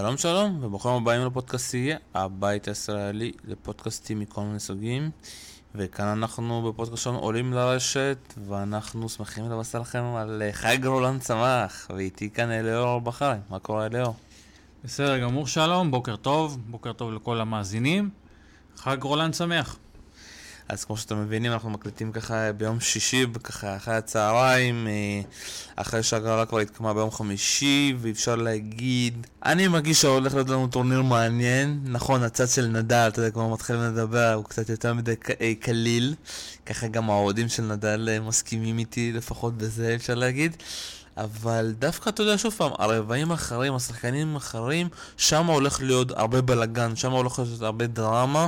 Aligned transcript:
שלום 0.00 0.16
שלום, 0.16 0.58
וברוכים 0.64 0.90
הבאים 0.90 1.26
לפודקאסטייה, 1.26 1.96
הבית 2.14 2.68
הישראלי 2.68 3.32
לפודקאסטים 3.44 4.20
מכל 4.20 4.40
מיני 4.40 4.60
סוגים. 4.60 5.10
וכאן 5.74 6.06
אנחנו 6.06 6.62
בפודקאסט 6.68 7.02
שלנו 7.02 7.18
עולים 7.18 7.52
לרשת, 7.52 8.18
ואנחנו 8.46 9.08
שמחים 9.08 9.50
לבשר 9.50 9.80
לכם 9.80 10.04
על 10.04 10.42
חג 10.52 10.86
רולנד 10.86 11.20
צמח, 11.20 11.90
ואיתי 11.94 12.30
כאן 12.30 12.50
אליאור 12.50 13.00
בחי. 13.00 13.36
מה 13.50 13.58
קורה 13.58 13.86
אליאור? 13.86 14.14
בסדר 14.84 15.18
גמור 15.18 15.46
שלום, 15.46 15.90
בוקר 15.90 16.16
טוב, 16.16 16.58
בוקר 16.70 16.92
טוב 16.92 17.12
לכל 17.12 17.40
המאזינים. 17.40 18.10
חג 18.76 19.02
רולנד 19.02 19.34
שמח. 19.34 19.76
אז 20.70 20.84
כמו 20.84 20.96
שאתם 20.96 21.22
מבינים, 21.22 21.52
אנחנו 21.52 21.70
מקליטים 21.70 22.12
ככה 22.12 22.52
ביום 22.52 22.80
שישי, 22.80 23.26
ככה 23.44 23.76
אחרי 23.76 23.94
הצהריים, 23.94 24.86
אה, 24.86 25.20
אחרי 25.76 26.02
שהגרלה 26.02 26.46
כבר 26.46 26.58
התקמה 26.58 26.94
ביום 26.94 27.10
חמישי, 27.10 27.94
ואפשר 27.98 28.36
להגיד, 28.36 29.26
אני 29.44 29.68
מרגיש 29.68 30.00
שהולך 30.00 30.34
להיות 30.34 30.48
לנו 30.48 30.66
טורניר 30.66 31.02
מעניין. 31.02 31.80
נכון, 31.84 32.22
הצד 32.22 32.48
של 32.48 32.66
נדל, 32.66 33.08
אתה 33.08 33.20
יודע, 33.20 33.30
כבר 33.30 33.48
מתחילים 33.48 33.82
לדבר, 33.82 34.32
הוא 34.32 34.44
קצת 34.44 34.68
יותר 34.68 34.94
מדי 34.94 35.14
אה, 35.40 35.52
קליל. 35.60 36.14
ככה 36.66 36.88
גם 36.88 37.10
האוהדים 37.10 37.48
של 37.48 37.62
נדל 37.62 38.08
אה, 38.12 38.20
מסכימים 38.20 38.78
איתי, 38.78 39.12
לפחות 39.12 39.56
בזה 39.56 39.94
אפשר 39.94 40.14
להגיד. 40.14 40.56
אבל 41.16 41.74
דווקא, 41.78 42.08
אתה 42.08 42.22
יודע, 42.22 42.38
שוב 42.38 42.54
פעם, 42.54 42.70
הרבעים 42.78 43.30
האחרים, 43.30 43.74
השחקנים 43.74 44.34
האחרים, 44.34 44.88
שם 45.16 45.46
הולך 45.46 45.80
להיות 45.82 46.10
הרבה 46.10 46.40
בלאגן, 46.40 46.96
שם 46.96 47.12
הולך 47.12 47.38
להיות 47.38 47.62
הרבה 47.62 47.86
דרמה, 47.86 48.46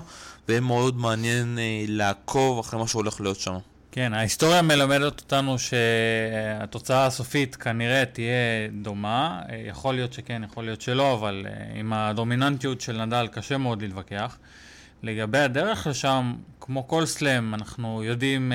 ויהיה 0.48 0.60
מאוד 0.60 0.96
מעניין 0.96 1.58
אה, 1.58 1.84
לעקוב 1.88 2.58
אחרי 2.58 2.80
מה 2.80 2.88
שהולך 2.88 3.20
להיות 3.20 3.40
שם. 3.40 3.56
כן, 3.92 4.14
ההיסטוריה 4.14 4.62
מלמדת 4.62 5.20
אותנו 5.20 5.56
שהתוצאה 5.58 7.06
הסופית 7.06 7.56
כנראה 7.56 8.04
תהיה 8.04 8.68
דומה. 8.82 9.42
אה, 9.48 9.62
יכול 9.66 9.94
להיות 9.94 10.12
שכן, 10.12 10.42
יכול 10.44 10.64
להיות 10.64 10.80
שלא, 10.80 11.14
אבל 11.14 11.46
אה, 11.48 11.80
עם 11.80 11.92
הדומיננטיות 11.92 12.80
של 12.80 13.04
נדל 13.04 13.28
קשה 13.32 13.58
מאוד 13.58 13.82
להתווכח. 13.82 14.38
לגבי 15.02 15.38
הדרך 15.38 15.86
לשם, 15.86 16.34
כמו 16.60 16.88
כל 16.88 17.06
סלאם, 17.06 17.54
אנחנו 17.54 18.02
יודעים 18.04 18.52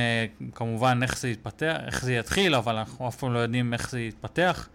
כמובן 0.56 1.00
איך 1.04 1.20
זה 1.20 1.30
יתפתח, 1.30 1.76
איך 1.86 2.06
זה 2.06 2.14
יתחיל, 2.14 2.56
אבל 2.56 2.76
אנחנו 2.76 3.08
אף 3.08 3.16
פעם 3.16 3.34
לא 3.34 3.40
יודעים 3.40 3.74
איך 3.74 3.90
זה 3.90 4.00
יתפתח. 4.00 4.68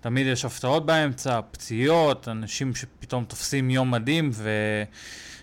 תמיד 0.00 0.26
יש 0.26 0.44
הפתעות 0.44 0.86
באמצע, 0.86 1.40
פציעות, 1.50 2.28
אנשים 2.28 2.74
שפתאום 2.74 3.24
תופסים 3.24 3.70
יום 3.70 3.90
מדהים, 3.90 4.30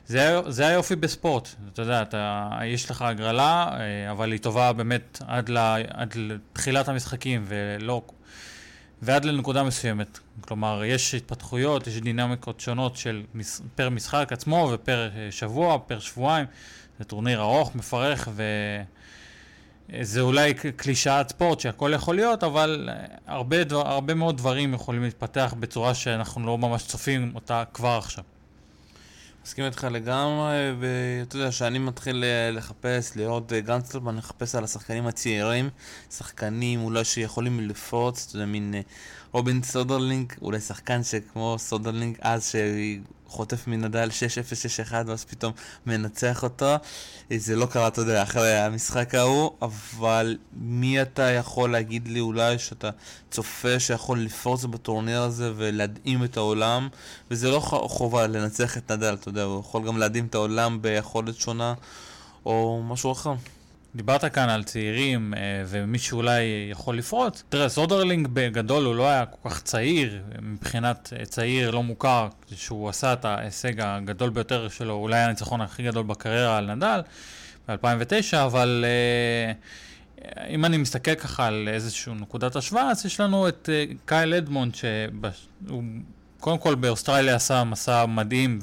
וזה 0.10 0.68
היופי 0.68 0.96
בספורט. 0.96 1.50
אתה 1.74 1.82
יודע, 1.82 2.02
אתה, 2.02 2.50
יש 2.66 2.92
לך 2.92 3.02
הגרלה, 3.02 3.70
uh, 3.72 4.12
אבל 4.12 4.32
היא 4.32 4.40
טובה 4.40 4.74
באמת 4.74 5.22
עד, 5.28 5.50
לה, 5.50 5.76
עד 5.90 6.14
לתחילת 6.16 6.88
המשחקים, 6.88 7.44
ולא 7.48 8.02
ועד 9.04 9.26
לנקודה 9.26 9.64
מסוימת. 9.64 10.20
כלומר, 10.42 10.84
יש 10.86 11.16
התפתחויות, 11.16 11.88
יש 11.88 11.98
דינמיקות 11.98 12.60
שונות 12.60 12.98
של 12.98 13.24
מס, 13.34 13.62
פר 13.76 13.90
משחק 13.90 14.28
עצמו 14.32 14.70
ופר 14.74 15.10
אה, 15.16 15.32
שבוע, 15.32 15.78
פר 15.88 16.00
שבועיים. 16.00 16.46
זה 17.00 17.06
טורניר 17.06 17.42
ארוך, 17.42 17.76
מפרך, 17.76 18.30
וזה 19.90 20.22
אולי 20.22 20.54
קלישאת 20.54 21.30
ספורט 21.30 21.60
שהכל 21.60 21.92
יכול 21.96 22.16
להיות, 22.16 22.44
אבל 22.44 22.90
אה, 22.92 23.06
הרבה, 23.28 23.64
דבר, 23.64 23.88
הרבה 23.88 24.14
מאוד 24.14 24.38
דברים 24.38 24.74
יכולים 24.74 25.04
להתפתח 25.04 25.54
בצורה 25.60 25.94
שאנחנו 25.94 26.46
לא 26.46 26.58
ממש 26.58 26.84
צופים 26.84 27.32
אותה 27.36 27.64
כבר 27.74 27.98
עכשיו. 27.98 28.24
מסכים 29.46 29.66
איתך 29.66 29.88
לגמרי, 29.92 30.72
ואתה 30.80 31.36
יודע, 31.36 31.52
שאני 31.52 31.80
מתחיל 31.80 32.24
אה, 32.24 32.52
לחפש, 32.52 33.12
לראות 33.16 33.52
גנצלמן, 33.54 34.08
אני 34.08 34.18
מחפש 34.18 34.56
על 34.56 34.64
השחקנים 34.64 35.08
הצעירים, 35.08 35.70
שחקנים 36.12 36.82
אולי 36.84 37.04
שיכולים 37.04 37.60
לפרוץ, 37.60 38.26
אתה 38.28 38.36
יודע, 38.36 38.46
מין 38.46 38.74
רובין 39.32 39.64
סודרלינג, 39.64 40.34
אולי 40.42 40.60
שחקן 40.60 41.04
שכמו 41.04 41.56
סודרלינג 41.60 42.18
אז 42.22 42.52
שחוטף 43.34 43.68
מנדאל 43.68 44.10
6-0-6-1 44.90 44.94
ואז 45.06 45.26
פתאום 45.26 45.54
מנצח 45.86 46.44
אותו. 46.44 46.76
זה 47.38 47.56
לא 47.56 47.66
קרה, 47.66 47.88
אתה 47.88 48.02
יודע, 48.02 48.24
אחרי 48.24 48.58
המשחק 48.58 49.16
ההוא, 49.16 49.52
אבל 49.62 50.38
מי 50.54 51.02
אתה 51.02 51.32
יכול 51.32 51.72
להגיד 51.72 52.08
לי 52.08 52.20
אולי 52.20 52.60
שאתה 52.60 52.90
צופה 53.32 53.80
שיכול 53.80 54.20
לפרוץ 54.20 54.64
בטורניר 54.66 55.22
הזה 55.22 55.52
ולהדהים 55.56 56.24
את 56.24 56.38
העולם, 56.38 56.88
וזה 57.32 57.52
לא 57.52 57.60
חובה 57.60 58.28
לנצח 58.28 58.78
את 58.78 58.92
נדל, 58.92 59.14
אתה 59.14 59.30
יודע, 59.30 59.44
הוא 59.44 59.60
יכול 59.60 59.88
גם 59.88 59.98
להדהים 59.98 60.26
את 60.26 60.36
העולם 60.36 60.82
ביכולת 60.82 61.36
שונה 61.36 61.74
או 62.46 62.82
משהו 62.88 63.12
אחר. 63.12 63.34
דיברת 63.96 64.26
כאן 64.26 64.50
על 64.50 64.64
צעירים 64.64 65.34
אה, 65.34 65.64
ומי 65.68 66.00
שאולי 66.00 66.42
יכול 66.72 66.98
לפרוץ. 66.98 67.44
תראה, 67.50 67.70
סודרלינג 67.70 68.28
בגדול 68.34 68.86
הוא 68.86 68.96
לא 68.96 69.10
היה 69.10 69.26
כל 69.26 69.50
כך 69.50 69.62
צעיר, 69.62 70.22
מבחינת 70.42 71.14
אה, 71.20 71.26
צעיר 71.26 71.72
לא 71.72 71.84
מוכר, 71.84 72.28
שהוא 72.56 72.90
עשה 72.90 73.14
את 73.14 73.26
ההישג 73.26 73.74
הגדול 73.82 74.30
ביותר 74.30 74.70
שלו, 74.70 74.94
אולי 74.94 75.20
הניצחון 75.20 75.62
הכי 75.62 75.84
גדול 75.84 76.04
בקריירה 76.04 76.58
על 76.58 76.76
נדל 76.76 77.02
ב-2009, 77.70 78.38
אבל 78.46 78.86
אה, 78.88 79.54
אם 80.50 80.66
אני 80.66 80.78
מסתכל 80.78 81.16
ככה 81.16 81.48
על 81.48 81.70
איזושהי 81.72 82.14
נקודת 82.14 82.56
השוואה, 82.56 82.92
אז 82.92 83.06
יש 83.06 83.20
לנו 83.20 83.48
את 83.48 83.70
קייל 84.06 84.34
אדמונד, 84.34 84.76
שהוא 84.76 85.84
קודם 86.40 86.58
כל 86.58 86.76
באוסטרליה 86.76 87.36
עשה 87.36 87.64
מסע 87.64 88.06
מדהים 88.06 88.60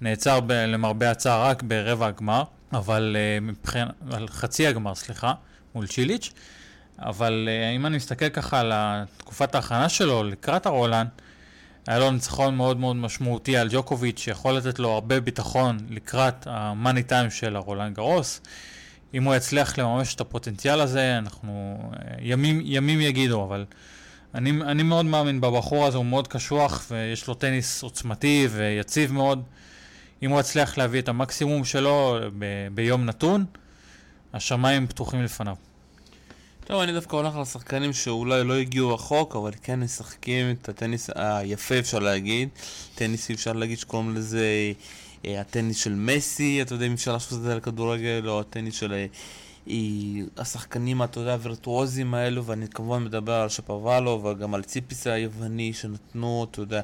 ונעצר 0.00 0.40
למרבה 0.48 1.10
הצער 1.10 1.46
רק 1.46 1.62
ברבע 1.62 2.06
הגמר. 2.06 2.42
אבל 2.72 3.16
uh, 3.16 3.44
מבחינת, 3.44 3.88
על 4.10 4.28
חצי 4.28 4.66
הגמר, 4.66 4.94
סליחה, 4.94 5.32
מול 5.74 5.86
צ'יליץ', 5.86 6.32
אבל 6.98 7.48
uh, 7.48 7.76
אם 7.76 7.86
אני 7.86 7.96
מסתכל 7.96 8.28
ככה 8.28 8.60
על 8.60 8.72
תקופת 9.16 9.54
ההכנה 9.54 9.88
שלו 9.88 10.24
לקראת 10.24 10.66
הרולנד, 10.66 11.08
היה 11.86 11.98
לו 11.98 12.10
ניצחון 12.10 12.56
מאוד 12.56 12.76
מאוד 12.80 12.96
משמעותי 12.96 13.56
על 13.56 13.68
ג'וקוביץ', 13.70 14.18
שיכול 14.18 14.52
לתת 14.52 14.78
לו 14.78 14.90
הרבה 14.90 15.20
ביטחון 15.20 15.78
לקראת 15.90 16.46
המאני 16.46 17.02
טיים 17.02 17.30
של 17.30 17.56
הרולנד 17.56 17.94
גרוס. 17.96 18.40
אם 19.14 19.24
הוא 19.24 19.34
יצליח 19.34 19.78
לממש 19.78 20.14
את 20.14 20.20
הפוטנציאל 20.20 20.80
הזה, 20.80 21.18
אנחנו... 21.18 21.78
uh, 21.92 21.96
ימים, 22.20 22.60
ימים 22.64 23.00
יגידו, 23.00 23.44
אבל 23.44 23.64
אני, 24.34 24.50
אני 24.50 24.82
מאוד 24.82 25.04
מאמין 25.04 25.40
בבחור 25.40 25.86
הזה, 25.86 25.96
הוא 25.96 26.06
מאוד 26.06 26.28
קשוח 26.28 26.86
ויש 26.90 27.28
לו 27.28 27.34
טניס 27.34 27.82
עוצמתי 27.82 28.48
ויציב 28.50 29.12
מאוד. 29.12 29.42
אם 30.22 30.30
הוא 30.30 30.40
יצליח 30.40 30.78
להביא 30.78 31.00
את 31.00 31.08
המקסימום 31.08 31.64
שלו 31.64 32.18
ב- 32.38 32.68
ביום 32.74 33.04
נתון, 33.04 33.44
השמיים 34.34 34.86
פתוחים 34.86 35.22
לפניו. 35.22 35.56
טוב, 36.64 36.80
אני 36.80 36.92
דווקא 36.92 37.16
הולך 37.16 37.36
לשחקנים 37.36 37.92
שאולי 37.92 38.44
לא 38.44 38.54
הגיעו 38.54 38.94
רחוק, 38.94 39.36
אבל 39.36 39.50
כן 39.62 39.80
משחקים 39.80 40.50
את 40.50 40.68
הטניס 40.68 41.10
היפה 41.14 41.78
אפשר 41.78 41.98
להגיד. 41.98 42.48
טניס 42.94 43.30
אפשר 43.30 43.52
להגיד 43.52 43.78
שקוראים 43.78 44.14
לזה 44.14 44.72
אה, 45.24 45.40
הטניס 45.40 45.76
של 45.76 45.94
מסי, 45.94 46.62
אתה 46.62 46.74
יודע 46.74 46.86
אם 46.86 46.92
אפשר 46.92 47.12
לעשות 47.12 47.38
את 47.38 47.42
זה 47.42 47.52
על 47.52 47.60
כדורגל, 47.60 48.28
או 48.28 48.40
הטניס 48.40 48.74
של 48.74 48.92
אה, 48.92 49.06
השחקנים, 50.36 51.02
אתה 51.02 51.20
יודע, 51.20 51.32
הווירטואוזים 51.32 52.14
האלו, 52.14 52.44
ואני 52.44 52.68
כמובן 52.68 53.04
מדבר 53.04 53.32
על 53.32 53.48
שפוואלו 53.48 54.24
וגם 54.24 54.54
על 54.54 54.62
ציפיס 54.62 55.06
היווני 55.06 55.72
שנתנו, 55.72 56.46
אתה 56.50 56.60
יודע, 56.60 56.80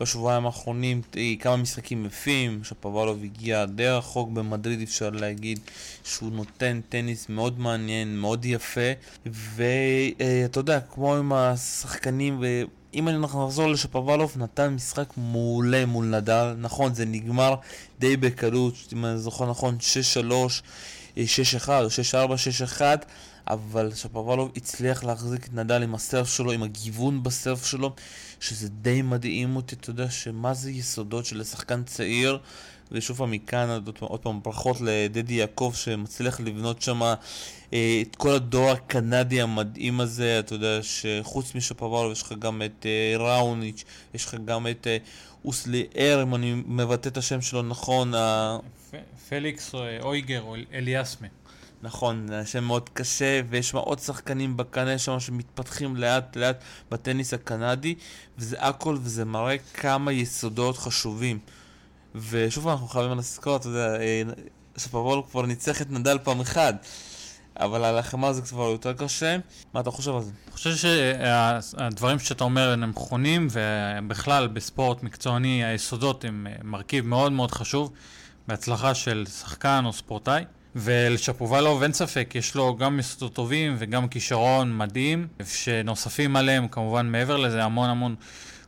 בשבועיים 0.00 0.46
האחרונים 0.46 1.02
כמה 1.40 1.56
משחקים 1.56 2.06
יפים, 2.06 2.64
שפוואלוב 2.64 3.24
הגיע 3.24 3.64
די 3.64 3.88
רחוק 3.88 4.30
במדריד, 4.30 4.82
אפשר 4.82 5.10
להגיד 5.10 5.60
שהוא 6.04 6.32
נותן 6.32 6.80
טניס 6.88 7.28
מאוד 7.28 7.60
מעניין, 7.60 8.16
מאוד 8.18 8.44
יפה, 8.44 8.90
ואתה 9.26 10.60
יודע, 10.60 10.80
כמו 10.80 11.16
עם 11.16 11.32
השחקנים, 11.32 12.42
אם 12.94 13.08
אני 13.08 13.18
נחזור 13.18 13.68
לשפוואלוב, 13.68 14.32
נתן 14.36 14.74
משחק 14.74 15.08
מעולה 15.16 15.86
מול 15.86 16.06
נדל, 16.06 16.54
נכון, 16.58 16.94
זה 16.94 17.04
נגמר 17.04 17.54
די 17.98 18.16
בקלות, 18.16 18.74
אם 18.92 19.04
אני 19.04 19.18
זוכר 19.18 19.50
נכון, 19.50 19.78
6-3 21.10 21.16
6-1 21.16 21.68
או 21.68 21.86
6-4, 22.76 22.78
6-1, 22.78 22.82
אבל 23.46 23.94
שפוואלוב 23.94 24.52
הצליח 24.56 25.04
להחזיק 25.04 25.46
את 25.46 25.54
נדל 25.54 25.82
עם 25.82 25.94
הסרף 25.94 26.28
שלו, 26.28 26.52
עם 26.52 26.62
הגיוון 26.62 27.22
בסרף 27.22 27.66
שלו, 27.66 27.94
שזה 28.40 28.68
די 28.68 29.02
מדהים 29.02 29.56
אותי, 29.56 29.74
אתה 29.74 29.90
יודע 29.90 30.10
שמה 30.10 30.54
זה 30.54 30.70
יסודות 30.70 31.26
של 31.26 31.44
שחקן 31.44 31.82
צעיר, 31.84 32.38
ושוב 32.92 33.16
פעם 33.16 33.30
מכאן, 33.30 33.80
עוד 34.00 34.20
פעם 34.20 34.42
ברכות 34.42 34.76
לדדי 34.80 35.34
יעקב 35.34 35.72
שמצליח 35.74 36.40
לבנות 36.40 36.82
שם 36.82 37.02
אה, 37.72 38.02
את 38.02 38.16
כל 38.16 38.30
הדור 38.30 38.70
הקנדי 38.70 39.42
המדהים 39.42 40.00
הזה, 40.00 40.38
אתה 40.38 40.54
יודע 40.54 40.78
שחוץ 40.82 41.54
משפוואלוב 41.54 42.12
יש 42.12 42.22
לך 42.22 42.32
גם 42.38 42.62
את 42.62 42.86
אה, 42.86 43.14
ראוניץ', 43.18 43.84
יש 44.14 44.24
לך 44.24 44.34
גם 44.44 44.66
את 44.66 44.86
אה, 44.86 44.96
אוסלי 45.44 45.86
אר, 45.98 46.22
אם 46.22 46.34
אני 46.34 46.62
מבטא 46.66 47.08
את 47.08 47.16
השם 47.16 47.40
שלו 47.40 47.62
נכון, 47.62 48.12
פליקס 49.28 49.74
אויגר 50.00 50.42
או 50.42 50.56
אליאסמה. 50.72 51.28
נכון, 51.82 52.26
זה 52.28 52.46
שם 52.46 52.64
מאוד 52.64 52.88
קשה, 52.88 53.40
ויש 53.48 53.74
עוד 53.74 53.98
שחקנים 53.98 54.56
בקנה 54.56 54.98
שם 54.98 55.20
שמתפתחים 55.20 55.96
לאט 55.96 56.36
לאט 56.36 56.62
בטניס 56.90 57.34
הקנדי, 57.34 57.94
וזה 58.38 58.56
הכל, 58.60 58.96
וזה 59.02 59.24
מראה 59.24 59.56
כמה 59.74 60.12
יסודות 60.12 60.78
חשובים. 60.78 61.38
ושוב 62.14 62.68
אנחנו 62.68 62.88
חייבים 62.88 63.18
לזכור, 63.18 63.56
אתה 63.56 63.68
יודע, 63.68 63.96
אה, 64.00 64.22
כבר 65.30 65.46
ניצח 65.46 65.82
את 65.82 65.90
נדל 65.90 66.18
פעם 66.24 66.40
אחת. 66.40 66.86
אבל 67.56 67.84
על 67.84 67.98
החמר 67.98 68.32
זה 68.32 68.42
כבר 68.42 68.64
יותר 68.64 68.92
קשה. 68.92 69.36
מה 69.74 69.80
אתה 69.80 69.90
חושב 69.90 70.14
על 70.14 70.22
זה? 70.22 70.30
אני 70.44 70.52
חושב 70.52 70.76
שהדברים 70.76 72.18
שאתה 72.18 72.44
אומר 72.44 72.72
הם 72.72 72.84
נכונים, 72.84 73.48
ובכלל 73.50 74.48
בספורט 74.48 75.02
מקצועני 75.02 75.64
היסודות 75.64 76.24
הם 76.24 76.46
מרכיב 76.64 77.06
מאוד 77.06 77.32
מאוד 77.32 77.50
חשוב 77.50 77.92
בהצלחה 78.48 78.94
של 78.94 79.24
שחקן 79.40 79.82
או 79.86 79.92
ספורטאי. 79.92 80.44
ולשפובלוב 80.76 81.82
אין 81.82 81.92
ספק, 81.92 82.32
יש 82.34 82.54
לו 82.54 82.76
גם 82.76 82.98
יסודות 82.98 83.34
טובים 83.34 83.76
וגם 83.78 84.08
כישרון 84.08 84.78
מדהים, 84.78 85.26
שנוספים 85.46 86.36
עליהם 86.36 86.68
כמובן 86.68 87.06
מעבר 87.06 87.36
לזה 87.36 87.64
המון 87.64 87.90
המון 87.90 88.14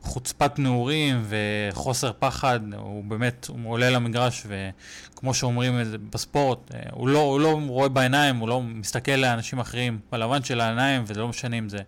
חוצפת 0.02 0.58
נעורים 0.58 1.24
וחוסר 1.28 2.12
פחד, 2.18 2.60
הוא 2.76 3.04
באמת, 3.04 3.46
הוא 3.48 3.70
עולה 3.70 3.90
למגרש 3.90 4.46
וכמו 4.46 5.34
שאומרים 5.34 5.80
בספורט, 6.10 6.70
הוא 6.90 7.08
לא, 7.08 7.18
הוא 7.18 7.40
לא 7.40 7.60
רואה 7.68 7.88
בעיניים, 7.88 8.36
הוא 8.36 8.48
לא 8.48 8.62
מסתכל 8.62 9.12
לאנשים 9.12 9.58
אחרים 9.58 9.98
בלבן 10.12 10.44
של 10.44 10.60
העיניים 10.60 11.02
וזה 11.06 11.20
לא 11.20 11.28
משנה 11.28 11.58
אם 11.58 11.68
זה 11.68 11.78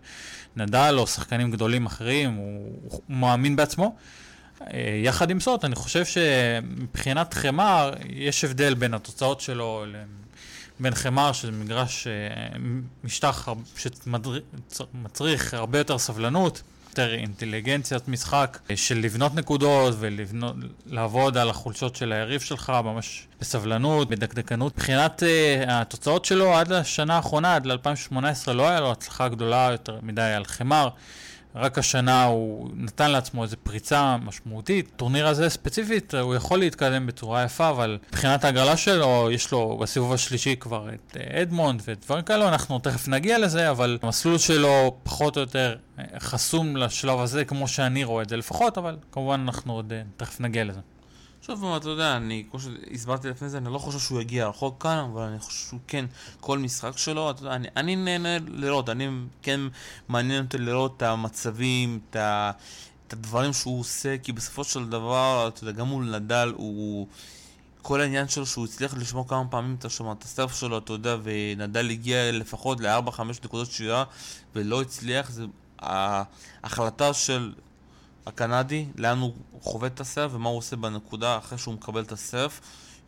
נדל 0.55 0.95
או 0.97 1.07
שחקנים 1.07 1.51
גדולים 1.51 1.85
אחרים, 1.85 2.33
הוא, 2.33 2.79
הוא 2.83 3.01
מאמין 3.09 3.55
בעצמו. 3.55 3.95
יחד 5.03 5.29
עם 5.29 5.39
זאת, 5.39 5.65
אני 5.65 5.75
חושב 5.75 6.05
שמבחינת 6.05 7.33
חמר, 7.33 7.93
יש 8.09 8.43
הבדל 8.43 8.73
בין 8.73 8.93
התוצאות 8.93 9.41
שלו 9.41 9.85
בין 10.79 10.95
חמר, 10.95 11.31
שזה 11.31 11.51
מגרש, 11.51 12.07
משטח 13.03 13.47
שמצריך 13.77 15.53
הרבה 15.53 15.77
יותר 15.77 15.97
סבלנות, 15.97 16.61
יותר 16.89 17.13
אינטליגנציית 17.13 18.07
משחק, 18.07 18.59
של 18.75 18.97
לבנות 18.97 19.35
נקודות 19.35 19.95
ולעבוד 19.99 21.37
על 21.37 21.49
החולשות 21.49 21.95
של 21.95 22.13
היריב 22.13 22.41
שלך 22.41 22.73
ממש 22.83 23.27
בסבלנות, 23.41 24.09
בדקדקנות. 24.09 24.77
מבחינת 24.77 25.23
התוצאות 25.67 26.25
שלו, 26.25 26.55
עד 26.57 26.67
לשנה 26.67 27.15
האחרונה, 27.15 27.55
עד 27.55 27.65
ל-2018, 27.65 28.51
לא 28.51 28.69
היה 28.69 28.79
לו 28.79 28.91
הצלחה 28.91 29.27
גדולה 29.27 29.67
יותר 29.71 29.99
מדי 30.01 30.21
על 30.21 30.45
חמר. 30.45 30.89
רק 31.55 31.77
השנה 31.77 32.23
הוא 32.25 32.69
נתן 32.75 33.11
לעצמו 33.11 33.43
איזו 33.43 33.55
פריצה 33.63 34.17
משמעותית. 34.17 34.91
טורניר 34.95 35.27
הזה 35.27 35.49
ספציפית, 35.49 36.13
הוא 36.13 36.35
יכול 36.35 36.59
להתקדם 36.59 37.07
בצורה 37.07 37.43
יפה, 37.43 37.69
אבל 37.69 37.97
מבחינת 38.07 38.43
ההגרלה 38.43 38.77
שלו, 38.77 39.29
יש 39.31 39.51
לו 39.51 39.77
בסיבוב 39.81 40.13
השלישי 40.13 40.55
כבר 40.59 40.89
את 40.89 41.17
אה, 41.19 41.41
אדמונד 41.41 41.81
ודברים 41.87 42.23
כאלו, 42.23 42.47
אנחנו 42.47 42.79
תכף 42.79 43.07
נגיע 43.07 43.39
לזה, 43.39 43.69
אבל 43.69 43.97
המסלול 44.01 44.37
שלו 44.37 44.95
פחות 45.03 45.35
או 45.37 45.41
יותר 45.41 45.75
אה, 45.99 46.19
חסום 46.19 46.77
לשלב 46.77 47.19
הזה, 47.19 47.45
כמו 47.45 47.67
שאני 47.67 48.03
רואה 48.03 48.23
את 48.23 48.29
זה 48.29 48.37
לפחות, 48.37 48.77
אבל 48.77 48.97
כמובן 49.11 49.41
אנחנו 49.47 49.73
עוד 49.73 49.93
אה, 49.93 50.01
תכף 50.17 50.41
נגיע 50.41 50.63
לזה. 50.63 50.79
עכשיו, 51.49 51.77
אתה 51.77 51.89
יודע, 51.89 52.17
אני, 52.17 52.43
כמו 52.51 52.59
שהסברתי 52.59 53.29
לפני 53.29 53.49
זה, 53.49 53.57
אני 53.57 53.73
לא 53.73 53.77
חושב 53.77 53.99
שהוא 53.99 54.21
יגיע 54.21 54.47
רחוק 54.47 54.83
כאן, 54.83 54.97
אבל 54.97 55.21
אני 55.21 55.39
חושב 55.39 55.67
שהוא 55.67 55.79
כן, 55.87 56.05
כל 56.39 56.59
משחק 56.59 56.97
שלו, 56.97 57.31
אתה 57.31 57.41
יודע, 57.41 57.55
אני, 57.55 57.67
אני 57.77 57.95
נהנה 57.95 58.37
לראות, 58.47 58.89
אני 58.89 59.09
כן 59.41 59.61
מעניין 60.07 60.43
אותי 60.43 60.57
לראות 60.57 60.97
את 60.97 61.01
המצבים, 61.01 61.99
את, 62.09 62.15
ה, 62.15 62.51
את 63.07 63.13
הדברים 63.13 63.53
שהוא 63.53 63.79
עושה, 63.79 64.17
כי 64.17 64.31
בסופו 64.31 64.63
של 64.63 64.89
דבר, 64.89 65.47
אתה 65.47 65.63
יודע, 65.63 65.71
גם 65.71 65.87
מול 65.87 66.15
נדל, 66.15 66.53
הוא... 66.55 67.07
כל 67.81 68.01
העניין 68.01 68.27
שלו 68.27 68.45
שהוא 68.45 68.65
הצליח 68.65 68.93
לשמור 68.93 69.27
כמה 69.27 69.47
פעמים 69.49 69.75
את 69.79 69.85
השומע, 69.85 70.11
את 70.11 70.23
הסטרף 70.23 70.55
שלו, 70.55 70.77
אתה 70.77 70.93
יודע, 70.93 71.17
ונדל 71.23 71.89
הגיע 71.89 72.31
לפחות 72.31 72.79
ל-4-5 72.79 73.21
נקודות 73.43 73.71
שירה 73.71 74.03
ולא 74.55 74.81
הצליח, 74.81 75.29
זה 75.29 75.45
ההחלטה 75.79 77.13
של 77.13 77.53
הקנדי, 78.25 78.85
לאן 78.95 79.17
הוא 79.17 79.33
חווה 79.61 79.87
את 79.87 79.99
הסרף 79.99 80.31
ומה 80.33 80.49
הוא 80.49 80.57
עושה 80.57 80.75
בנקודה 80.75 81.37
אחרי 81.37 81.57
שהוא 81.57 81.73
מקבל 81.73 82.01
את 82.01 82.11
הסרף 82.11 82.61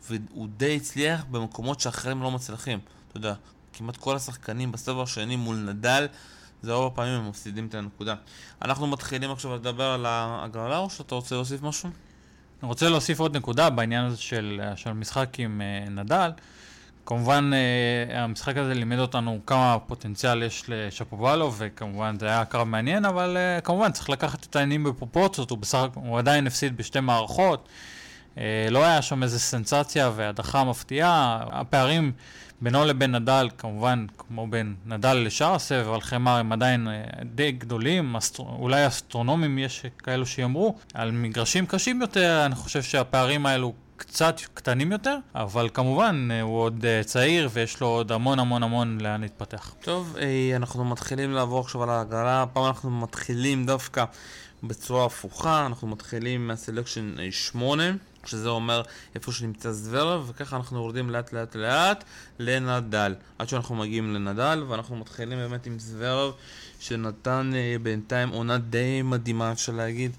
והוא 0.10 0.48
די 0.58 0.76
הצליח 0.76 1.26
במקומות 1.32 1.80
שאחרים 1.80 2.22
לא 2.22 2.32
מצליחים. 2.32 2.80
אתה 3.08 3.18
יודע, 3.18 3.34
כמעט 3.74 3.98
כל 3.98 4.16
השחקנים 4.16 4.72
בסבב 4.72 5.00
השני 5.00 5.36
מול 5.36 5.56
נדל 5.56 6.08
זה 6.62 6.74
רוב 6.74 6.94
הפעמים 6.94 7.14
הם 7.14 7.30
מפסידים 7.30 7.68
את 7.68 7.76
הנקודה. 7.76 8.16
אנחנו 8.62 8.88
מתחילים 8.88 9.32
עכשיו 9.32 9.56
לדבר 9.56 9.84
על 9.84 10.06
ההגרלה 10.06 10.78
או 10.78 10.90
שאתה 10.90 11.16
רוצה 11.16 11.36
להוסיף 11.36 11.62
משהו? 11.62 11.90
אני 12.62 12.68
רוצה 12.68 12.90
להוסיף 12.90 13.20
עוד 13.20 13.38
נקודה 13.38 13.70
בעניין 13.70 14.06
הזה 14.06 14.18
של, 14.18 14.62
של 14.76 14.94
משחק 14.94 15.40
עם 15.40 15.62
uh, 15.62 15.90
נדל. 15.90 16.32
כמובן, 17.08 17.52
אה, 17.54 18.24
המשחק 18.24 18.58
הזה 18.58 18.74
לימד 18.74 19.00
אותנו 19.00 19.40
כמה 19.46 19.78
פוטנציאל 19.88 20.44
יש 20.44 20.64
לשפובלוב, 20.68 21.56
וכמובן 21.58 22.16
זה 22.20 22.28
היה 22.28 22.46
קרב 22.46 22.68
מעניין, 22.68 23.06
אבל 23.06 23.38
אה, 23.38 23.62
כמובן 23.62 23.92
צריך 23.92 24.10
לקחת 24.10 24.46
את 24.46 24.56
העניינים 24.56 24.84
בפרופורציות, 24.84 25.50
הוא, 25.50 25.58
בסך, 25.58 25.86
הוא 25.94 26.20
עדיין 26.20 26.48
הפסיד 26.48 26.78
בשתי 26.78 27.00
מערכות, 27.00 27.70
אה, 28.38 28.68
לא 28.70 28.84
היה 28.84 29.02
שם 29.02 29.24
איזה 29.24 29.40
סנסציה 29.40 30.12
והדחה 30.16 30.64
מפתיעה, 30.64 31.44
הפערים 31.52 32.12
בינו 32.62 32.86
לבין 32.86 33.16
נדל, 33.16 33.50
כמובן, 33.58 34.06
כמו 34.18 34.48
בין 34.48 34.76
נדל 34.86 35.14
לשאר 35.14 35.56
הסבב, 35.56 35.94
על 35.94 36.02
חמר 36.02 36.38
הם 36.38 36.52
עדיין 36.52 36.88
די 37.36 37.52
גדולים, 37.52 38.16
אסטר... 38.16 38.44
אולי 38.44 38.88
אסטרונומים 38.88 39.60
יש 39.60 39.86
כאלו 39.98 40.26
שיאמרו, 40.26 40.76
על 40.94 41.12
מגרשים 41.12 41.66
קשים 41.66 42.02
יותר, 42.02 42.46
אני 42.46 42.56
חושב 42.56 42.82
שהפערים 42.82 43.46
האלו 43.46 43.74
קצת 43.98 44.36
קטנים 44.54 44.92
יותר, 44.92 45.18
אבל 45.36 45.70
כמובן 45.74 46.28
אה, 46.32 46.42
הוא 46.42 46.60
עוד 46.60 46.86
אה, 46.86 47.02
צעיר 47.04 47.50
ויש 47.54 47.82
לו 47.82 47.88
עוד 47.88 48.12
המון 48.12 48.40
המון 48.40 48.64
המון 48.64 49.02
לאן 49.02 49.22
להתפתח. 49.22 49.76
טוב, 49.82 50.16
אה, 50.20 50.56
אנחנו 50.56 50.86
מתחילים 50.86 51.32
לעבור 51.32 51.60
עכשיו 51.60 51.84
על 51.84 51.90
ההגרלה, 51.90 52.42
הפעם 52.44 52.66
אנחנו 52.66 52.92
מתחילים 52.92 53.66
דווקא 53.66 54.06
בצורה 54.64 55.06
הפוכה, 55.06 55.66
אנחנו 55.66 55.88
מתחילים 55.88 56.48
מהסלקשן 56.48 57.16
8. 57.32 57.84
שזה 58.26 58.50
אומר 58.50 58.82
איפה 59.16 59.32
שנמצא 59.32 59.72
זוורב, 59.72 60.26
וככה 60.30 60.56
אנחנו 60.56 60.78
יורדים 60.78 61.10
לאט 61.10 61.34
לאט 61.34 61.56
לאט 61.56 62.04
לנדל, 62.40 63.16
עד 63.40 63.50
שאנחנו 63.50 63.76
מגיעים 63.76 64.14
לנדל, 64.14 64.64
ואנחנו 64.68 64.96
מתחילים 64.96 65.38
באמת 65.38 65.66
עם 65.66 65.80
זוורב, 65.80 66.34
שנתן 66.80 67.52
בינתיים 67.84 68.30
עונה 68.30 68.58
די 68.58 69.02
מדהימה 69.02 69.52
אפשר 69.52 69.72
להגיד. 69.72 70.12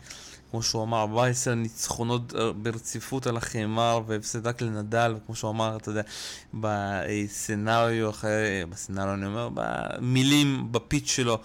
כמו 0.50 0.62
שהוא 0.62 0.82
אמר, 0.82 1.00
14 1.00 1.54
ניצחונות 1.54 2.34
אה, 2.34 2.52
ברציפות 2.52 3.26
על 3.26 3.36
החמר 3.36 4.00
והפסד 4.06 4.46
רק 4.46 4.62
לנדל, 4.62 5.14
וכמו 5.16 5.34
שהוא 5.34 5.50
אמר, 5.50 5.76
אתה 5.76 5.90
יודע, 5.90 6.02
בסצנריו 6.54 8.10
אחרי, 8.10 8.64
בסצנריו 8.70 9.14
אני 9.14 9.26
אומר, 9.26 9.48
במילים, 9.54 10.68
בפיץ' 10.70 11.10
שלו, 11.10 11.38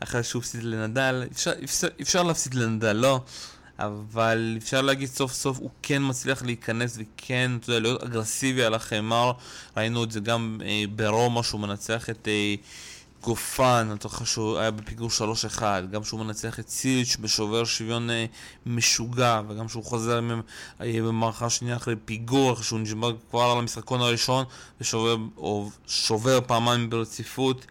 אחרי 0.00 0.22
שהוא 0.22 0.40
הפסיד 0.40 0.62
לנדל, 0.62 1.24
אפשר, 1.32 1.52
אפשר, 1.64 1.88
אפשר 2.00 2.22
להפסיד 2.22 2.54
לנדל, 2.54 2.92
לא? 2.92 3.20
אבל 3.78 4.54
אפשר 4.58 4.82
להגיד 4.82 5.08
סוף 5.08 5.32
סוף 5.32 5.58
הוא 5.58 5.70
כן 5.82 6.02
מצליח 6.08 6.42
להיכנס 6.42 6.98
וכן, 6.98 7.50
אתה 7.60 7.70
יודע, 7.70 7.80
להיות 7.80 8.02
אגרסיבי 8.02 8.64
על 8.64 8.74
החמר. 8.74 9.32
ראינו 9.76 10.04
את 10.04 10.12
זה 10.12 10.20
גם 10.20 10.60
אה, 10.64 10.84
ברומא 10.94 11.42
שהוא 11.42 11.60
מנצח 11.60 12.10
את... 12.10 12.28
אה, 12.28 12.54
גופן, 13.22 13.88
אתה 13.94 14.08
זוכר 14.08 14.24
שהוא 14.24 14.58
היה 14.58 14.70
בפיגור 14.70 15.08
3-1, 15.58 15.62
גם 15.90 16.04
שהוא 16.04 16.20
מנצח 16.20 16.60
את 16.60 16.68
סיליץ' 16.68 17.16
בשובר 17.16 17.64
שוויון 17.64 18.10
אה, 18.10 18.26
משוגע, 18.66 19.40
וגם 19.48 19.68
שהוא 19.68 19.84
חוזר 19.84 20.20
אה, 20.80 21.02
במערכה 21.02 21.50
שנייה 21.50 21.76
אחרי 21.76 21.94
פיגור, 22.04 22.52
אחרי 22.52 22.64
שהוא 22.64 22.80
נשבר 22.80 23.12
כבר 23.30 23.42
על 23.42 23.58
המשחקון 23.58 24.00
הראשון, 24.00 24.44
ושובר 24.80 25.16
או 25.36 25.70
שובר 25.86 26.40
פעמיים 26.46 26.90
ברציפות. 26.90 27.66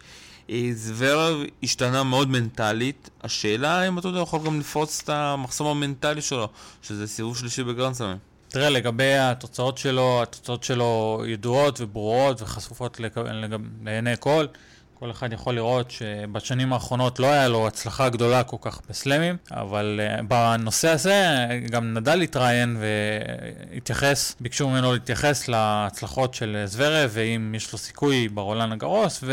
אה, 0.50 0.70
זוורב 0.74 1.38
השתנה 1.64 2.04
מאוד 2.04 2.30
מנטלית, 2.30 3.10
השאלה 3.24 3.88
אם 3.88 4.00
אתה 4.00 4.08
יודע, 4.08 4.20
יכול 4.20 4.40
גם 4.46 4.60
לפרוץ 4.60 5.02
את 5.04 5.10
המחסום 5.10 5.68
המנטלי 5.68 6.22
שלו, 6.22 6.48
שזה 6.82 7.08
סיבוב 7.08 7.38
שלישי 7.38 7.64
בגרנדסלאמים. 7.64 8.18
תראה, 8.48 8.70
לגבי 8.70 9.14
התוצאות 9.18 9.78
שלו, 9.78 10.22
התוצאות 10.24 10.64
שלו 10.64 11.24
ידועות 11.28 11.82
וברורות 11.82 12.42
וחשופות 12.42 13.00
לעיני 13.84 14.14
כל. 14.20 14.46
כל 15.00 15.12
אחד 15.12 15.34
יכול 15.34 15.56
לראות 15.56 15.92
שבשנים 15.92 16.74
האחרונות 16.74 17.20
לא 17.20 17.28
היה 17.28 17.48
לו 17.48 17.68
הצלחה 17.68 18.10
גדולה 18.10 18.44
כל 18.44 18.58
כך 18.62 18.82
בסלמים, 18.90 19.38
אבל 19.52 20.00
uh, 20.04 20.22
בנושא 20.22 20.90
הזה 20.90 21.48
גם 21.70 21.94
נדל 21.94 22.22
התראיין 22.22 22.78
והתייחס, 22.80 24.36
ביקשו 24.40 24.70
ממנו 24.70 24.94
להתייחס 24.94 25.48
להצלחות 25.48 26.34
של 26.34 26.64
זוורב, 26.66 27.10
ואם 27.14 27.56
יש 27.56 27.72
לו 27.72 27.78
סיכוי 27.78 28.30
ברולן 28.30 28.72
הגרוס 28.72 29.24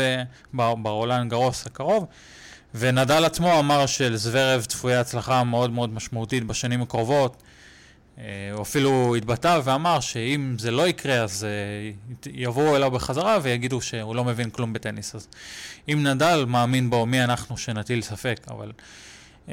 וברולן 0.53 1.21
הגרוס 1.21 1.65
הקרוב. 1.65 2.05
ונדל 2.75 3.25
עצמו 3.25 3.59
אמר 3.59 3.85
שלזוורב 3.85 4.65
צפויה 4.65 4.99
הצלחה 4.99 5.43
מאוד 5.43 5.71
מאוד 5.71 5.93
משמעותית 5.93 6.43
בשנים 6.43 6.81
הקרובות. 6.81 7.43
אה, 8.19 8.49
הוא 8.53 8.61
אפילו 8.61 9.15
התבטא 9.15 9.59
ואמר 9.63 9.99
שאם 9.99 10.55
זה 10.59 10.71
לא 10.71 10.87
יקרה 10.87 11.15
אז 11.23 11.45
uh, 12.25 12.29
יבואו 12.33 12.75
אליו 12.75 12.91
בחזרה 12.91 13.39
ויגידו 13.41 13.81
שהוא 13.81 14.15
לא 14.15 14.23
מבין 14.23 14.49
כלום 14.49 14.73
בטניס. 14.73 15.15
אז 15.15 15.27
אם 15.89 16.07
נדל 16.07 16.45
מאמין 16.47 16.89
בו, 16.89 17.05
מי 17.05 17.23
אנחנו 17.23 17.57
שנטיל 17.57 18.01
ספק, 18.01 18.39
אבל 18.47 18.71
uh, 19.45 19.49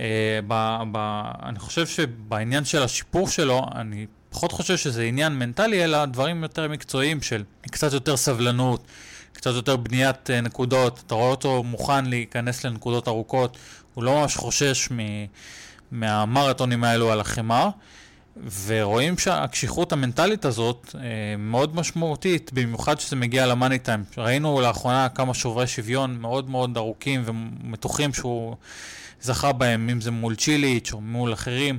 ב, 0.49 0.83
ב, 0.93 1.23
אני 1.43 1.59
חושב 1.59 1.87
שבעניין 1.87 2.65
של 2.65 2.83
השיפור 2.83 3.29
שלו, 3.29 3.67
אני 3.75 4.07
פחות 4.31 4.53
חושב 4.53 4.77
שזה 4.77 5.03
עניין 5.03 5.33
מנטלי, 5.33 5.85
אלא 5.85 6.05
דברים 6.05 6.43
יותר 6.43 6.69
מקצועיים 6.69 7.23
של 7.23 7.45
קצת 7.63 7.93
יותר 7.93 8.17
סבלנות, 8.17 8.87
קצת 9.33 9.51
יותר 9.55 9.77
בניית 9.77 10.31
uh, 10.31 10.45
נקודות, 10.45 11.03
אתה 11.07 11.15
רואה 11.15 11.31
אותו 11.31 11.63
מוכן 11.63 12.07
להיכנס 12.07 12.65
לנקודות 12.65 13.09
ארוכות, 13.09 13.57
הוא 13.95 14.05
לא 14.05 14.21
ממש 14.21 14.37
חושש 14.37 14.89
מ, 14.93 14.97
מהמרתונים 15.91 16.85
האלו 16.85 17.13
על 17.13 17.21
החמר. 17.21 17.69
ורואים 18.67 19.19
שהקשיחות 19.19 19.93
המנטלית 19.93 20.45
הזאת 20.45 20.95
אה, 20.95 21.01
מאוד 21.39 21.77
משמעותית, 21.77 22.53
במיוחד 22.53 22.95
כשזה 22.95 23.17
מגיע 23.17 23.47
למאני 23.47 23.79
טיים. 23.79 24.05
ראינו 24.19 24.61
לאחרונה 24.61 25.09
כמה 25.09 25.35
שוברי 25.35 25.67
שוויון 25.67 26.21
מאוד 26.21 26.51
מאוד 26.51 26.77
ארוכים 26.77 27.23
ומתוחים 27.25 28.13
שהוא 28.13 28.57
זכה 29.21 29.53
בהם, 29.53 29.89
אם 29.89 30.01
זה 30.01 30.11
מול 30.11 30.35
צ'יליץ' 30.35 30.93
או 30.93 31.01
מול 31.01 31.33
אחרים, 31.33 31.79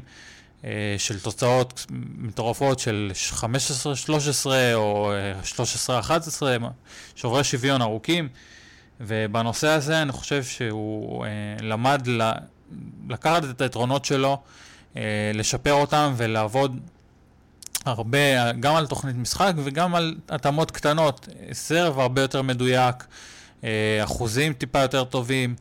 אה, 0.65 0.95
של 0.97 1.19
תוצאות 1.19 1.85
מטורפות 2.17 2.79
של 2.79 3.11
15-13 3.33 3.43
או 4.73 5.13
13-11, 5.43 6.43
שוברי 7.15 7.43
שוויון 7.43 7.81
ארוכים. 7.81 8.27
ובנושא 8.99 9.67
הזה 9.67 10.01
אני 10.01 10.11
חושב 10.11 10.43
שהוא 10.43 11.25
אה, 11.25 11.29
למד. 11.61 12.07
לקחת 13.09 13.43
את 13.49 13.61
היתרונות 13.61 14.05
שלו, 14.05 14.31
אה, 14.31 14.37
לשפר 15.33 15.73
אותם 15.73 16.13
ולעבוד 16.17 16.79
הרבה, 17.85 18.51
גם 18.51 18.75
על 18.75 18.87
תוכנית 18.87 19.15
משחק 19.15 19.53
וגם 19.63 19.95
על 19.95 20.15
התאמות 20.29 20.71
קטנות. 20.71 21.29
סרב 21.51 21.99
הרבה 21.99 22.21
יותר 22.21 22.41
מדויק, 22.41 22.95
אה, 23.63 24.03
אחוזים 24.03 24.53
טיפה 24.53 24.79
יותר 24.79 25.03
טובים, 25.03 25.55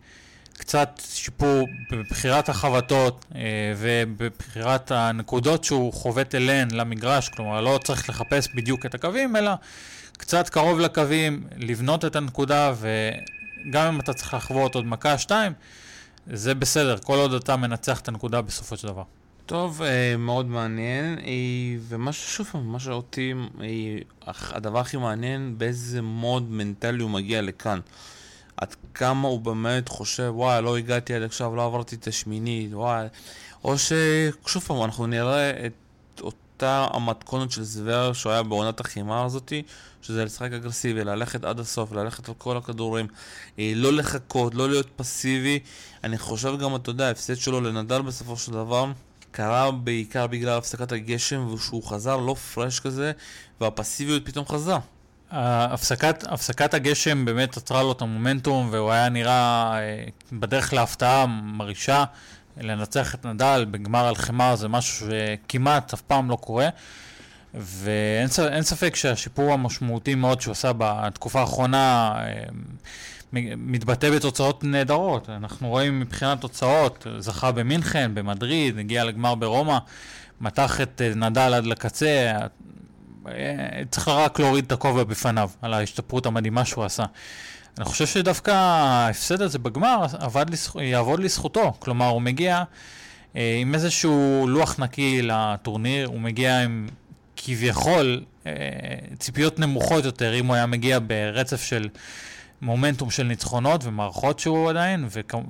קצת 0.58 1.00
שיפור 1.08 1.68
בבחירת 1.92 2.48
החבטות 2.48 3.24
אה, 3.34 3.40
ובבחירת 3.76 4.90
הנקודות 4.90 5.64
שהוא 5.64 5.92
חובט 5.92 6.34
אליהן 6.34 6.70
למגרש, 6.70 7.28
כלומר 7.28 7.60
לא 7.60 7.80
צריך 7.84 8.08
לחפש 8.10 8.48
בדיוק 8.54 8.86
את 8.86 8.94
הקווים, 8.94 9.36
אלא 9.36 9.50
קצת 10.12 10.48
קרוב 10.48 10.80
לקווים, 10.80 11.46
לבנות 11.56 12.04
את 12.04 12.16
הנקודה, 12.16 12.72
וגם 12.80 13.94
אם 13.94 14.00
אתה 14.00 14.12
צריך 14.12 14.34
לחוות 14.34 14.74
עוד 14.74 14.86
מכה 14.86 15.18
שתיים, 15.18 15.52
זה 16.32 16.54
בסדר, 16.54 16.96
כל 16.98 17.18
עוד 17.18 17.34
אתה 17.34 17.56
מנצח 17.56 18.00
את 18.00 18.08
הנקודה 18.08 18.42
בסופו 18.42 18.76
של 18.76 18.88
דבר. 18.88 19.02
טוב, 19.46 19.82
אה, 19.82 20.16
מאוד 20.16 20.46
מעניין, 20.46 21.18
ומה 21.88 22.12
ששוב 22.12 22.46
פעם, 22.46 22.72
מה 22.72 22.78
שאותי, 22.78 23.34
הדבר 24.26 24.78
הכי 24.78 24.96
מעניין, 24.96 25.58
באיזה 25.58 26.02
מוד 26.02 26.50
מנטלי 26.50 27.02
הוא 27.02 27.10
מגיע 27.10 27.42
לכאן. 27.42 27.80
עד 28.56 28.74
כמה 28.94 29.28
הוא 29.28 29.40
באמת 29.40 29.88
חושב, 29.88 30.32
וואי, 30.34 30.62
לא 30.62 30.76
הגעתי 30.76 31.14
עד 31.14 31.22
עכשיו, 31.22 31.56
לא 31.56 31.64
עברתי 31.64 31.96
את 31.96 32.06
השמינית, 32.06 32.74
וואי. 32.74 33.06
או 33.64 33.74
ששוב 33.78 34.62
פעם, 34.62 34.82
אנחנו 34.84 35.06
נראה 35.06 35.66
את 35.66 36.20
אותה 36.20 36.86
המתכונת 36.92 37.50
של 37.50 37.62
זוור 37.62 38.12
שהוא 38.12 38.32
היה 38.32 38.42
בעונת 38.42 38.80
החימה 38.80 39.24
הזאתי, 39.24 39.62
שזה 40.02 40.24
לשחק 40.24 40.52
אגרסיבי, 40.52 41.04
ללכת 41.04 41.44
עד 41.44 41.60
הסוף, 41.60 41.92
ללכת 41.92 42.28
על 42.28 42.34
כל 42.38 42.56
הכדורים, 42.56 43.06
אה, 43.58 43.72
לא 43.76 43.92
לחכות, 43.92 44.54
לא 44.54 44.68
להיות 44.68 44.88
פסיבי. 44.96 45.58
אני 46.04 46.18
חושב 46.18 46.58
גם, 46.58 46.76
אתה 46.76 46.90
יודע, 46.90 47.06
ההפסד 47.06 47.36
שלו 47.36 47.60
לנדל 47.60 48.02
בסופו 48.02 48.36
של 48.36 48.52
דבר 48.52 48.86
קרה 49.36 49.70
בעיקר 49.70 50.26
בגלל 50.26 50.58
הפסקת 50.58 50.92
הגשם, 50.92 51.46
ושהוא 51.54 51.82
חזר 51.82 52.16
לא 52.16 52.34
פרש 52.34 52.80
כזה, 52.80 53.12
והפסיביות 53.60 54.26
פתאום 54.26 54.46
חזרה. 54.46 54.78
הפסקת, 55.30 56.24
הפסקת 56.28 56.74
הגשם 56.74 57.24
באמת 57.24 57.56
עצרה 57.56 57.82
לו 57.82 57.92
את 57.92 58.02
המומנטום, 58.02 58.68
והוא 58.72 58.90
היה 58.90 59.08
נראה 59.08 59.72
אה, 59.78 60.04
בדרך 60.32 60.72
להפתעה 60.72 61.26
מרעישה. 61.26 62.04
לנצח 62.56 63.14
את 63.14 63.26
נדל 63.26 63.66
בגמר 63.70 64.04
הלחימה 64.06 64.56
זה 64.56 64.68
משהו 64.68 65.06
שכמעט 65.06 65.92
אף 65.92 66.00
פעם 66.00 66.30
לא 66.30 66.36
קורה. 66.36 66.68
ואין 67.54 68.62
ספק 68.62 68.96
שהשיפור 68.96 69.52
המשמעותי 69.52 70.14
מאוד 70.14 70.40
שהוא 70.40 70.52
עשה 70.52 70.72
בתקופה 70.78 71.40
האחרונה 71.40 72.14
אה, 72.16 72.44
מתבטא 73.56 74.10
בתוצאות 74.10 74.64
נהדרות. 74.64 75.30
אנחנו 75.30 75.68
רואים 75.68 76.00
מבחינת 76.00 76.40
תוצאות, 76.40 77.06
זכה 77.18 77.52
במינכן, 77.52 78.10
במדריד, 78.14 78.78
הגיע 78.78 79.04
לגמר 79.04 79.34
ברומא, 79.34 79.78
מתח 80.40 80.80
את 80.80 81.02
אה, 81.04 81.14
נדל 81.14 81.54
עד 81.54 81.66
לקצה, 81.66 82.32
אה, 83.28 83.82
צריך 83.90 84.08
רק 84.08 84.40
להוריד 84.40 84.64
את 84.64 84.72
הכובע 84.72 85.04
בפניו 85.04 85.50
על 85.62 85.74
ההשתפרות 85.74 86.26
המדהימה 86.26 86.64
שהוא 86.64 86.84
עשה. 86.84 87.04
אני 87.78 87.84
חושב 87.84 88.06
שדווקא 88.06 88.50
ההפסד 88.50 89.42
הזה 89.42 89.58
בגמר 89.58 90.06
עבד 90.20 90.50
לזכ... 90.50 90.76
יעבוד 90.80 91.20
לזכותו. 91.20 91.72
כלומר, 91.78 92.08
הוא 92.08 92.22
מגיע 92.22 92.62
אה, 93.36 93.58
עם 93.60 93.74
איזשהו 93.74 94.46
לוח 94.48 94.78
נקי 94.78 95.22
לטורניר, 95.22 96.08
הוא 96.08 96.20
מגיע 96.20 96.60
עם 96.60 96.88
כביכול 97.36 98.24
אה, 98.46 98.52
ציפיות 99.18 99.58
נמוכות 99.58 100.04
יותר, 100.04 100.34
אם 100.34 100.46
הוא 100.46 100.54
היה 100.54 100.66
מגיע 100.66 100.98
ברצף 101.06 101.62
של 101.62 101.88
מומנטום 102.64 103.10
של 103.10 103.22
ניצחונות 103.22 103.84
ומערכות 103.84 104.38
שהוא 104.38 104.70
עדיין, 104.70 105.08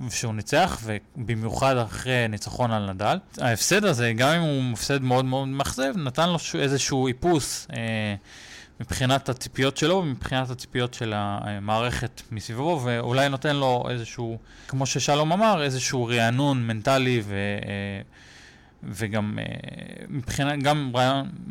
ושהוא 0.08 0.34
ניצח, 0.34 0.80
ובמיוחד 0.84 1.76
אחרי 1.76 2.28
ניצחון 2.28 2.70
על 2.70 2.92
נדל. 2.92 3.18
ההפסד 3.40 3.84
הזה, 3.84 4.12
גם 4.16 4.28
אם 4.28 4.40
הוא 4.40 4.72
הפסד 4.72 5.02
מאוד 5.02 5.24
מאוד 5.24 5.48
מאכזב, 5.48 5.92
נתן 5.96 6.28
לו 6.28 6.38
איזשהו 6.58 7.06
איפוס. 7.06 7.66
אה, 7.72 8.14
מבחינת 8.80 9.28
הציפיות 9.28 9.76
שלו 9.76 9.96
ומבחינת 9.96 10.50
הציפיות 10.50 10.94
של 10.94 11.12
המערכת 11.16 12.22
מסביבו, 12.30 12.80
ואולי 12.84 13.28
נותן 13.28 13.56
לו 13.56 13.84
איזשהו, 13.90 14.38
כמו 14.68 14.86
ששלום 14.86 15.32
אמר, 15.32 15.62
איזשהו 15.62 16.06
רענון 16.06 16.66
מנטלי 16.66 17.22
ו... 17.24 17.34
אה, 17.34 18.02
וגם 18.88 19.38
אה, 19.38 19.44
מבחינת, 20.08 20.62
גם 20.62 20.92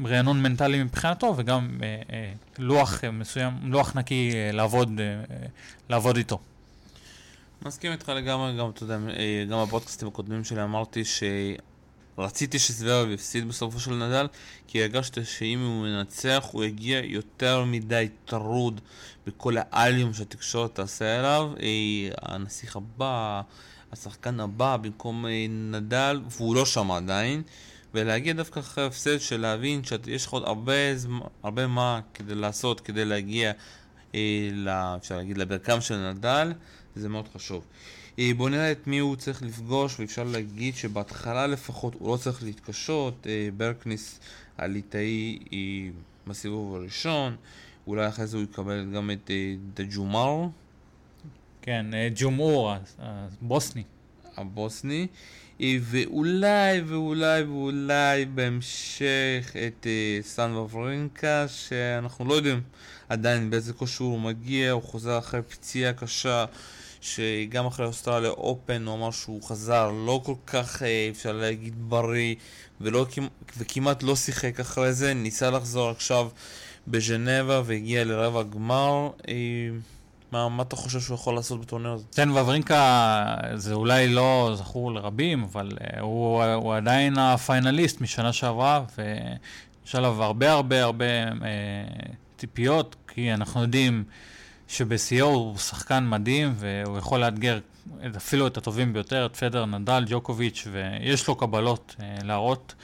רענון 0.05 0.41
מנטלי 0.41 0.83
מבחינתו 0.83 1.33
וגם 1.37 1.69
אה, 1.83 2.31
לוח 2.57 3.03
מסוים, 3.13 3.53
לוח 3.63 3.95
נקי 3.95 4.31
לעבוד, 4.53 5.01
לעבוד 5.89 6.17
איתו. 6.17 6.39
מסכים 7.65 7.91
איתך 7.91 8.09
לגמרי, 8.09 8.57
גם, 8.57 8.69
אתה 8.69 8.83
יודע, 8.83 8.97
גם 9.49 9.63
בפודקאסטים 9.63 10.07
הקודמים 10.07 10.43
שלי 10.43 10.63
אמרתי 10.63 11.05
ש... 11.05 11.23
רציתי 12.17 12.59
שזוורב 12.59 13.09
יפסיד 13.09 13.47
בסופו 13.47 13.79
של 13.79 13.93
נדל, 13.93 14.27
כי 14.67 14.81
הרגשתי 14.81 15.25
שאם 15.25 15.59
הוא 15.59 15.83
מנצח 15.83 16.49
הוא 16.51 16.63
יגיע 16.63 16.99
יותר 17.03 17.63
מדי 17.63 18.07
טרוד 18.25 18.81
בכל 19.27 19.55
האליום 19.71 20.13
שהתקשורת 20.13 20.75
תעשה 20.75 21.19
אליו. 21.19 21.51
הנסיך 22.21 22.75
הבא, 22.75 23.41
השחקן 23.93 24.39
הבא 24.39 24.77
במקום 24.77 25.25
אה, 25.25 25.45
נדל, 25.49 26.21
והוא 26.29 26.55
לא 26.55 26.65
שם 26.65 26.91
עדיין. 26.91 27.41
ולהגיע 27.93 28.33
דווקא 28.33 28.59
אחרי 28.59 28.85
הפסד 28.85 29.19
של 29.19 29.41
להבין 29.41 29.81
שיש 29.83 30.25
לך 30.25 30.31
עוד 30.31 30.43
הרבה, 30.43 30.95
זמן, 30.95 31.19
הרבה 31.43 31.67
מה 31.67 31.99
כדי 32.13 32.35
לעשות 32.35 32.79
כדי 32.79 33.05
להגיע, 33.05 33.51
אה, 34.15 34.95
אפשר 34.97 35.17
להגיד, 35.17 35.37
לברכם 35.37 35.81
של 35.81 36.11
נדל, 36.11 36.53
זה 36.95 37.09
מאוד 37.09 37.27
חשוב. 37.35 37.63
אה, 38.19 38.31
בואו 38.37 38.49
נראה 38.49 38.71
את 38.71 38.87
מי 38.87 38.99
הוא 38.99 39.15
צריך 39.15 39.41
לפגוש, 39.41 39.99
ואפשר 39.99 40.23
להגיד 40.23 40.75
שבהתחלה 40.75 41.47
לפחות 41.47 41.93
הוא 41.99 42.11
לא 42.11 42.17
צריך 42.17 42.43
להתקשות. 42.43 43.27
אה, 43.29 43.49
ברקניס 43.57 44.19
הליטאי 44.57 45.39
היא 45.51 45.91
בסיבוב 46.27 46.75
הראשון, 46.75 47.35
אולי 47.87 48.07
אחרי 48.07 48.27
זה 48.27 48.37
הוא 48.37 48.43
יקבל 48.43 48.85
גם 48.95 49.11
את 49.11 49.31
אה, 49.31 49.55
דג'ומר. 49.73 50.47
כן, 51.65 51.85
ג'ומור, 52.15 52.73
הבוסני. 52.99 53.83
הבוסני. 54.37 55.07
ואולי 55.61 56.81
ואולי 56.81 57.43
ואולי 57.43 58.25
בהמשך 58.25 59.55
את 59.67 59.87
סן 60.21 60.51
וברינקה, 60.51 61.45
שאנחנו 61.47 62.25
לא 62.25 62.33
יודעים 62.33 62.61
עדיין 63.09 63.49
באיזה 63.49 63.73
כושר 63.73 64.03
הוא 64.03 64.19
מגיע, 64.19 64.71
הוא 64.71 64.83
חוזר 64.83 65.17
אחרי 65.17 65.41
פציעה 65.41 65.93
קשה. 65.93 66.45
שגם 67.01 67.65
אחרי 67.65 67.85
אוסטרליה 67.85 68.29
אופן 68.29 68.85
הוא 68.85 68.95
אמר 68.95 69.11
שהוא 69.11 69.43
חזר 69.43 69.91
לא 69.91 70.21
כל 70.25 70.35
כך, 70.47 70.83
אה, 70.83 71.09
אפשר 71.11 71.31
להגיד, 71.31 71.89
בריא, 71.89 72.35
ולא, 72.81 73.05
וכמעט 73.57 74.03
לא 74.03 74.15
שיחק 74.15 74.59
אחרי 74.59 74.93
זה, 74.93 75.13
ניסה 75.13 75.49
לחזור 75.49 75.89
עכשיו 75.89 76.29
בז'נבה 76.87 77.61
והגיע 77.65 78.03
לרבע 78.03 78.43
גמר. 78.43 79.09
מה, 80.33 80.49
מה 80.49 80.63
אתה 80.63 80.75
חושב 80.75 80.99
שהוא 80.99 81.15
יכול 81.15 81.35
לעשות 81.35 81.61
בטורניר 81.61 81.91
הזה? 81.91 82.03
כן, 82.15 82.29
וברינקה 82.29 83.35
זה 83.55 83.73
אולי 83.73 84.07
לא 84.07 84.51
זכור 84.55 84.93
לרבים, 84.93 85.43
אבל 85.43 85.69
uh, 85.71 85.99
הוא, 85.99 86.43
הוא 86.43 86.75
עדיין 86.75 87.17
הפיינליסט 87.17 88.01
משנה 88.01 88.33
שעברה, 88.33 88.83
ויש 88.97 89.95
עליו 89.95 90.23
הרבה 90.23 90.51
הרבה 90.51 90.83
הרבה 90.83 91.05
uh, 91.29 91.33
ציפיות, 92.37 92.95
כי 93.07 93.33
אנחנו 93.33 93.61
יודעים 93.61 94.03
שבשיאו 94.67 95.27
הוא 95.27 95.57
שחקן 95.57 96.07
מדהים, 96.07 96.53
והוא 96.57 96.97
יכול 96.97 97.19
לאתגר 97.19 97.59
אפילו 98.17 98.47
את 98.47 98.57
הטובים 98.57 98.93
ביותר, 98.93 99.25
את 99.25 99.35
פדר, 99.35 99.65
נדל, 99.65 100.03
ג'וקוביץ', 100.07 100.67
ויש 100.71 101.27
לו 101.27 101.35
קבלות 101.35 101.95
אה, 101.99 102.15
להראות. 102.23 102.75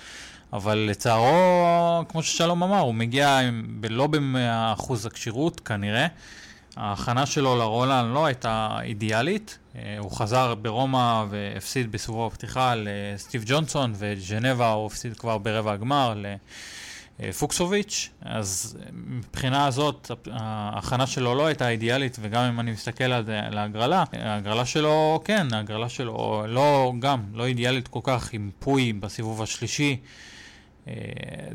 אבל 0.53 0.77
לצערו, 0.77 2.05
כמו 2.09 2.23
ששלום 2.23 2.63
אמר, 2.63 2.79
הוא 2.79 2.93
מגיע 2.93 3.39
עם, 3.39 3.81
לא 3.89 4.07
ב-100% 4.07 4.93
הכשירות 5.05 5.59
כנראה. 5.59 6.07
ההכנה 6.77 7.25
שלו 7.25 7.55
לרולן 7.55 8.11
לא 8.13 8.25
הייתה 8.25 8.77
אידיאלית. 8.81 9.57
אה, 9.75 9.95
הוא 9.99 10.11
חזר 10.11 10.55
ברומא 10.55 11.25
והפסיד 11.29 11.91
בסיבוב 11.91 12.31
הפתיחה 12.31 12.73
לסטיב 12.77 13.43
ג'ונסון, 13.45 13.93
וג'נבה 13.97 14.71
הוא 14.71 14.85
הפסיד 14.85 15.17
כבר 15.17 15.37
ברבע 15.37 15.71
הגמר. 15.71 16.13
אה, 16.25 17.31
פוקסוביץ', 17.31 18.09
אז 18.21 18.77
מבחינה 18.91 19.65
הזאת 19.65 20.11
ההכנה 20.31 21.07
שלו 21.07 21.35
לא 21.35 21.45
הייתה 21.45 21.69
אידיאלית, 21.69 22.17
וגם 22.21 22.43
אם 22.43 22.59
אני 22.59 22.71
מסתכל 22.71 23.03
על 23.03 23.57
ההגרלה, 23.57 24.03
ההגרלה 24.13 24.65
שלו, 24.65 25.21
כן, 25.25 25.47
ההגרלה 25.53 25.89
שלו 25.89 26.43
לא, 26.47 26.93
גם, 26.99 27.23
לא 27.33 27.45
אידיאלית 27.45 27.87
כל 27.87 27.99
כך, 28.03 28.33
עם 28.33 28.51
פוי 28.59 28.93
בסיבוב 28.93 29.41
השלישי. 29.41 29.97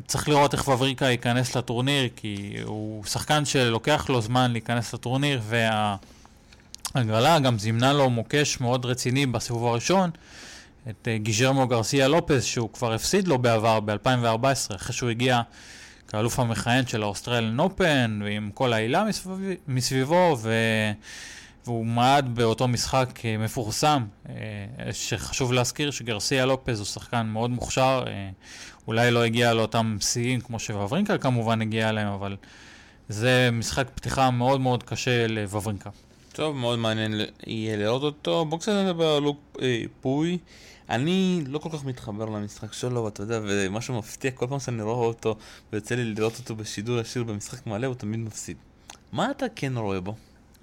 צריך 0.06 0.28
לראות 0.28 0.54
איך 0.54 0.68
וברינקה 0.68 1.06
ייכנס 1.06 1.56
לטורניר, 1.56 2.08
כי 2.16 2.56
הוא 2.64 3.04
שחקן 3.04 3.44
שלוקח 3.44 4.06
לו 4.08 4.20
זמן 4.20 4.52
להיכנס 4.52 4.94
לטורניר, 4.94 5.40
וההגרלה 6.94 7.38
גם 7.38 7.58
זימנה 7.58 7.92
לו 7.92 8.10
מוקש 8.10 8.60
מאוד 8.60 8.86
רציני 8.86 9.26
בסיבוב 9.26 9.66
הראשון, 9.66 10.10
את 10.90 11.08
גיירמו 11.16 11.66
גרסיה 11.66 12.08
לופז, 12.08 12.44
שהוא 12.44 12.68
כבר 12.72 12.92
הפסיד 12.92 13.28
לו 13.28 13.38
בעבר, 13.38 13.80
ב-2014, 13.80 14.76
אחרי 14.76 14.94
שהוא 14.94 15.10
הגיע 15.10 15.42
כאלוף 16.08 16.38
המכהן 16.38 16.86
של 16.86 17.02
האוסטרליאן 17.02 17.60
אופן, 17.60 18.20
ועם 18.24 18.50
כל 18.54 18.72
ההילה 18.72 19.04
מסביב, 19.04 19.56
מסביבו, 19.68 20.36
ו... 20.42 20.52
והוא 21.64 21.86
מעד 21.86 22.34
באותו 22.34 22.68
משחק 22.68 23.20
אה, 23.24 23.38
מפורסם, 23.38 24.04
אה, 24.28 24.34
שחשוב 24.92 25.52
להזכיר 25.52 25.90
שגרסיה 25.90 26.46
לופז 26.46 26.78
הוא 26.78 26.86
שחקן 26.86 27.26
מאוד 27.26 27.50
מוכשר, 27.50 28.04
אה, 28.06 28.30
אולי 28.86 29.10
לא 29.10 29.24
הגיע 29.24 29.54
לאותם 29.54 29.96
שיאים 30.00 30.40
כמו 30.40 30.58
שוורינקה 30.58 31.18
כמובן 31.18 31.62
הגיע 31.62 31.88
אליהם, 31.88 32.08
אבל 32.08 32.36
זה 33.08 33.48
משחק 33.52 33.88
פתיחה 33.94 34.30
מאוד 34.30 34.60
מאוד 34.60 34.82
קשה 34.82 35.26
לוורינקה. 35.26 35.90
טוב, 36.32 36.56
מאוד 36.56 36.78
מעניין 36.78 37.20
יהיה 37.46 37.76
לראות 37.76 38.02
אותו. 38.02 38.44
בואו 38.44 38.60
קצת 38.60 38.72
נדבר 38.72 39.06
על 39.06 39.22
לוק 39.22 39.38
אה, 39.62 39.82
פוי. 40.00 40.38
אני 40.90 41.44
לא 41.46 41.58
כל 41.58 41.68
כך 41.72 41.84
מתחבר 41.84 42.24
למשחק 42.24 42.72
שלו, 42.72 43.04
ואתה 43.04 43.22
יודע, 43.22 43.40
ומשהו 43.42 43.98
מפתיע, 43.98 44.30
כל 44.30 44.46
פעם 44.46 44.60
שאני 44.60 44.82
רואה 44.82 45.06
אותו, 45.06 45.36
ויוצא 45.72 45.94
לי 45.94 46.04
לראות 46.04 46.38
אותו 46.38 46.56
בשידור 46.56 46.98
ישיר 46.98 47.24
במשחק 47.24 47.66
מלא, 47.66 47.86
הוא 47.86 47.94
תמיד 47.94 48.20
מפסיד. 48.20 48.56
מה 49.12 49.30
אתה 49.30 49.46
כן 49.56 49.76
רואה 49.76 50.00
בו? 50.00 50.14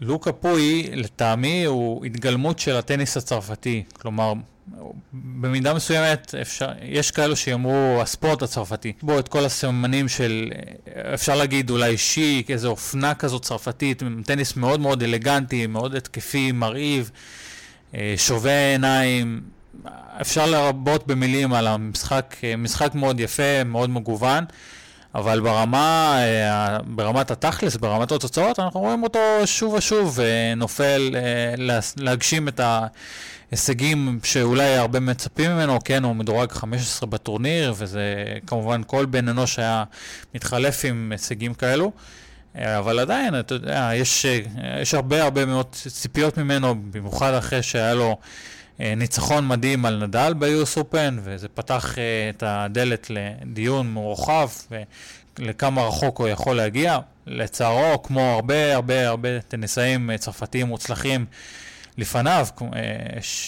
לוקה 0.01 0.31
פוי, 0.31 0.89
לטעמי, 0.93 1.65
הוא 1.65 2.05
התגלמות 2.05 2.59
של 2.59 2.75
הטניס 2.75 3.17
הצרפתי. 3.17 3.83
כלומר, 3.93 4.33
במידה 5.13 5.73
מסוימת, 5.73 6.35
אפשר, 6.41 6.69
יש 6.81 7.11
כאלו 7.11 7.35
שיאמרו 7.35 7.99
הספורט 8.01 8.41
הצרפתי. 8.41 8.93
בו 9.01 9.19
את 9.19 9.27
כל 9.27 9.45
הסממנים 9.45 10.07
של, 10.07 10.51
אפשר 11.13 11.35
להגיד 11.35 11.69
אולי 11.69 11.97
שיק, 11.97 12.51
איזו 12.51 12.69
אופנה 12.69 13.13
כזאת 13.13 13.43
צרפתית, 13.43 14.03
טניס 14.25 14.57
מאוד 14.57 14.79
מאוד 14.79 15.03
אלגנטי, 15.03 15.67
מאוד 15.67 15.95
התקפי, 15.95 16.51
מרהיב, 16.51 17.11
אה, 17.95 18.13
שובה 18.17 18.71
עיניים. 18.71 19.41
אפשר 20.21 20.45
לרבות 20.45 21.07
במילים 21.07 21.53
על 21.53 21.67
המשחק, 21.67 22.35
משחק 22.57 22.95
מאוד 22.95 23.19
יפה, 23.19 23.63
מאוד 23.63 23.89
מגוון. 23.89 24.45
אבל 25.15 25.39
ברמה, 25.39 26.17
אה, 26.19 26.77
ברמת 26.85 27.31
התכלס, 27.31 27.75
ברמת 27.75 28.11
התוצאות, 28.11 28.59
אנחנו 28.59 28.79
רואים 28.79 29.03
אותו 29.03 29.19
שוב 29.45 29.73
ושוב 29.73 30.19
אה, 30.19 30.53
נופל 30.55 31.15
אה, 31.15 31.79
להגשים 31.97 32.47
את 32.47 32.59
ההישגים 33.51 34.19
שאולי 34.23 34.75
הרבה 34.75 34.99
מצפים 34.99 35.51
ממנו, 35.51 35.79
כן, 35.85 36.03
הוא 36.03 36.15
מדורג 36.15 36.51
15 36.51 37.09
בטורניר, 37.09 37.73
וזה 37.77 38.25
כמובן 38.47 38.81
כל 38.87 39.05
בן 39.05 39.27
אנוש 39.27 39.59
היה 39.59 39.83
מתחלף 40.35 40.85
עם 40.85 41.11
הישגים 41.11 41.53
כאלו. 41.53 41.91
אבל 42.55 42.99
עדיין, 42.99 43.39
אתה 43.39 43.53
יודע, 43.53 43.91
יש, 43.95 44.25
יש 44.81 44.93
הרבה 44.93 45.23
הרבה 45.23 45.45
מאוד 45.45 45.65
ציפיות 45.71 46.37
ממנו, 46.37 46.75
במיוחד 46.91 47.33
אחרי 47.33 47.63
שהיה 47.63 47.93
לו 47.93 48.17
ניצחון 48.79 49.47
מדהים 49.47 49.85
על 49.85 50.03
נדל 50.03 50.33
ביוס 50.39 50.77
אופן, 50.77 51.17
וזה 51.23 51.47
פתח 51.47 51.95
את 52.29 52.43
הדלת 52.45 53.09
לדיון 53.09 53.91
מורחב 53.91 54.49
לכמה 55.39 55.87
רחוק 55.87 56.19
הוא 56.19 56.27
יכול 56.27 56.55
להגיע. 56.55 56.99
לצערו, 57.27 58.03
כמו 58.03 58.21
הרבה 58.21 58.75
הרבה 58.75 59.07
הרבה 59.07 59.41
טניסאים 59.41 60.17
צרפתיים 60.17 60.67
מוצלחים 60.67 61.25
לפניו, 62.01 62.47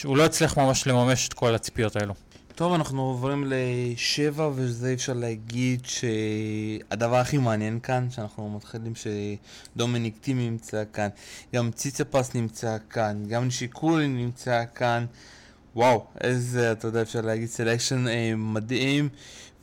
הוא 0.03 0.17
לא 0.17 0.25
הצליח 0.25 0.57
ממש 0.57 0.87
לממש 0.87 1.27
את 1.27 1.33
כל 1.33 1.55
הציפיות 1.55 1.95
האלו. 1.95 2.13
טוב, 2.55 2.73
אנחנו 2.73 3.01
עוברים 3.01 3.43
לשבע, 3.47 4.49
וזה 4.55 4.93
אפשר 4.93 5.13
להגיד 5.13 5.81
שהדבר 5.85 7.15
הכי 7.15 7.37
מעניין 7.37 7.79
כאן, 7.79 8.07
שאנחנו 8.09 8.49
מתחילים 8.49 8.93
שדומיניק 8.95 10.17
טים 10.17 10.49
נמצא 10.49 10.83
כאן, 10.93 11.07
גם 11.55 11.71
ציצפס 11.71 12.35
נמצא 12.35 12.77
כאן, 12.89 13.23
גם 13.27 13.47
נישיקורי 13.47 14.07
נמצא 14.07 14.63
כאן. 14.75 15.05
וואו, 15.75 16.05
איזה, 16.21 16.71
אתה 16.71 16.87
יודע, 16.87 17.01
אפשר 17.01 17.21
להגיד 17.21 17.47
selection 17.47 18.07
אה, 18.07 18.33
מדהים. 18.35 19.09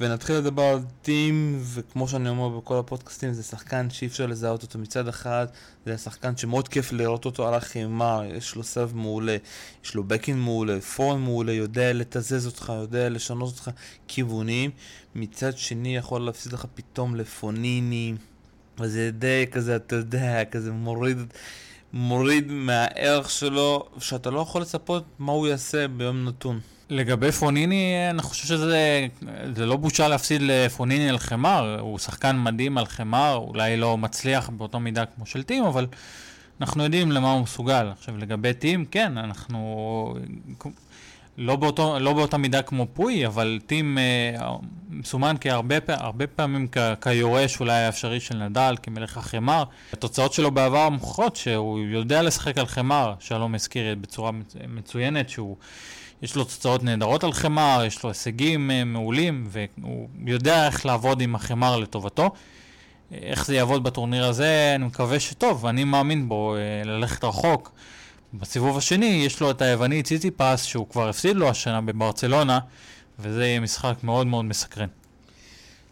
ונתחיל 0.00 0.36
לדבר 0.36 0.62
על 0.62 0.78
טים, 1.02 1.60
וכמו 1.62 2.08
שאני 2.08 2.28
אומר 2.28 2.48
בכל 2.48 2.78
הפודקאסטים, 2.78 3.32
זה 3.32 3.42
שחקן 3.42 3.90
שאי 3.90 4.06
אפשר 4.06 4.26
לזהות 4.26 4.62
אותו 4.62 4.78
מצד 4.78 5.08
אחד, 5.08 5.46
זה 5.86 5.98
שחקן 5.98 6.36
שמאוד 6.36 6.68
כיף 6.68 6.92
לראות 6.92 7.24
אותו 7.24 7.48
על 7.48 7.54
החימה, 7.54 8.20
יש 8.36 8.54
לו 8.54 8.62
סב 8.62 8.90
מעולה, 8.94 9.36
יש 9.84 9.94
לו 9.94 10.04
בקין 10.04 10.40
מעולה, 10.40 10.80
פורן 10.80 11.20
מעולה, 11.20 11.52
יודע 11.52 11.92
לתזז 11.92 12.46
אותך, 12.46 12.72
יודע 12.76 13.08
לשנות 13.08 13.48
אותך 13.48 13.70
כיוונים, 14.08 14.70
מצד 15.14 15.58
שני 15.58 15.96
יכול 15.96 16.20
להפסיד 16.20 16.52
לך 16.52 16.64
פתאום 16.74 17.16
לפוניני, 17.16 18.14
וזה 18.78 19.10
די 19.10 19.44
כזה, 19.52 19.76
אתה 19.76 19.96
יודע, 19.96 20.44
כזה 20.44 20.72
מוריד... 20.72 21.18
מוריד 21.92 22.46
מהערך 22.48 23.30
שלו, 23.30 23.88
שאתה 23.98 24.30
לא 24.30 24.40
יכול 24.40 24.62
לצפות 24.62 25.04
מה 25.18 25.32
הוא 25.32 25.46
יעשה 25.46 25.88
ביום 25.88 26.24
נתון. 26.24 26.60
לגבי 26.90 27.32
פוניני, 27.32 27.94
אני 28.10 28.22
חושב 28.22 28.46
שזה 28.46 29.06
זה 29.54 29.66
לא 29.66 29.76
בושה 29.76 30.08
להפסיד 30.08 30.42
לפוניני 30.42 31.08
על 31.08 31.18
חמר, 31.18 31.80
הוא 31.80 31.98
שחקן 31.98 32.38
מדהים 32.38 32.78
על 32.78 32.86
חמר, 32.86 33.34
אולי 33.48 33.76
לא 33.76 33.98
מצליח 33.98 34.48
באותו 34.48 34.80
מידה 34.80 35.04
כמו 35.06 35.26
של 35.26 35.42
טים, 35.42 35.64
אבל 35.64 35.86
אנחנו 36.60 36.84
יודעים 36.84 37.12
למה 37.12 37.32
הוא 37.32 37.42
מסוגל. 37.42 37.88
עכשיו 37.92 38.16
לגבי 38.16 38.54
טים, 38.54 38.84
כן, 38.84 39.18
אנחנו 39.18 40.14
לא, 41.38 41.56
באותו, 41.56 41.98
לא 41.98 42.12
באותה 42.12 42.36
מידה 42.36 42.62
כמו 42.62 42.86
פוי, 42.92 43.26
אבל 43.26 43.60
טים 43.66 43.98
אה, 43.98 44.56
מסומן 44.90 45.36
כהרבה 45.40 45.76
הרבה 45.88 46.26
פעמים 46.26 46.68
כ, 46.72 46.78
כיורש 47.00 47.60
אולי 47.60 47.72
האפשרי 47.72 48.20
של 48.20 48.36
נדל, 48.36 48.74
כמלך 48.82 49.16
החמר. 49.16 49.64
התוצאות 49.92 50.32
שלו 50.32 50.50
בעבר 50.50 50.88
מוכחות 50.88 51.36
שהוא 51.36 51.78
יודע 51.78 52.22
לשחק 52.22 52.58
על 52.58 52.66
חמר, 52.66 53.14
שלום 53.20 53.54
הזכיר 53.54 53.94
בצורה 54.00 54.30
מצוינת, 54.68 55.28
שהוא... 55.28 55.56
יש 56.22 56.36
לו 56.36 56.44
תוצאות 56.44 56.82
נהדרות 56.82 57.24
על 57.24 57.32
חמר, 57.32 57.82
יש 57.86 58.04
לו 58.04 58.10
הישגים 58.10 58.70
אה, 58.70 58.84
מעולים, 58.84 59.48
והוא 59.48 60.08
יודע 60.26 60.66
איך 60.66 60.86
לעבוד 60.86 61.20
עם 61.20 61.34
החמר 61.34 61.76
לטובתו. 61.76 62.30
איך 63.12 63.46
זה 63.46 63.54
יעבוד 63.54 63.84
בטורניר 63.84 64.24
הזה, 64.24 64.72
אני 64.74 64.84
מקווה 64.84 65.20
שטוב, 65.20 65.66
אני 65.66 65.84
מאמין 65.84 66.28
בו 66.28 66.56
אה, 66.56 66.84
ללכת 66.84 67.24
רחוק. 67.24 67.72
בסיבוב 68.34 68.78
השני 68.78 69.22
יש 69.26 69.40
לו 69.40 69.50
את 69.50 69.62
היווני 69.62 70.02
ציציפס, 70.02 70.64
שהוא 70.64 70.88
כבר 70.88 71.08
הפסיד 71.08 71.36
לו 71.36 71.48
השנה 71.48 71.80
בברצלונה, 71.80 72.58
וזה 73.18 73.46
יהיה 73.46 73.60
משחק 73.60 73.94
מאוד 74.02 74.26
מאוד 74.26 74.44
מסקרן. 74.44 74.88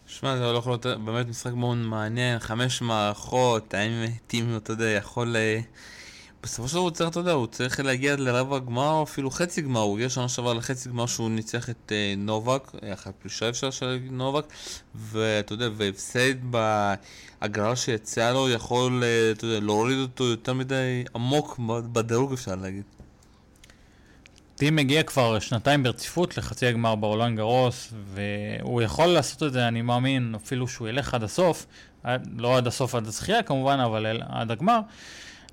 שמע, 0.07 0.37
זה 0.37 0.45
הולך 0.45 0.67
להיות 0.67 0.85
באמת 0.85 1.27
משחק 1.27 1.53
מאוד 1.53 1.77
מעניין, 1.77 2.39
חמש 2.39 2.81
מערכות, 2.81 3.73
האם 3.73 4.05
טימי, 4.27 4.57
אתה 4.57 4.73
יודע, 4.73 4.85
יכול... 4.85 5.35
בסופו 6.43 6.67
של 6.67 6.73
דבר 6.73 6.81
הוא 6.81 6.91
צריך, 6.91 7.09
אתה 7.09 7.19
יודע, 7.19 7.31
הוא 7.31 7.47
צריך 7.47 7.79
להגיע 7.79 8.15
לרבע 8.15 8.59
גמר 8.59 8.91
או 8.91 9.03
אפילו 9.03 9.31
חצי 9.31 9.61
גמר, 9.61 9.79
הוא 9.79 9.95
הגיע 9.95 10.09
שנה 10.09 10.29
שעברה 10.29 10.53
לחצי 10.53 10.89
גמר 10.89 11.05
שהוא 11.05 11.29
ניצח 11.29 11.69
את 11.69 11.91
אה, 11.91 12.13
נובק, 12.17 12.71
אחת 12.93 13.13
פלישה 13.19 13.49
אפשר 13.49 13.71
של 13.71 13.99
נובק, 14.11 14.45
ואתה 14.95 15.53
יודע, 15.53 15.69
והפסד 15.77 16.35
בהגרלה 16.41 17.75
שיצאה 17.75 18.31
לו 18.31 18.49
יכול, 18.49 19.03
אה, 19.03 19.31
אתה 19.31 19.45
יודע, 19.45 19.59
להוריד 19.59 19.97
אותו 19.97 20.23
יותר 20.23 20.53
מדי 20.53 21.03
עמוק 21.15 21.59
בדירוג 21.91 22.33
אפשר 22.33 22.55
להגיד. 22.55 22.83
טים 24.55 24.75
מגיע 24.75 25.03
כבר 25.03 25.39
שנתיים 25.39 25.83
ברציפות 25.83 26.37
לחצי 26.37 26.65
הגמר 26.65 26.95
בעולם 26.95 27.35
גרוס, 27.35 27.93
והוא 28.13 28.81
יכול 28.81 29.05
לעשות 29.05 29.43
את 29.43 29.53
זה, 29.53 29.67
אני 29.67 29.81
מאמין, 29.81 30.35
אפילו 30.35 30.67
שהוא 30.67 30.87
ילך 30.87 31.13
עד 31.13 31.23
הסוף, 31.23 31.65
עד, 32.03 32.27
לא 32.37 32.57
עד 32.57 32.67
הסוף 32.67 32.95
עד 32.95 33.07
הזכייה 33.07 33.43
כמובן, 33.43 33.79
אבל 33.79 34.21
עד 34.29 34.51
הגמר. 34.51 34.79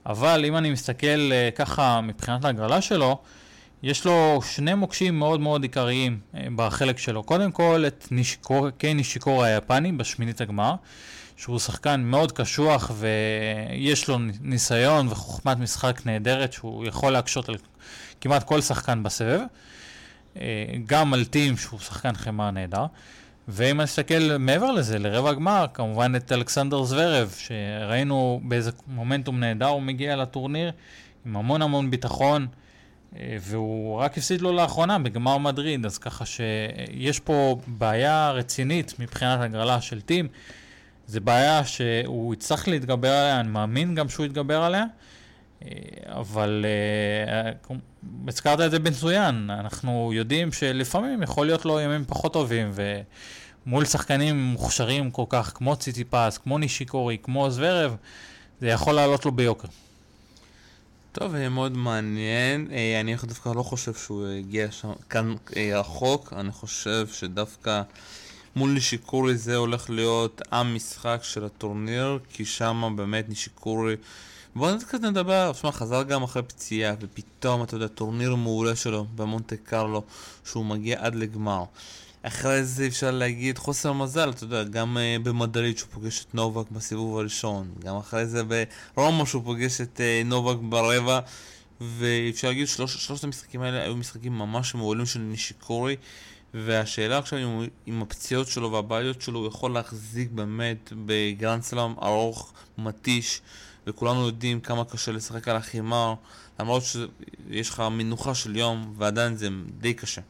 אבל 0.07 0.45
אם 0.45 0.57
אני 0.57 0.71
מסתכל 0.71 1.31
uh, 1.31 1.57
ככה 1.57 2.01
מבחינת 2.01 2.45
ההגרלה 2.45 2.81
שלו, 2.81 3.19
יש 3.83 4.05
לו 4.05 4.41
שני 4.45 4.75
מוקשים 4.75 5.19
מאוד 5.19 5.41
מאוד 5.41 5.63
עיקריים 5.63 6.19
uh, 6.35 6.39
בחלק 6.57 6.99
שלו. 6.99 7.23
קודם 7.23 7.53
כל 7.53 7.85
את 7.87 8.09
נישיקור, 8.11 8.71
קיי 8.71 8.95
נישיקור 8.95 9.45
היפני 9.45 9.93
בשמינית 9.93 10.41
הגמר, 10.41 10.75
שהוא 11.37 11.59
שחקן 11.59 12.01
מאוד 12.01 12.33
קשוח 12.33 12.91
ויש 12.95 14.09
לו 14.09 14.19
ניסיון 14.41 15.09
וחוכמת 15.09 15.59
משחק 15.59 16.01
נהדרת 16.05 16.53
שהוא 16.53 16.87
יכול 16.87 17.13
להקשות 17.13 17.49
על 17.49 17.57
כמעט 18.21 18.43
כל 18.43 18.61
שחקן 18.61 19.03
בסבב. 19.03 19.41
Uh, 20.35 20.39
גם 20.87 21.15
על 21.15 21.25
טים 21.25 21.57
שהוא 21.57 21.81
שחקן 21.81 22.15
חמאה 22.15 22.51
נהדר. 22.51 22.87
ואם 23.49 23.81
נסתכל 23.81 24.37
מעבר 24.39 24.73
לזה, 24.73 24.99
לרבע 24.99 25.31
הגמר, 25.31 25.67
כמובן 25.75 26.13
את 26.17 26.33
אלכסנדר 26.33 26.83
זוורב, 26.83 27.35
שראינו 27.39 28.41
באיזה 28.45 28.71
מומנטום 28.87 29.41
נהדר 29.41 29.67
הוא 29.67 29.83
מגיע 29.83 30.17
לטורניר 30.17 30.73
עם 31.27 31.37
המון 31.37 31.63
המון 31.63 31.91
ביטחון, 31.91 32.47
אה, 33.17 33.37
והוא 33.41 33.97
רק 33.97 34.19
הפסיד 34.19 34.41
לו 34.41 34.53
לאחרונה 34.53 34.99
בגמר 34.99 35.39
מדריד, 35.39 35.87
אז 35.87 35.99
ככה 35.99 36.27
שיש 36.27 37.21
פה 37.21 37.61
בעיה 37.67 38.31
רצינית 38.31 38.95
מבחינת 38.99 39.41
הגרלה 39.41 39.81
של 39.81 40.01
טים. 40.01 40.29
זו 41.07 41.21
בעיה 41.21 41.65
שהוא 41.65 42.35
יצטרך 42.35 42.69
להתגבר 42.69 43.13
עליה, 43.13 43.41
אני 43.41 43.49
מאמין 43.49 43.95
גם 43.95 44.09
שהוא 44.09 44.27
יתגבר 44.27 44.63
עליה, 44.63 44.85
אבל 46.07 46.65
אה, 46.69 47.53
הזכרת 48.29 48.61
את 48.61 48.71
זה 48.71 48.79
מצוין, 48.79 49.51
אנחנו 49.51 50.11
יודעים 50.15 50.53
שלפעמים 50.53 51.23
יכול 51.23 51.47
להיות 51.47 51.65
לו 51.65 51.81
ימים 51.81 52.05
פחות 52.05 52.33
טובים, 52.33 52.73
מול 53.67 53.85
שחקנים 53.85 54.43
מוכשרים 54.43 55.11
כל 55.11 55.25
כך, 55.29 55.53
כמו 55.55 55.77
ציציפס, 55.77 56.39
כמו 56.39 56.59
נישיקורי, 56.59 57.19
כמו 57.23 57.51
זוורב, 57.51 57.97
זה 58.61 58.69
יכול 58.69 58.95
לעלות 58.95 59.25
לו 59.25 59.33
ביוקר. 59.33 59.69
טוב, 61.13 61.35
יהיה 61.35 61.49
מאוד 61.49 61.77
מעניין. 61.77 62.69
אה, 62.73 63.01
אני 63.01 63.17
דווקא 63.25 63.49
לא 63.55 63.63
חושב 63.63 63.95
שהוא 63.95 64.27
הגיע 64.27 64.71
שם, 64.71 64.93
כאן 65.11 65.35
אה, 65.57 65.81
רחוק. 65.81 66.33
אני 66.33 66.53
חושב 66.53 67.09
שדווקא 67.13 67.83
מול 68.57 68.71
נישיקורי 68.71 69.37
זה 69.37 69.57
הולך 69.57 69.91
להיות 69.91 70.43
המשחק 70.53 71.21
של 71.23 71.45
הטורניר, 71.45 72.19
כי 72.33 72.45
שם 72.45 72.95
באמת 72.97 73.29
נישיקורי... 73.29 73.97
בואו 74.57 74.79
קצת 74.79 75.01
נדבר, 75.01 75.53
תשמע, 75.53 75.73
חזר 75.73 76.03
גם 76.03 76.23
אחרי 76.23 76.43
פציעה, 76.43 76.95
ופתאום, 77.01 77.63
אתה 77.63 77.75
יודע, 77.75 77.89
טורניר 77.89 78.35
מעולה 78.35 78.77
שלו 78.77 79.07
במונטה 79.15 79.57
קרלו, 79.57 80.03
שהוא 80.45 80.65
מגיע 80.65 80.99
עד 81.01 81.15
לגמר. 81.15 81.65
אחרי 82.23 82.65
זה 82.65 82.87
אפשר 82.87 83.11
להגיד 83.11 83.59
חוסר 83.59 83.93
מזל, 83.93 84.31
אתה 84.31 84.45
יודע, 84.45 84.65
גם 84.65 84.97
uh, 84.97 85.25
במדריד 85.25 85.79
שהוא 85.79 85.89
פוגש 85.93 86.25
את 86.25 86.35
נובק 86.35 86.71
בסיבוב 86.71 87.19
הראשון, 87.19 87.71
גם 87.79 87.97
אחרי 87.97 88.27
זה 88.27 88.43
ברומא 88.97 89.25
שהוא 89.25 89.43
פוגש 89.45 89.81
את 89.81 90.01
uh, 90.01 90.27
נובק 90.27 90.57
ברבע, 90.63 91.21
ואפשר 91.81 92.49
להגיד 92.49 92.69
שלוש, 92.69 92.97
שלושת 92.97 93.25
המשחקים 93.25 93.63
האלה 93.63 93.83
היו 93.83 93.97
משחקים 93.97 94.39
ממש 94.39 94.75
מעולים 94.75 95.07
של 95.07 95.21
נישיקורי, 95.21 95.97
והשאלה 96.55 97.19
עכשיו 97.19 97.39
אם, 97.39 97.67
עם 97.87 98.03
הפציעות 98.03 98.49
שלו 98.49 98.73
והבעיות 98.73 99.23
שלו 99.23 99.39
הוא 99.39 99.49
יכול 99.49 99.73
להחזיק 99.73 100.31
באמת 100.31 100.93
בגרנד 101.07 101.63
סלאם 101.63 101.95
ארוך, 102.03 102.53
מתיש, 102.79 103.41
וכולנו 103.87 104.27
יודעים 104.27 104.61
כמה 104.61 104.85
קשה 104.85 105.13
לשחק 105.13 105.49
על 105.49 105.57
החימר, 105.57 106.15
למרות 106.61 106.83
שיש 106.83 107.71
לך 107.71 107.83
מנוחה 107.91 108.35
של 108.35 108.57
יום, 108.57 108.95
ועדיין 108.97 109.37
זה 109.37 109.49
די 109.79 109.95
קשה. 109.95 110.21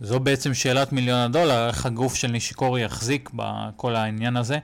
זו 0.00 0.20
בעצם 0.20 0.54
שאלת 0.54 0.92
מיליון 0.92 1.18
הדולר, 1.18 1.68
איך 1.68 1.86
הגוף 1.86 2.14
של 2.14 2.28
נישיקורי 2.28 2.82
יחזיק 2.82 3.30
בכל 3.34 3.96
העניין 3.96 4.36
הזה, 4.36 4.58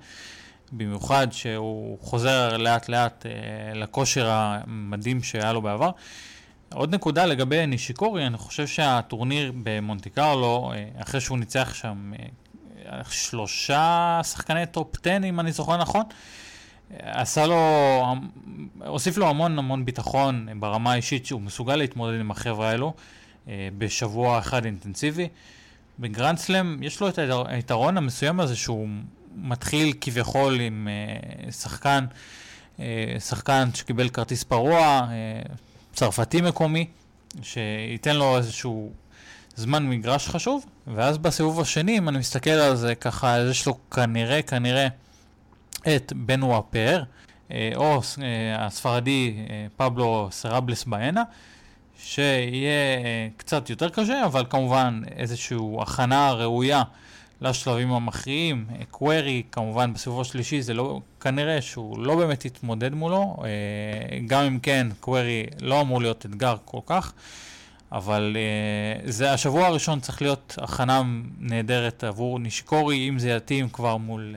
במיוחד 0.72 1.26
שהוא 1.30 1.98
חוזר 2.00 2.56
לאט 2.56 2.88
לאט 2.88 3.26
אה, 3.26 3.74
לכושר 3.74 4.28
המדהים 4.30 5.22
שהיה 5.22 5.52
לו 5.52 5.62
בעבר. 5.62 5.90
עוד 6.74 6.94
נקודה 6.94 7.26
לגבי 7.26 7.66
נישיקורי, 7.66 8.26
אני 8.26 8.38
חושב 8.38 8.66
שהטורניר 8.66 9.52
במונטי 9.62 10.10
קרלו, 10.10 10.72
אה, 10.74 11.02
אחרי 11.02 11.20
שהוא 11.20 11.38
ניצח 11.38 11.74
שם 11.74 12.12
אה, 12.18 13.00
שלושה 13.10 14.20
שחקני 14.24 14.66
top 14.66 14.96
10, 15.02 15.16
אם 15.28 15.40
אני 15.40 15.52
זוכר 15.52 15.76
נכון, 15.76 16.02
עשה 16.98 17.46
לו, 17.46 18.04
הוסיף 18.86 19.16
לו 19.16 19.28
המון 19.28 19.58
המון 19.58 19.84
ביטחון 19.84 20.48
ברמה 20.60 20.92
האישית 20.92 21.26
שהוא 21.26 21.40
מסוגל 21.40 21.76
להתמודד 21.76 22.20
עם 22.20 22.30
החבר'ה 22.30 22.70
האלו. 22.70 22.92
אה, 23.48 23.68
בשבוע 23.78 24.38
אחד 24.38 24.64
אינטנסיבי. 24.64 25.28
בגרנד 25.98 26.38
סלאם 26.38 26.82
יש 26.82 27.00
לו 27.00 27.08
את 27.08 27.18
היתרון 27.46 27.96
המסוים 27.96 28.40
הזה 28.40 28.56
שהוא 28.56 28.88
מתחיל 29.36 29.92
כביכול 30.00 30.60
עם 30.60 30.88
אה, 30.90 31.52
שחקן, 31.52 32.04
אה, 32.80 33.16
שחקן 33.20 33.68
שקיבל 33.74 34.08
כרטיס 34.08 34.44
פרוע, 34.44 35.08
צרפתי 35.92 36.40
מקומי, 36.40 36.86
שייתן 37.42 38.16
לו 38.16 38.36
איזשהו 38.36 38.92
זמן 39.56 39.88
מגרש 39.88 40.28
חשוב, 40.28 40.66
ואז 40.86 41.18
בסיבוב 41.18 41.60
השני, 41.60 41.98
אם 41.98 42.08
אני 42.08 42.18
מסתכל 42.18 42.50
על 42.50 42.76
זה 42.76 42.94
ככה, 42.94 43.36
יש 43.50 43.66
לו 43.66 43.90
כנראה, 43.90 44.42
כנראה 44.42 44.88
את 45.88 46.12
בנווה 46.16 46.62
פאר, 46.62 47.02
או 47.76 48.00
הספרדי 48.58 49.34
פבלו 49.76 50.28
סרבלס 50.30 50.84
באנה, 50.84 51.22
שיהיה 52.02 52.98
אה, 53.04 53.28
קצת 53.36 53.70
יותר 53.70 53.88
קשה, 53.88 54.24
אבל 54.24 54.44
כמובן 54.50 55.02
איזושהי 55.16 55.58
הכנה 55.80 56.32
ראויה 56.32 56.82
לשלבים 57.40 57.92
המכריעים. 57.92 58.66
קווירי, 58.90 59.42
כמובן 59.52 59.92
בסיבוב 59.92 60.20
השלישי, 60.20 60.62
זה 60.62 60.74
לא, 60.74 61.00
כנראה 61.20 61.62
שהוא 61.62 61.98
לא 61.98 62.16
באמת 62.16 62.44
יתמודד 62.44 62.94
מולו, 62.94 63.36
אה, 63.44 64.18
גם 64.26 64.42
אם 64.42 64.58
כן, 64.58 64.86
קווירי 65.00 65.46
לא 65.60 65.80
אמור 65.80 66.00
להיות 66.00 66.26
אתגר 66.26 66.56
כל 66.64 66.80
כך. 66.86 67.12
אבל 67.92 68.36
uh, 68.36 69.10
זה 69.10 69.32
השבוע 69.32 69.66
הראשון 69.66 70.00
צריך 70.00 70.22
להיות 70.22 70.58
הכנה 70.62 71.02
נהדרת 71.38 72.04
עבור 72.04 72.38
נשקורי, 72.38 73.08
אם 73.08 73.18
זה 73.18 73.30
יתאים 73.30 73.68
כבר 73.68 73.96
מול, 73.96 74.22
מול 74.22 74.36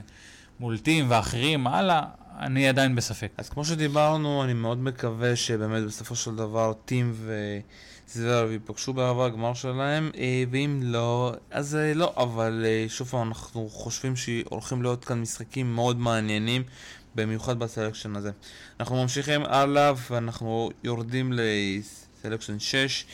טים 0.77 1.05
ואחרים, 1.09 1.67
הלאה, 1.67 2.01
אני 2.39 2.69
עדיין 2.69 2.95
בספק. 2.95 3.31
אז 3.37 3.49
כמו 3.49 3.65
שדיברנו, 3.65 4.43
אני 4.43 4.53
מאוד 4.53 4.77
מקווה 4.77 5.35
שבאמת 5.35 5.83
בסופו 5.83 6.15
של 6.15 6.35
דבר 6.35 6.73
טים 6.85 7.13
וזוורב 8.07 8.51
ייפגשו 8.51 8.93
בעבר 8.93 9.25
הגמר 9.25 9.53
שלהם, 9.53 10.11
אה, 10.17 10.43
ואם 10.51 10.79
לא, 10.83 11.33
אז 11.51 11.75
אה, 11.75 11.93
לא, 11.93 12.13
אבל 12.17 12.65
אה, 12.65 12.85
שוב 12.87 13.07
פעם, 13.07 13.27
אנחנו 13.27 13.69
חושבים 13.69 14.15
שהולכים 14.15 14.81
להיות 14.81 15.05
כאן 15.05 15.21
משחקים 15.21 15.75
מאוד 15.75 15.99
מעניינים. 15.99 16.63
במיוחד 17.15 17.59
בסלקשן 17.59 18.15
הזה. 18.15 18.31
אנחנו 18.79 19.01
ממשיכים 19.01 19.41
הלאה 19.45 19.93
ואנחנו 20.09 20.69
יורדים 20.83 21.33
לסלקשן 21.35 22.59
6. 22.59 23.05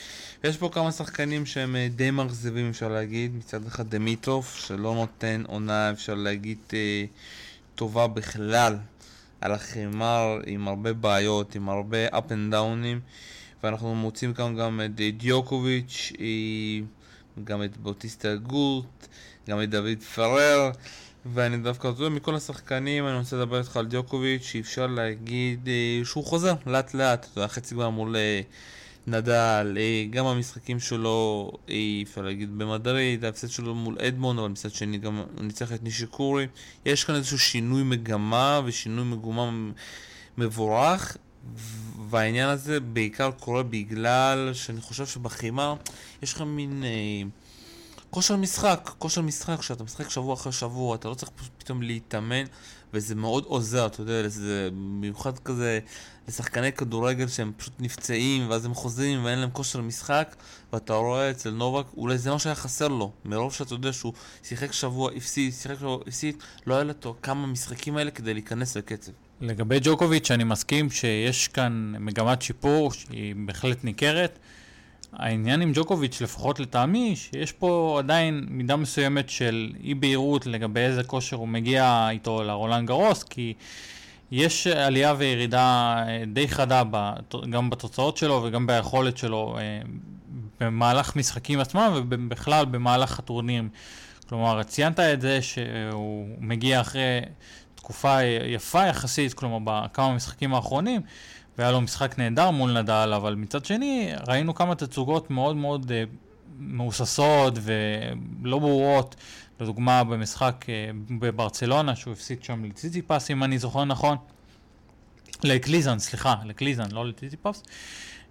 יש 0.43 0.58
פה 0.58 0.69
כמה 0.73 0.91
שחקנים 0.91 1.45
שהם 1.45 1.75
די 1.95 2.12
מרזבים 2.12 2.69
אפשר 2.69 2.88
להגיד, 2.88 3.36
מצד 3.36 3.67
אחד 3.67 3.89
דמיטרוף 3.89 4.60
שלא 4.67 4.95
נותן 4.95 5.43
עונה 5.47 5.91
אפשר 5.91 6.13
להגיד 6.15 6.58
טובה 7.75 8.08
בכלל 8.08 8.78
על 9.41 9.52
החימר 9.52 10.39
עם 10.45 10.67
הרבה 10.67 10.93
בעיות, 10.93 11.56
עם 11.56 11.69
הרבה 11.69 12.08
up 12.08 12.30
and 12.30 12.54
down'ים 12.54 12.99
ואנחנו 13.63 13.95
מוצאים 13.95 14.34
כאן 14.34 14.56
גם 14.56 14.82
את 14.86 15.17
דיוקוביץ', 15.17 16.12
גם 17.43 17.63
את 17.63 17.78
בוטיסטה 17.78 18.36
גורט, 18.36 19.08
גם 19.49 19.62
את 19.63 19.69
דוד 19.69 20.04
פרר. 20.15 20.71
ואני 21.25 21.58
דווקא, 21.58 21.89
אתה 21.95 22.10
מכל 22.10 22.36
השחקנים 22.36 23.08
אני 23.08 23.17
רוצה 23.17 23.36
לדבר 23.36 23.60
איתך 23.60 23.78
על 23.78 23.86
דיוקוביץ' 23.86 24.43
שאפשר 24.43 24.88
להגיד 24.88 25.67
אה, 25.67 26.06
שהוא 26.06 26.25
חוזר 26.25 26.54
לאט 26.65 26.93
לאט, 26.93 27.28
חצי 27.47 27.75
כבר 27.75 27.89
מול 27.89 28.15
אה, 28.15 28.41
נדל, 29.08 29.78
אה, 29.80 30.06
גם 30.10 30.26
המשחקים 30.26 30.80
שלו, 30.80 31.52
אה, 31.70 31.76
אפשר 32.04 32.22
להגיד 32.22 32.58
במדריד, 32.58 33.26
ההפסד 33.26 33.50
שלו 33.50 33.76
מול 33.76 33.98
אדמון, 34.00 34.40
אבל 34.40 34.48
מצד 34.48 34.72
שני 34.72 34.98
גם 34.98 35.16
הוא 35.16 35.26
ניצח 35.44 35.74
את 35.74 35.84
נישיקורי. 35.84 36.48
יש 36.86 37.04
כאן 37.04 37.16
איזשהו 37.16 37.40
שינוי 37.40 37.84
מגמה 37.84 38.62
ושינוי 38.66 39.06
מגומה 39.06 39.50
מבורך, 40.38 41.18
והעניין 42.10 42.50
הזה 42.50 42.80
בעיקר 42.80 43.32
קורה 43.32 43.64
בגלל 43.64 44.52
שאני 44.54 44.82
חושב 44.82 45.06
שבחימה 45.06 45.76
יש 46.22 46.34
לך 46.34 46.42
מין... 46.42 46.84
אה, 46.84 47.30
כושר 48.10 48.36
משחק, 48.36 48.92
כושר 48.98 49.22
משחק, 49.22 49.60
כשאתה 49.60 49.84
משחק 49.84 50.10
שבוע 50.10 50.34
אחרי 50.34 50.52
שבוע, 50.52 50.96
אתה 50.96 51.08
לא 51.08 51.14
צריך 51.14 51.32
פתאום 51.58 51.82
להתאמן, 51.82 52.44
וזה 52.94 53.16
מאוד 53.16 53.44
עוזר, 53.44 53.86
אתה 53.86 54.02
יודע, 54.02 54.28
זה 54.28 54.70
במיוחד 54.72 55.40
כזה 55.40 55.80
לשחקני 56.30 56.72
כדורגל 56.72 57.28
שהם 57.28 57.52
פשוט 57.58 57.74
נפצעים, 57.80 58.50
ואז 58.50 58.65
הם 58.65 58.74
חוזרים 58.74 59.26
ואין 59.26 59.39
להם 59.39 59.50
כושר 59.54 59.82
משחק, 59.82 60.36
ואתה 60.74 60.94
רואה 60.94 61.32
אצל 61.32 61.50
נובק, 61.50 61.86
אולי 61.98 62.18
זה 62.18 62.32
מה 62.32 62.39
שהיה 62.39 62.56
חסר 62.56 62.88
לו, 62.88 63.12
מרוב 63.26 63.54
שאתה 63.54 63.74
יודע 63.74 63.94
שהוא 63.94 64.13
שיחק 64.44 64.72
שבוע, 64.72 65.12
הפסיד, 65.12 65.54
שיחק 65.54 65.76
שבוע, 65.80 65.98
הפסיד, 66.08 66.36
לא 66.68 66.76
היה 66.76 66.84
לו 66.84 67.15
כמה 67.22 67.48
משחקים 67.48 67.98
האלה 67.98 68.12
כדי 68.12 68.34
להיכנס 68.34 68.78
לקצב. 68.78 69.12
לגבי 69.42 69.80
ג'וקוביץ', 69.82 70.32
אני 70.32 70.44
מסכים 70.44 70.89
שיש 70.89 71.48
כאן 71.48 71.94
מגמת 72.00 72.42
שיפור 72.42 72.92
שהיא 72.92 73.36
בהחלט 73.46 73.84
ניכרת. 73.84 74.39
העניין 75.13 75.62
עם 75.62 75.72
ג'וקוביץ', 75.74 76.22
לפחות 76.22 76.60
לטעמי, 76.60 77.15
שיש 77.15 77.52
פה 77.52 77.96
עדיין 78.00 78.46
מידה 78.50 78.76
מסוימת 78.76 79.30
של 79.30 79.72
אי 79.84 79.94
בהירות 79.94 80.46
לגבי 80.46 80.80
איזה 80.80 81.04
כושר 81.04 81.36
הוא 81.36 81.48
מגיע 81.48 82.08
איתו 82.10 82.44
לרולנד 82.44 82.88
גרוס, 82.88 83.24
כי 83.24 83.54
יש 84.32 84.68
עלייה 84.68 85.13
וירידה 85.18 85.96
אה, 86.08 86.24
די 86.34 86.48
חדה 86.48 86.84
גם 87.50 87.70
בתוצאות 87.70 88.18
שלו 88.18 88.42
וגם 88.44 88.68
ביכולת 88.68 89.18
שלו 89.18 89.58
אה, 89.60 89.82
במהלך 90.60 91.15
משחקים 91.15 91.60
עצמם 91.60 91.92
ובכלל 91.96 92.65
במהלך 92.65 93.20
הטורנירים. 93.20 93.70
כלומר, 94.30 94.63
ציינת 94.63 95.00
את 95.00 95.22
זה 95.22 95.42
שהוא 95.42 96.28
מגיע 96.39 96.82
אחרי 96.82 97.20
תקופה 97.76 98.24
יפה 98.24 98.88
יחסית, 98.88 99.34
כלומר 99.34 99.58
בכמה 99.63 100.13
משחקים 100.13 100.54
האחרונים. 100.54 101.02
והיה 101.60 101.72
לו 101.72 101.82
משחק 101.82 102.20
נהדר 102.20 102.52
מול 102.52 102.80
נדל, 102.80 103.13
אבל 103.15 103.36
מצד 103.36 103.65
שני 103.65 104.12
ראינו 104.28 104.56
כמה 104.56 104.76
תצוגות 104.76 105.32
מאוד 105.32 105.56
מאוד 105.56 105.92
uh, 105.92 106.10
מהוססות 106.60 107.54
ולא 107.62 108.60
ברורות. 108.60 109.15
לדוגמה 109.60 110.04
במשחק 110.04 110.65
uh, 110.65 111.13
בברצלונה, 111.19 111.95
שהוא 111.95 112.13
הפסיד 112.13 112.43
שם 112.43 112.65
לציציפס, 112.65 113.32
אם 113.32 113.43
אני 113.43 113.60
זוכר 113.60 113.86
נכון. 113.86 114.17
לקליזן, 115.43 116.00
סליחה, 116.00 116.36
לקליזן, 116.45 116.91
לא 116.91 117.08
לציציפס. 117.08 117.63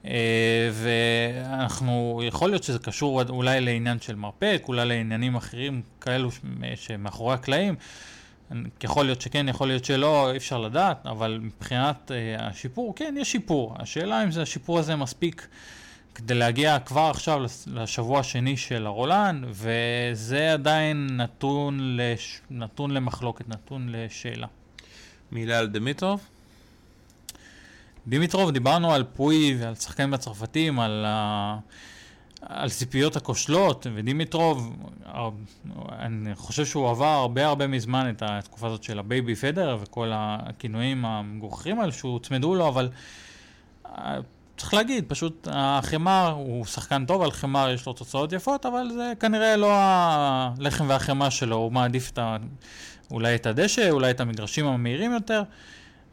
Uh, 0.02 0.06
ואנחנו, 0.72 2.20
יכול 2.24 2.50
להיות 2.50 2.62
שזה 2.62 2.78
קשור 2.78 3.22
אולי 3.22 3.60
לעניין 3.60 4.00
של 4.00 4.14
מרפק, 4.14 4.62
אולי 4.68 4.86
לעניינים 4.86 5.36
אחרים 5.36 5.82
כאלו 6.00 6.30
שמאחורי 6.74 7.34
הקלעים. 7.34 7.74
יכול 8.82 9.04
להיות 9.04 9.20
שכן, 9.20 9.48
יכול 9.48 9.68
להיות 9.68 9.84
שלא, 9.84 10.30
אי 10.30 10.36
אפשר 10.36 10.58
לדעת, 10.58 11.06
אבל 11.06 11.38
מבחינת 11.42 12.10
השיפור, 12.38 12.94
כן, 12.96 13.14
יש 13.18 13.32
שיפור. 13.32 13.74
השאלה 13.78 14.24
אם 14.24 14.30
זה 14.30 14.42
השיפור 14.42 14.78
הזה 14.78 14.96
מספיק 14.96 15.48
כדי 16.18 16.35
להגיע 16.35 16.78
כבר 16.78 17.11
עכשיו 17.11 17.40
לשבוע 17.66 18.20
השני 18.20 18.57
של 18.57 18.87
הרולן, 18.87 19.42
וזה 19.48 20.52
עדיין 20.52 21.07
נתון, 21.16 21.78
לש... 21.81 22.40
נתון 22.50 22.90
למחלוקת, 22.90 23.48
נתון 23.48 23.88
לשאלה. 23.88 24.46
מילה 25.33 25.59
על 25.59 25.66
דמיטרוב? 25.66 26.20
דימיטרוב, 28.07 28.50
דיברנו 28.50 28.92
על 28.92 29.04
פוי 29.04 29.57
ועל 29.61 29.74
שחקנים 29.74 30.14
הצרפתים, 30.14 30.81
על, 30.81 31.04
ה... 31.07 31.59
על 32.42 32.70
ציפיות 32.70 33.16
הכושלות, 33.16 33.87
ודימיטרוב, 33.94 34.76
אני 35.98 36.35
חושב 36.35 36.66
שהוא 36.66 36.90
עבר 36.90 37.07
הרבה 37.07 37.46
הרבה 37.46 37.66
מזמן 37.66 38.11
את 38.11 38.22
התקופה 38.26 38.66
הזאת 38.66 38.83
של 38.83 38.98
ה 38.98 39.06
baby 39.06 39.34
פדרר 39.34 39.78
וכל 39.81 40.11
הכינויים 40.14 41.04
המגוחכים 41.04 41.81
האלה 41.81 41.92
שהוצמדו 41.92 42.54
לו, 42.54 42.68
אבל 42.68 42.88
אה, 43.87 44.18
צריך 44.58 44.74
להגיד, 44.74 45.04
פשוט 45.08 45.48
החימר 45.50 46.34
הוא 46.36 46.64
שחקן 46.64 47.04
טוב, 47.06 47.22
על 47.22 47.30
חימר 47.30 47.70
יש 47.74 47.86
לו 47.86 47.92
תוצאות 47.92 48.32
יפות, 48.32 48.66
אבל 48.66 48.90
זה 48.94 49.12
כנראה 49.20 49.56
לא 49.56 49.70
הלחם 49.72 50.88
והחמאה 50.88 51.30
שלו, 51.30 51.56
הוא 51.56 51.72
מעדיף 51.72 52.10
את 52.10 52.18
ה... 52.18 52.36
אולי 53.10 53.34
את 53.34 53.46
הדשא, 53.46 53.90
אולי 53.90 54.10
את 54.10 54.20
המגרשים 54.20 54.66
המהירים 54.66 55.12
יותר. 55.12 55.42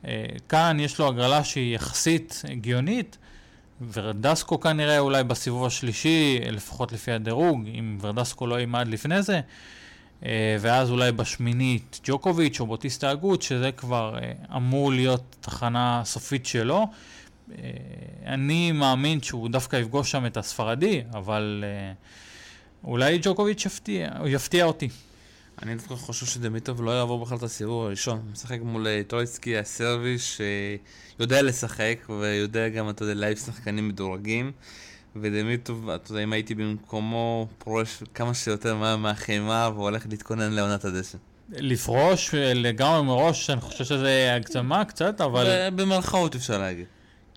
אה, 0.07 0.25
כאן 0.49 0.77
יש 0.79 0.99
לו 0.99 1.07
הגרלה 1.07 1.43
שהיא 1.43 1.75
יחסית 1.75 2.41
הגיונית, 2.51 3.17
ורדסקו 3.93 4.59
כנראה 4.59 4.99
אולי 4.99 5.23
בסיבוב 5.23 5.65
השלישי, 5.65 6.39
לפחות 6.51 6.91
לפי 6.91 7.11
הדירוג, 7.11 7.67
אם 7.67 7.97
ורדסקו 8.01 8.47
לא 8.47 8.59
יימד 8.59 8.87
לפני 8.87 9.21
זה, 9.21 9.41
אה, 10.25 10.57
ואז 10.59 10.91
אולי 10.91 11.11
בשמינית 11.11 11.99
ג'וקוביץ' 12.03 12.59
או 12.59 12.67
בוטיסטה 12.67 13.09
הגות, 13.09 13.41
שזה 13.41 13.71
כבר 13.71 14.17
אה, 14.21 14.31
אמור 14.55 14.91
להיות 14.91 15.35
תחנה 15.41 16.01
סופית 16.05 16.45
שלו. 16.45 16.87
אני 18.25 18.71
מאמין 18.71 19.21
שהוא 19.21 19.49
דווקא 19.49 19.75
יפגוש 19.75 20.11
שם 20.11 20.25
את 20.25 20.37
הספרדי, 20.37 21.03
אבל 21.13 21.63
אולי 22.83 23.19
ג'וקוביץ' 23.21 23.65
יפתיע, 23.65 24.09
יפתיע 24.25 24.65
אותי. 24.65 24.89
אני 25.63 25.75
דווקא 25.75 25.95
חושב 25.95 26.25
שדמיטוב 26.25 26.81
לא 26.81 26.91
יעבור 26.91 27.25
בכלל 27.25 27.37
את 27.37 27.43
הסיבוב 27.43 27.85
הראשון. 27.85 28.17
הוא 28.17 28.31
משחק 28.31 28.59
מול 28.63 28.87
אה, 28.87 29.01
טרויצקי 29.07 29.57
הסרבי 29.57 30.15
שיודע 30.19 31.41
לשחק 31.41 31.95
ויודע 32.09 32.69
גם, 32.69 32.89
אתה 32.89 33.03
יודע, 33.03 33.13
להעיף 33.13 33.45
שחקנים 33.45 33.87
מדורגים. 33.87 34.51
ודמיטוב, 35.15 35.89
אתה 35.89 36.11
יודע, 36.11 36.23
אם 36.23 36.33
הייתי 36.33 36.55
במקומו, 36.55 37.47
פורש 37.57 38.03
כמה 38.13 38.33
שיותר 38.33 38.75
מהר 38.75 38.97
מהחמר 38.97 39.71
והולך 39.75 40.05
להתכונן 40.09 40.53
לעונת 40.53 40.85
הדשא. 40.85 41.17
לפרוש 41.49 42.33
לגמרי 42.33 43.03
מראש, 43.03 43.49
אני 43.49 43.61
חושב 43.61 43.83
שזה 43.83 44.33
הגזמה 44.35 44.85
קצת, 44.85 45.21
אבל... 45.21 45.69
במרכאות 45.75 46.35
אפשר 46.35 46.57
להגיד. 46.57 46.85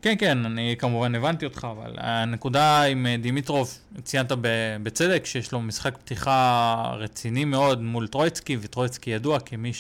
כן, 0.03 0.15
כן, 0.19 0.45
אני 0.45 0.75
כמובן 0.79 1.15
הבנתי 1.15 1.45
אותך, 1.45 1.67
אבל 1.71 1.95
הנקודה 1.97 2.83
עם 2.83 3.07
אה, 3.07 3.17
דימיטרוב, 3.17 3.79
ציינת 4.03 4.33
בצדק 4.83 5.27
שיש 5.27 5.53
לו 5.53 5.61
משחק 5.61 5.97
פתיחה 5.97 6.93
רציני 6.99 7.45
מאוד 7.45 7.83
מול 7.83 8.07
טרויצקי, 8.07 8.57
וטרויצקי 8.61 9.11
ידוע 9.11 9.41
כמי 9.41 9.73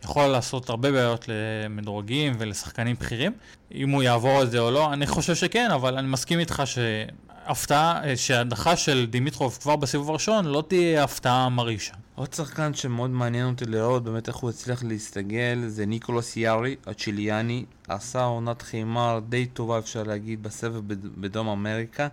שיכול 0.00 0.26
לעשות 0.26 0.70
הרבה 0.70 0.92
בעיות 0.92 1.26
למדורגים 1.28 2.32
ולשחקנים 2.38 2.96
בכירים. 3.00 3.32
אם 3.74 3.90
הוא 3.90 4.02
יעבור 4.02 4.42
את 4.42 4.50
זה 4.50 4.58
או 4.58 4.70
לא, 4.70 4.92
אני 4.92 5.06
חושב 5.06 5.34
שכן, 5.34 5.70
אבל 5.70 5.98
אני 5.98 6.08
מסכים 6.08 6.38
איתך 6.38 6.62
שהפתעה, 6.64 8.00
שההדחה 8.16 8.76
של 8.76 9.06
דימיטרוב 9.10 9.58
כבר 9.62 9.76
בסיבוב 9.76 10.10
הראשון 10.10 10.44
לא 10.44 10.64
תהיה 10.68 11.04
הפתעה 11.04 11.48
מרעישה. 11.48 11.94
עוד 12.14 12.32
שחקן 12.32 12.74
שמאוד 12.74 13.10
מעניין 13.10 13.46
אותי 13.46 13.64
לראות 13.64 14.04
באמת 14.04 14.28
איך 14.28 14.36
הוא 14.36 14.50
הצליח 14.50 14.84
להסתגל 14.84 15.64
זה 15.66 15.86
ניקולוס 15.86 16.36
יארי, 16.36 16.76
הצ'יליאני, 16.86 17.64
עשה 17.88 18.24
עונת 18.24 18.62
חימר 18.62 19.20
די 19.28 19.46
טובה 19.46 19.78
אפשר 19.78 20.02
להגיד 20.02 20.42
בסבב 20.42 20.92
בדרום 21.16 21.48
אמריקה 21.48 22.08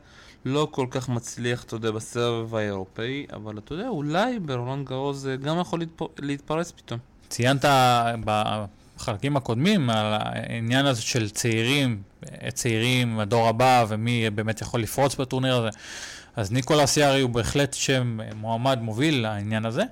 לא 0.45 0.67
כל 0.71 0.87
כך 0.89 1.09
מצליח, 1.09 1.63
אתה 1.63 1.75
יודע, 1.75 1.91
בסבב 1.91 2.55
האירופאי, 2.55 3.25
אבל 3.33 3.57
אתה 3.57 3.73
יודע, 3.73 3.87
אולי 3.87 4.39
ברולנד 4.39 4.87
גרוז 4.87 5.21
זה 5.21 5.35
גם 5.35 5.59
יכול 5.59 5.79
להתפר... 5.79 6.05
להתפרץ 6.19 6.71
פתאום. 6.71 6.99
ציינת 7.29 7.65
בחלקים 8.25 9.37
הקודמים 9.37 9.89
על 9.89 10.13
העניין 10.19 10.85
הזה 10.85 11.01
של 11.01 11.29
צעירים, 11.29 12.01
צעירים, 12.53 13.19
הדור 13.19 13.47
הבא, 13.47 13.85
ומי 13.87 14.29
באמת 14.29 14.61
יכול 14.61 14.81
לפרוץ 14.81 15.15
בטורניר 15.15 15.55
הזה. 15.55 15.69
אז 16.35 16.51
ניקולס 16.51 16.97
יארי 16.97 17.21
הוא 17.21 17.29
בהחלט 17.29 17.73
שם 17.73 18.19
מועמד 18.35 18.79
מוביל 18.81 19.21
לעניין 19.21 19.65
הזה. 19.65 19.83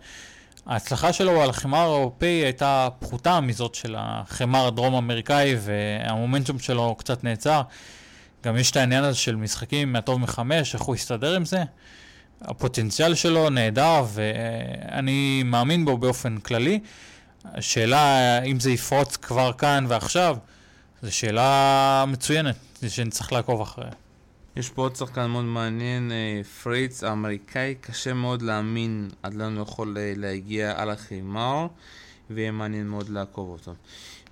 ההצלחה 0.65 1.13
שלו 1.13 1.41
על 1.41 1.49
החמר 1.49 1.79
האירופאי 1.79 2.27
הייתה 2.27 2.87
פחותה 2.99 3.39
מזאת 3.41 3.75
של 3.75 3.95
החמר 3.97 4.67
הדרום-אמריקאי, 4.67 5.55
והמומנטום 5.59 6.59
שלו 6.59 6.95
קצת 6.95 7.23
נעצר. 7.23 7.61
גם 8.43 8.57
יש 8.57 8.71
את 8.71 8.75
העניין 8.75 9.03
הזה 9.03 9.17
של 9.17 9.35
משחקים 9.35 9.93
מהטוב 9.93 10.19
מחמש, 10.19 10.73
איך 10.73 10.81
הוא 10.81 10.95
יסתדר 10.95 11.35
עם 11.35 11.45
זה. 11.45 11.63
הפוטנציאל 12.41 13.15
שלו 13.15 13.49
נהדר, 13.49 14.05
ואני 14.13 15.43
מאמין 15.45 15.85
בו 15.85 15.97
באופן 15.97 16.37
כללי. 16.37 16.79
השאלה 17.45 18.41
אם 18.43 18.59
זה 18.59 18.71
יפרוץ 18.71 19.17
כבר 19.17 19.53
כאן 19.53 19.85
ועכשיו, 19.87 20.37
זו 21.01 21.15
שאלה 21.15 22.05
מצוינת, 22.07 22.55
שנצטרך 22.87 23.31
לעקוב 23.31 23.61
אחריה. 23.61 23.91
יש 24.55 24.69
פה 24.69 24.81
עוד 24.81 24.95
שחקן 24.95 25.25
מאוד 25.25 25.45
מעניין, 25.45 26.11
אה, 26.11 26.41
פריץ 26.63 27.03
האמריקאי, 27.03 27.75
קשה 27.81 28.13
מאוד 28.13 28.41
להאמין 28.41 29.09
עד 29.23 29.33
לאן 29.33 29.55
הוא 29.55 29.61
יכול 29.61 29.97
אה, 29.97 30.13
להגיע 30.15 30.81
על 30.81 30.89
החימר, 30.89 31.67
ויהיה 32.29 32.51
מעניין 32.51 32.87
מאוד 32.87 33.09
לעקוב 33.09 33.49
אותו. 33.49 33.73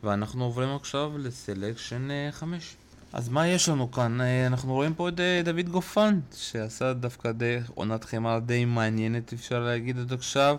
ואנחנו 0.04 0.44
עוברים 0.44 0.76
עכשיו 0.76 1.18
לסלקשן 1.18 2.08
5. 2.32 2.76
אה, 3.14 3.18
אז 3.18 3.30
מה 3.30 3.48
יש 3.48 3.70
לנו 3.70 3.92
כאן? 3.92 4.22
אנחנו 4.22 4.74
רואים 4.74 4.94
פה 4.94 5.10
את 5.10 5.20
דוד 5.44 5.70
גופן, 5.70 6.20
שעשה 6.36 6.94
דווקא 6.94 7.32
די, 7.32 7.58
עונת 7.76 8.04
חימר 8.04 8.40
די 8.40 8.66
מעניינת, 8.66 9.34
אפשר 9.34 9.60
להגיד 9.60 10.00
עד 10.00 10.14
עכשיו. 10.14 10.58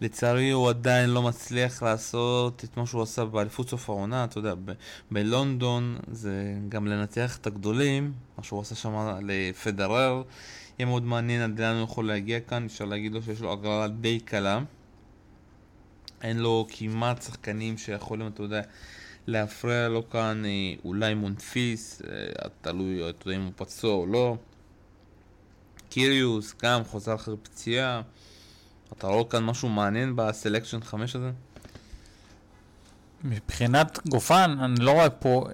לצערי 0.00 0.50
הוא 0.50 0.68
עדיין 0.68 1.10
לא 1.10 1.22
מצליח 1.22 1.82
לעשות 1.82 2.64
את 2.64 2.76
מה 2.76 2.86
שהוא 2.86 3.02
עשה 3.02 3.24
באליפות 3.24 3.68
סוף 3.68 3.90
העונה, 3.90 4.24
אתה 4.24 4.38
יודע, 4.38 4.54
ב- 4.64 4.72
בלונדון 5.10 5.98
זה 6.12 6.54
גם 6.68 6.86
לנצח 6.86 7.36
את 7.36 7.46
הגדולים, 7.46 8.12
מה 8.38 8.44
שהוא 8.44 8.60
עשה 8.60 8.74
שם 8.74 9.18
לפדרר, 9.22 10.22
יהיה 10.78 10.86
מאוד 10.86 11.02
מעניין 11.02 11.42
עד 11.42 11.60
לאן 11.60 11.74
הוא 11.74 11.84
יכול 11.84 12.06
להגיע 12.06 12.40
כאן, 12.40 12.64
אפשר 12.64 12.84
להגיד 12.84 13.12
לו 13.12 13.22
שיש 13.22 13.40
לו 13.40 13.52
הגרלה 13.52 13.88
די 13.88 14.20
קלה. 14.20 14.60
אין 16.22 16.38
לו 16.38 16.66
כמעט 16.68 17.22
שחקנים 17.22 17.78
שיכולים, 17.78 18.26
אתה 18.26 18.42
יודע, 18.42 18.62
להפריע 19.26 19.88
לו 19.88 20.10
כאן, 20.10 20.44
אה, 20.44 20.74
אולי 20.84 21.14
מונפיס, 21.14 22.02
אה, 22.10 22.48
תלוי, 22.60 23.10
אתה 23.10 23.28
יודע 23.28 23.38
אם 23.38 23.44
הוא 23.44 23.52
פצוע 23.56 23.94
או 23.94 24.06
לא. 24.06 24.36
קיריוס, 25.90 26.54
גם 26.62 26.84
חוזר 26.84 27.14
אחרי 27.14 27.36
פציעה. 27.42 28.02
אתה 28.92 29.06
רואה 29.06 29.24
כאן 29.24 29.44
משהו 29.44 29.68
מעניין 29.68 30.16
בסלקשן 30.16 30.80
5 30.80 31.16
הזה? 31.16 31.30
מבחינת 33.24 33.98
גופן, 34.08 34.56
אני 34.60 34.84
לא 34.84 34.90
רואה 34.90 35.10
פה 35.10 35.46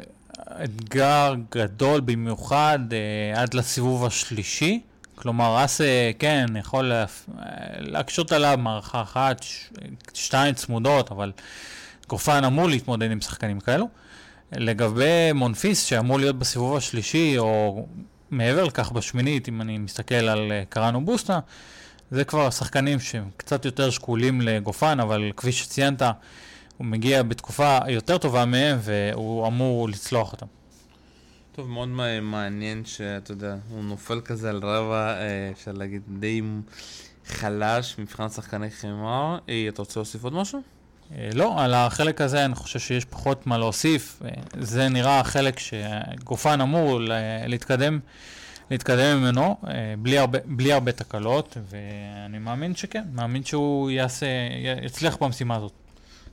אתגר 0.65 1.35
גדול 1.51 2.01
במיוחד 2.01 2.79
אה, 2.93 3.43
עד 3.43 3.55
לסיבוב 3.55 4.05
השלישי. 4.05 4.81
כלומר, 5.15 5.65
אס, 5.65 5.81
כן, 6.19 6.47
יכול 6.59 6.85
לה, 6.85 7.05
להקשות 7.79 8.33
עליו 8.33 8.59
מערכה 8.63 9.03
אחת, 9.03 9.43
ש, 9.43 9.71
שתיים 10.15 10.55
צמודות, 10.55 11.11
אבל 11.11 11.33
גופן 12.09 12.45
אמור 12.45 12.69
להתמודד 12.69 13.11
עם 13.11 13.21
שחקנים 13.21 13.61
כאלו. 13.61 13.89
לגבי 14.53 15.33
מונפיס, 15.35 15.85
שאמור 15.85 16.19
להיות 16.19 16.39
בסיבוב 16.39 16.77
השלישי, 16.77 17.39
או 17.39 17.87
מעבר 18.31 18.65
לכך 18.65 18.93
בשמינית, 18.93 19.49
אם 19.49 19.61
אני 19.61 19.79
מסתכל 19.79 20.15
על 20.15 20.53
אה, 20.53 20.63
קראנו 20.69 21.05
בוסטה, 21.05 21.39
זה 22.11 22.25
כבר 22.25 22.51
שחקנים 22.51 23.01
שהם 23.01 23.31
קצת 23.37 23.65
יותר 23.65 23.91
שקולים 23.91 24.41
לגופן, 24.41 25.01
אבל 25.01 25.31
כפי 25.37 25.53
שציינת, 25.53 26.03
הוא 26.77 26.87
מגיע 26.87 27.23
בתקופה 27.23 27.79
יותר 27.89 28.19
טובה 28.19 28.45
מהם, 28.45 28.79
והוא 28.81 29.47
אמור 29.47 29.89
לצלוח 29.89 30.33
אותם. 30.33 30.47
טוב, 31.53 31.69
מאוד 31.69 31.89
מעניין 32.23 32.85
שאתה 32.85 33.33
יודע, 33.33 33.57
הוא 33.71 33.85
נופל 33.85 34.21
כזה 34.21 34.51
על 34.51 34.57
רבע, 34.57 35.15
אה, 35.15 35.51
אפשר 35.53 35.73
להגיד, 35.73 36.03
די 36.19 36.43
חלש 37.27 37.97
מבחינת 37.99 38.33
שחקני 38.33 38.71
חמר. 38.71 39.39
אה, 39.49 39.67
אתה 39.69 39.83
רוצה 39.83 40.01
להוסיף 40.01 40.25
עוד 40.25 40.33
משהו? 40.33 40.78
אה, 41.17 41.31
לא, 41.35 41.63
על 41.63 41.75
החלק 41.75 42.21
הזה 42.21 42.45
אני 42.45 42.55
חושב 42.55 42.79
שיש 42.79 43.05
פחות 43.05 43.47
מה 43.47 43.59
להוסיף. 43.59 44.23
זה 44.61 44.89
נראה 44.89 45.21
החלק 45.21 45.59
שגופן 45.59 46.61
אמור 46.61 47.01
להתקדם. 47.47 47.99
להתקדם 48.71 49.21
ממנו 49.21 49.57
אה, 49.67 49.95
בלי 49.99 50.19
הרבה, 50.19 50.39
בלי 50.45 50.73
הרבה 50.73 50.93
תקלות, 50.93 51.57
ואני 51.71 52.39
מאמין 52.39 52.75
שכן, 52.75 53.05
מאמין 53.13 53.45
שהוא 53.45 53.91
יעשה, 53.91 54.27
יצליח 54.83 55.17
במשימה 55.21 55.57
הזאת. 55.57 55.73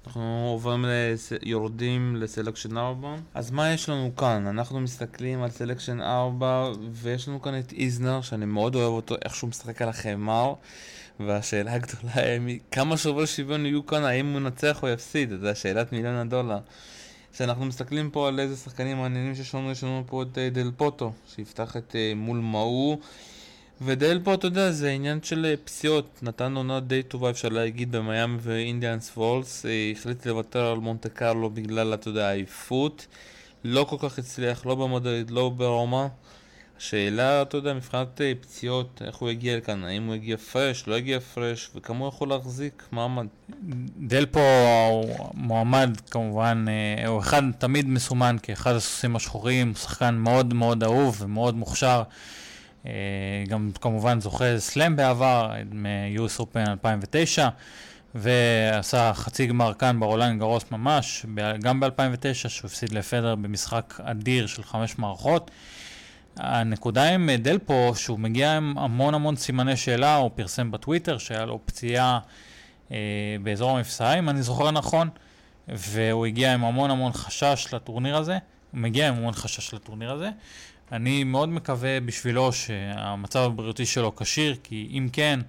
אנחנו 0.08 0.50
עוברים, 0.52 0.86
לס... 0.88 1.32
יורדים 1.42 2.16
ל 2.16 2.22
selection 2.22 2.78
4. 2.78 3.16
אז 3.34 3.52
מה 3.52 3.72
יש 3.74 3.90
לנו 3.90 4.16
כאן? 4.16 4.48
אנחנו 4.48 4.80
מסתכלים 4.80 5.44
על 5.44 5.50
selection 5.50 6.02
4, 6.02 6.72
ויש 6.92 7.28
לנו 7.28 7.42
כאן 7.42 7.60
את 7.60 7.74
איזנר, 7.74 8.22
שאני 8.22 8.46
מאוד 8.46 8.76
אוהב 8.76 8.92
אותו, 8.92 9.16
איך 9.26 9.36
שהוא 9.36 9.50
משחק 9.50 9.82
על 9.82 9.90
החימר. 9.90 10.54
והשאלה 11.20 11.74
הגדולה 11.74 12.14
היא 12.48 12.60
כמה 12.72 12.98
שוברי 12.98 13.28
שוויון 13.28 13.66
יהיו 13.66 13.86
כאן, 13.86 14.04
האם 14.04 14.32
הוא 14.32 14.38
ינצח 14.42 14.84
או 14.84 14.88
יפסיד? 14.88 15.30
זו 15.42 15.48
השאלת 15.48 15.92
מיליון 15.92 16.16
הדולר. 16.16 16.60
כשאנחנו 17.34 17.66
מסתכלים 17.66 18.10
פה 18.12 18.28
על 18.28 18.40
איזה 18.40 18.56
שחקנים 18.56 18.98
מעניינים 18.98 19.36
שיש 19.36 19.56
לנו, 19.56 19.72
יש 19.72 19.84
לנו 19.84 20.04
פה 20.08 20.24
את 20.24 20.38
אה, 20.38 20.50
דל 20.50 20.72
פוטרו, 20.78 21.14
שיפתח 21.36 21.78
את 21.78 21.96
אה, 21.96 22.14
מול 22.16 22.38
מאהו. 22.38 23.00
ודל 23.82 24.20
פה, 24.24 24.34
אתה 24.34 24.48
יודע, 24.48 24.72
זה 24.72 24.90
עניין 24.90 25.24
של 25.24 25.46
אה, 25.46 25.58
פציעות. 25.66 26.20
נתן 26.22 26.56
עונה 26.56 26.80
די 26.80 27.04
טובה, 27.04 27.30
אפשר 27.30 27.50
להגיד, 27.50 27.92
במיאמי 27.92 28.38
ואינדיאנס 28.42 29.12
וולס. 29.18 29.66
החליט 29.92 30.26
לוותר 30.26 30.66
על 30.66 30.78
מונטה 30.78 31.10
קרלו 31.10 31.50
בגלל, 31.50 31.94
אתה 31.94 32.08
יודע, 32.08 32.28
העייפות. 32.28 33.08
לא 33.64 33.84
כל 33.90 34.10
כך 34.10 34.20
הצליח, 34.20 34.66
לא 34.66 34.76
במדריד, 34.76 35.32
לא 35.32 35.50
ברומא. 35.50 36.08
השאלה, 36.78 37.42
אתה 37.42 37.58
יודע, 37.58 37.74
מבחינת 37.74 38.22
אה, 38.22 38.34
פציעות, 38.42 39.02
איך 39.06 39.16
הוא 39.16 39.30
יגיע 39.30 39.58
לכאן, 39.58 39.84
האם 39.84 40.06
הוא 40.08 40.16
יגיע 40.16 40.38
פרש, 40.38 40.88
לא 40.88 40.96
יגיע 40.96 41.20
פרש, 41.20 41.70
וכמה 41.76 42.00
הוא 42.00 42.08
יכול 42.08 42.30
להחזיק 42.30 42.84
מעמד. 42.92 43.26
דלפו 43.98 44.40
הוא 44.90 45.30
מועמד, 45.34 45.98
כמובן, 46.12 46.66
אה, 46.68 47.08
הוא 47.08 47.20
אחד 47.20 47.42
תמיד 47.58 47.90
מסומן 47.90 48.36
כאחד 48.44 48.76
הסוסים 48.76 49.16
השחורים, 49.16 49.68
הוא 49.68 49.76
שחקן 49.76 50.16
מאוד 50.16 50.54
מאוד 50.54 50.84
אהוב 50.84 51.18
ומאוד 51.22 51.56
מוכשר. 51.56 52.04
אה, 52.86 52.92
גם 53.48 53.72
כמובן 53.82 54.22
זוכה 54.22 54.60
סלאם 54.60 54.96
בעבר, 54.96 55.52
מ-US 55.72 56.40
Open 56.42 56.70
2009, 56.70 57.50
ועשה 58.16 59.12
חצי 59.14 59.46
גמר 59.46 59.74
כאן 59.74 60.00
ברולנד 60.00 60.40
גרוס 60.40 60.64
ממש, 60.72 61.26
גם 61.62 61.80
ב-2009, 61.80 62.34
שהוא 62.34 62.68
הפסיד 62.68 62.92
לפדר 62.92 63.36
במשחק 63.36 64.00
אדיר 64.04 64.48
של 64.48 64.64
חמש 64.64 65.00
מערכות. 65.00 65.52
הנקודה 66.38 67.10
עם 67.10 67.30
דלפו, 67.30 67.92
שהוא 67.96 68.20
מגיע 68.20 68.58
עם 68.58 68.78
המון 68.78 69.14
המון 69.14 69.36
סימני 69.36 69.78
שאלה, 69.78 70.16
הוא 70.16 70.32
פרסם 70.36 70.72
בטוויטר 70.72 71.18
שהיה 71.18 71.46
לו 71.46 71.60
פציעה 71.66 72.20
אה, 72.92 72.98
באזור 73.44 73.78
המפסעה, 73.78 74.20
אם 74.20 74.30
אני 74.30 74.42
זוכר 74.42 74.72
נכון, 74.72 75.10
והוא 75.68 76.26
הגיע 76.26 76.54
עם 76.54 76.66
המון 76.66 76.92
המון 76.92 77.12
חשש 77.14 77.74
לטורניר 77.74 78.18
הזה, 78.18 78.38
הוא 78.72 78.82
מגיע 78.82 79.08
עם 79.08 79.16
המון 79.16 79.34
חשש 79.34 79.74
לטורניר 79.74 80.12
הזה. 80.12 80.30
אני 80.92 81.24
מאוד 81.24 81.50
מקווה 81.50 82.00
בשבילו 82.00 82.54
שהמצב 82.54 83.40
הבריאותי 83.40 83.86
שלו 83.86 84.16
כשיר, 84.16 84.56
כי 84.64 84.88
אם 84.92 85.08
כן, 85.14 85.40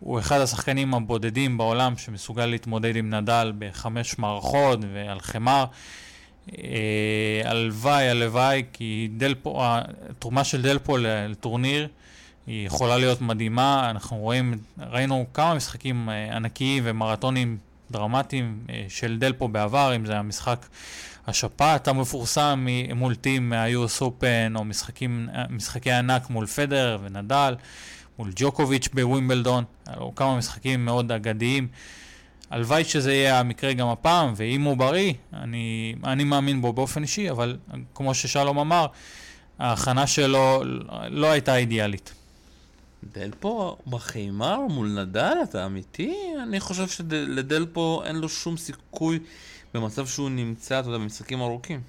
הוא 0.00 0.18
אחד 0.18 0.40
השחקנים 0.40 0.94
הבודדים 0.94 1.58
בעולם 1.58 1.96
שמסוגל 1.96 2.46
להתמודד 2.46 2.96
עם 2.96 3.14
נדל 3.14 3.52
בחמש 3.58 4.18
מערכות 4.18 4.78
ועל 4.92 5.20
חמר. 5.20 5.64
אה, 6.48 7.42
הלוואי, 7.44 8.08
הלוואי, 8.08 8.64
כי 8.72 9.08
דלפו, 9.16 9.62
התרומה 9.62 10.44
של 10.44 10.62
דלפו 10.62 10.96
לטורניר 11.00 11.88
היא 12.46 12.66
יכולה 12.66 12.98
להיות 12.98 13.20
מדהימה. 13.20 13.90
אנחנו 13.90 14.16
רואים, 14.16 14.54
ראינו 14.90 15.26
כמה 15.34 15.54
משחקים 15.54 16.10
אה, 16.10 16.36
ענקיים 16.36 16.82
ומרתונים 16.86 17.58
דרמטיים 17.90 18.58
אה, 18.70 18.84
של 18.88 19.18
דלפו 19.18 19.48
בעבר, 19.48 19.96
אם 19.96 20.06
זה 20.06 20.18
המשחק 20.18 20.66
השפעת 21.26 21.88
המפורסם 21.88 22.66
מול 22.94 23.14
טים 23.14 23.48
מה-US 23.50 24.02
Open, 24.02 24.56
או 24.58 24.64
משחקים, 24.64 25.28
משחקי 25.50 25.92
ענק 25.92 26.30
מול 26.30 26.46
פדר 26.46 26.98
ונדל, 27.02 27.54
מול 28.18 28.30
ג'וקוביץ' 28.36 28.88
בווימבלדון, 28.94 29.64
או 29.96 30.14
כמה 30.14 30.36
משחקים 30.36 30.84
מאוד 30.84 31.12
אגדיים. 31.12 31.68
הלוואי 32.50 32.84
שזה 32.84 33.12
יהיה 33.12 33.40
המקרה 33.40 33.72
גם 33.72 33.88
הפעם, 33.88 34.32
ואם 34.36 34.62
הוא 34.62 34.76
בריא, 34.76 35.12
אני, 35.32 35.94
אני 36.04 36.24
מאמין 36.24 36.62
בו 36.62 36.72
באופן 36.72 37.02
אישי, 37.02 37.30
אבל 37.30 37.56
כמו 37.94 38.14
ששלום 38.14 38.58
אמר, 38.58 38.86
ההכנה 39.58 40.06
שלו 40.06 40.62
לא 41.10 41.30
הייתה 41.30 41.56
אידיאלית. 41.56 42.12
דלפו 43.14 43.76
בחיימר 43.86 44.60
מול 44.60 44.88
נדל, 44.88 45.34
אתה 45.42 45.66
אמיתי? 45.66 46.14
אני 46.42 46.60
חושב 46.60 46.88
שלדלפו 46.88 48.02
אין 48.04 48.16
לו 48.16 48.28
שום 48.28 48.56
סיכוי 48.56 49.18
במצב 49.74 50.06
שהוא 50.06 50.30
נמצא, 50.30 50.80
אתה 50.80 50.88
יודע, 50.88 50.98
במשחקים 50.98 51.40
ארוכים. 51.40 51.80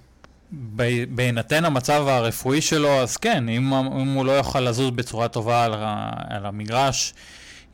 בהינתן 1.09 1.65
המצב 1.65 2.07
הרפואי 2.07 2.61
שלו, 2.61 2.89
אז 3.01 3.17
כן, 3.17 3.49
אם, 3.49 3.73
אם 3.73 4.13
הוא 4.13 4.25
לא 4.25 4.31
יוכל 4.31 4.59
לזוז 4.59 4.91
בצורה 4.91 5.27
טובה 5.27 5.63
על, 5.65 5.73
על 6.29 6.45
המגרש, 6.45 7.13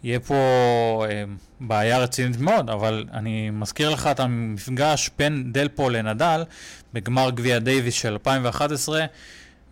יהיה 0.07 0.19
פה 0.19 1.05
אה, 1.09 1.23
בעיה 1.59 1.99
רצינית 1.99 2.39
מאוד, 2.39 2.69
אבל 2.69 3.05
אני 3.13 3.49
מזכיר 3.49 3.89
לך 3.89 4.07
את 4.07 4.19
המפגש 4.19 5.09
בין 5.19 5.53
דלפו 5.53 5.89
לנדל 5.89 6.43
בגמר 6.93 7.29
גביע 7.29 7.59
דייוויס 7.59 7.93
של 7.93 8.11
2011, 8.11 9.05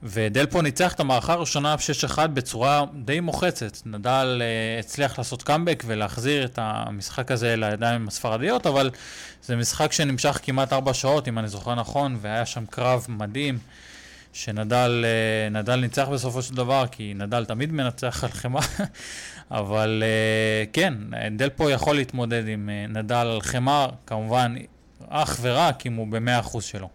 ודלפו 0.04 0.62
ניצח 0.62 0.93
את 0.93 1.00
המערכה 1.00 1.34
הראשונה 1.34 1.76
ב-6-1 1.76 2.28
בצורה 2.28 2.86
די 3.06 3.19
מוחצת. 3.19 3.78
נדל 3.86 4.41
uh, 4.41 4.80
הצליח 4.80 5.17
לעשות 5.17 5.43
קאמבק 5.43 5.84
ולהחזיר 5.88 6.45
את 6.45 6.60
המשחק 6.62 7.32
הזה 7.32 7.56
לידיים 7.56 8.08
הספרדיות, 8.08 8.67
אבל 8.67 8.89
זה 9.43 9.56
משחק 9.56 9.91
שנמשך 9.91 10.39
כמעט 10.43 10.74
4 10.74 10.93
שעות, 10.93 11.28
אם 11.28 11.39
אני 11.39 11.48
זוכר 11.48 11.76
נכון, 11.76 12.17
והיה 12.21 12.45
שם 12.45 12.65
קרב 12.65 13.06
מדהים. 13.10 13.58
שנדל 14.36 15.06
uh, 15.67 15.76
ניצח 15.76 16.08
בסופו 16.08 16.41
של 16.41 16.56
דבר, 16.56 16.86
כי 16.91 17.13
נדל 17.15 17.45
תמיד 17.45 17.71
מנצח 17.71 18.24
על 18.24 18.30
חמאה, 18.30 18.62
אבל 19.52 20.04
uh, 20.04 20.69
כן, 20.74 20.93
דלפו 21.38 21.69
יכול 21.69 21.95
להתמודד 21.95 22.48
עם 22.48 22.69
uh, 22.69 22.91
נדל 22.91 23.15
על 23.15 23.41
חמאה, 23.41 23.88
כמובן 24.08 24.56
אך 25.08 25.38
ורק 25.41 25.86
אם 25.86 25.93
הוא 25.93 26.08
ב-100% 26.08 26.62
שלו. 26.62 26.89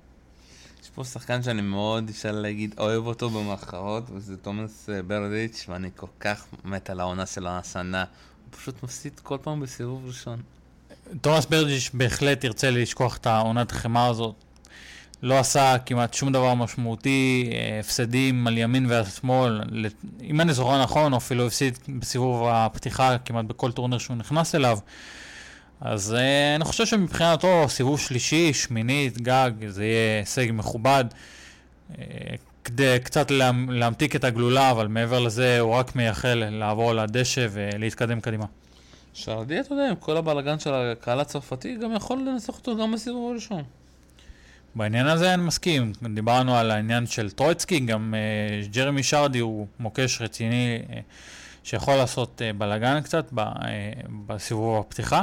פה 1.01 1.05
שחקן 1.05 1.43
שאני 1.43 1.63
מאוד, 1.63 2.09
אפשר 2.09 2.33
להגיד, 2.33 2.75
אוהב 2.79 3.07
אותו 3.07 3.31
במחאות, 3.31 4.05
וזה 4.11 4.37
תומאס 4.37 4.91
אה, 4.91 5.03
ברדיץ', 5.03 5.67
ואני 5.69 5.91
כל 5.97 6.07
כך 6.21 6.45
מת 6.65 6.91
על 6.91 7.01
העונה 7.01 7.27
של 7.27 7.47
השנה. 7.47 8.01
הוא 8.01 8.59
פשוט 8.59 8.83
מפסיד 8.83 9.21
כל 9.23 9.39
פעם 9.43 9.61
בסיבוב 9.61 10.07
ראשון. 10.07 10.43
תומאס 11.21 11.47
ברדיץ' 11.47 11.91
בהחלט 11.95 12.45
ירצה 12.45 12.71
לשכוח 12.71 13.17
את 13.17 13.27
העונת 13.27 13.71
החמר 13.73 14.11
הזאת. 14.11 14.35
לא 15.23 15.39
עשה 15.39 15.77
כמעט 15.87 16.15
שום 16.15 16.33
דבר 16.33 16.55
משמעותי, 16.55 17.51
אה, 17.53 17.81
הפסדים 17.81 18.47
על 18.47 18.59
ימין 18.59 18.87
ועל 18.89 19.05
שמאל. 19.05 19.61
אם 20.23 20.41
אני 20.41 20.53
זוכר 20.53 20.83
נכון, 20.83 21.13
הוא 21.13 21.19
אפילו 21.19 21.47
הפסיד 21.47 21.79
בסיבוב 21.99 22.49
הפתיחה 22.49 23.17
כמעט 23.25 23.45
בכל 23.45 23.73
טורניר 23.73 23.99
שהוא 23.99 24.17
נכנס 24.17 24.55
אליו. 24.55 24.79
אז 25.81 26.17
uh, 26.17 26.57
אני 26.57 26.65
חושב 26.65 26.87
שמבחינתו 26.87 27.65
סיבוב 27.69 28.01
שלישי, 28.01 28.53
שמינית, 28.53 29.21
גג, 29.21 29.51
זה 29.69 29.85
יהיה 29.85 30.19
הישג 30.19 30.47
מכובד. 30.53 31.05
Uh, 31.93 31.97
כדי 32.65 32.97
קצת 33.05 33.31
לה, 33.31 33.51
להמתיק 33.69 34.17
את 34.17 34.25
הגלולה, 34.25 34.71
אבל 34.71 34.89
מעבר 34.89 35.21
לזה 35.21 35.61
הוא 35.61 35.75
רק 35.75 35.97
מייחל 35.97 36.45
לעבור 36.51 36.93
לדשא 36.95 37.47
ולהתקדם 37.51 38.21
קדימה. 38.21 38.45
שרדי, 39.15 39.61
אתה 39.61 39.75
יודע, 39.75 39.89
עם 39.89 39.97
כל 39.97 40.17
הבלאגן 40.17 40.59
של 40.59 40.75
הקהל 40.75 41.21
הצרפתי, 41.21 41.77
גם 41.77 41.93
יכול 41.93 42.19
לנסח 42.19 42.59
אותו 42.59 42.77
גם 42.77 42.93
בסיבוב 42.93 43.31
הראשון. 43.31 43.63
בעניין 44.75 45.07
הזה 45.07 45.35
אני 45.35 45.43
מסכים. 45.43 45.93
דיברנו 46.15 46.57
על 46.57 46.71
העניין 46.71 47.07
של 47.07 47.31
טרויצקי, 47.31 47.81
גם 47.81 48.15
uh, 48.15 48.69
ג'רמי 48.75 49.03
שרדי 49.03 49.39
הוא 49.39 49.67
מוקש 49.81 50.21
רציני 50.21 50.79
uh, 50.89 50.93
שיכול 51.65 51.95
לעשות 51.95 52.41
uh, 52.41 52.59
בלאגן 52.59 53.01
קצת 53.01 53.29
ב, 53.33 53.41
uh, 53.41 53.63
בסיבוב 54.27 54.81
הפתיחה. 54.81 55.23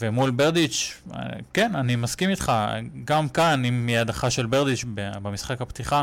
ומול 0.00 0.30
ברדיץ', 0.30 1.02
כן, 1.52 1.74
אני 1.74 1.96
מסכים 1.96 2.30
איתך, 2.30 2.52
גם 3.04 3.28
כאן, 3.28 3.64
עם 3.64 3.88
ידך 3.88 4.26
של 4.30 4.46
ברדיץ' 4.46 4.84
במשחק 4.94 5.60
הפתיחה, 5.60 6.02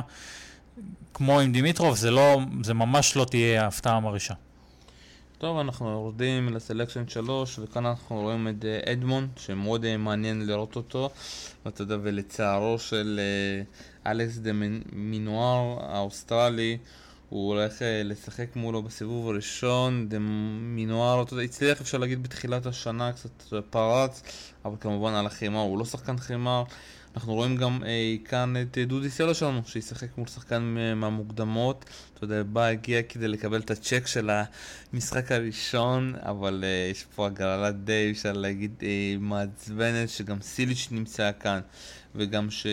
כמו 1.14 1.40
עם 1.40 1.52
דימיטרוב, 1.52 1.96
זה, 1.96 2.12
לא, 2.12 2.40
זה 2.64 2.74
ממש 2.74 3.16
לא 3.16 3.26
תהיה 3.26 3.64
ההפתעה 3.64 3.96
המרעישה. 3.96 4.34
טוב, 5.46 5.58
אנחנו 5.58 5.90
יורדים 5.90 6.54
לסלקשן 6.54 7.08
3, 7.08 7.60
וכאן 7.60 7.86
אנחנו 7.86 8.22
רואים 8.22 8.48
את 8.48 8.66
אה, 8.66 8.94
אדמון, 8.94 9.28
שמאוד 9.38 9.86
אה, 9.86 9.98
מעניין 9.98 10.48
לראות 10.48 10.76
אותו, 10.76 11.10
ואתה 11.66 11.82
יודע, 11.82 11.98
ולצערו 12.02 12.80
של 12.80 13.20
אה, 13.20 14.12
אלכס 14.12 14.38
דה 14.38 14.52
מינאור 14.92 15.78
האוסטרלי, 15.82 16.78
הוא 17.30 17.50
הולך 17.50 17.74
לשחק 18.04 18.56
מולו 18.56 18.84
בסיבוב 18.84 19.30
הראשון, 19.30 20.10
מינאור, 20.62 21.22
אתה 21.22 21.34
יודע, 21.34 21.44
הצליח 21.44 21.82
אפשר 21.82 21.98
להגיד 21.98 22.24
בתחילת 22.24 22.66
השנה, 22.66 23.14
קצת 23.14 23.54
פרץ, 23.70 24.22
אבל 24.66 24.76
כמובן 24.80 25.14
על 25.14 25.26
החימר, 25.26 25.60
הוא 25.60 25.80
לא 25.80 25.86
שחקן 25.86 26.18
חימר. 26.18 26.64
אנחנו 27.16 27.34
רואים 27.34 27.56
גם 27.58 27.84
אה, 27.86 28.16
כאן 28.26 28.54
את 28.62 28.78
אה, 28.78 28.86
דודי 28.86 29.10
סלע 29.10 29.36
שלנו, 29.36 29.62
שישחק 29.66 30.18
מול 30.18 30.28
שחקן 30.28 30.76
מהמוקדמות. 30.96 31.86
אתה 32.14 32.24
יודע, 32.24 32.44
בא, 32.44 32.66
הגיע 32.66 33.02
כדי 33.04 33.28
לקבל 33.28 33.60
את 33.60 33.72
הצ'ק 33.72 34.08
של 34.08 34.30
המשחק 34.94 35.32
הראשון, 35.32 36.14
אבל 36.22 36.64
אה, 36.64 36.90
יש 36.92 37.06
פה 37.16 37.28
הגרלה 37.28 37.72
די, 37.72 38.12
אפשר 38.12 38.34
להגיד, 38.34 38.72
אה, 38.84 39.16
מעצבנת, 39.20 40.10
שגם 40.10 40.42
סיליץ' 40.42 40.88
נמצא 40.92 41.32
כאן, 41.40 41.60
וגם 42.16 42.52
ש... 42.52 42.68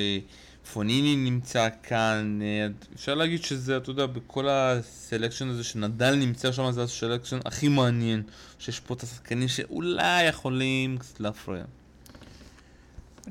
פוניני 0.72 1.16
נמצא 1.16 1.68
כאן, 1.82 2.38
אה, 2.43 2.66
אפשר 2.95 3.14
להגיד 3.14 3.45
שזה, 3.45 3.76
אתה 3.76 3.90
יודע, 3.90 4.07
בכל 4.07 4.49
ה 4.48 4.59
selection 4.59 5.48
הזה 5.49 5.64
שנדל 5.64 6.14
נמצא 6.14 6.53
שם, 6.53 6.72
זה 6.72 6.82
ה 6.82 6.88
selection 6.88 7.38
הכי 7.45 7.68
מעניין, 7.68 8.22
שיש 8.59 8.80
פה 8.80 8.95
את 8.95 9.03
השחקנים 9.03 9.49
שאולי 9.49 10.24
יכולים 10.24 10.99
קצת 10.99 11.20
להפריע. 11.20 11.64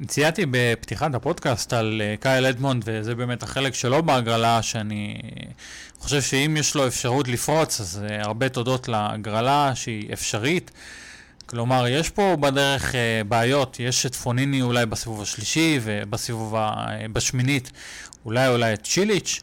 ציינתי 0.08 0.46
בפתיחת 0.52 1.16
הפודקאסט 1.16 1.74
על 1.74 2.02
אה, 2.06 2.16
קייל 2.20 2.46
אדמונד, 2.46 2.84
וזה 2.86 3.16
באמת 3.16 3.44
החלק 3.44 3.74
שלו 3.74 4.04
בהגרלה, 4.04 4.62
שאני 4.62 5.22
חושב 6.00 6.22
שאם 6.22 6.58
יש 6.58 6.76
לו 6.76 6.88
אפשרות 6.88 7.28
לפרוץ, 7.28 7.82
אז 7.82 8.04
אה, 8.10 8.22
הרבה 8.22 8.50
תודות 8.50 8.88
להגרלה 8.88 9.72
שהיא 9.76 10.14
אפשרית. 10.14 10.72
כלומר, 11.46 11.88
יש 11.88 12.10
פה 12.10 12.36
בדרך 12.40 12.96
אה, 12.96 13.22
בעיות, 13.28 13.80
יש 13.80 14.06
את 14.06 14.16
פוניני 14.16 14.62
אולי 14.62 14.86
בסיבוב 14.86 15.22
השלישי, 15.22 15.80
ובסיבוב, 15.84 16.56
ה... 16.56 16.60
אה, 16.60 17.06
בשמינית 17.14 17.72
אולי 18.26 18.48
אולי 18.48 18.74
את 18.74 18.84
צ'יליץ'. 18.84 19.42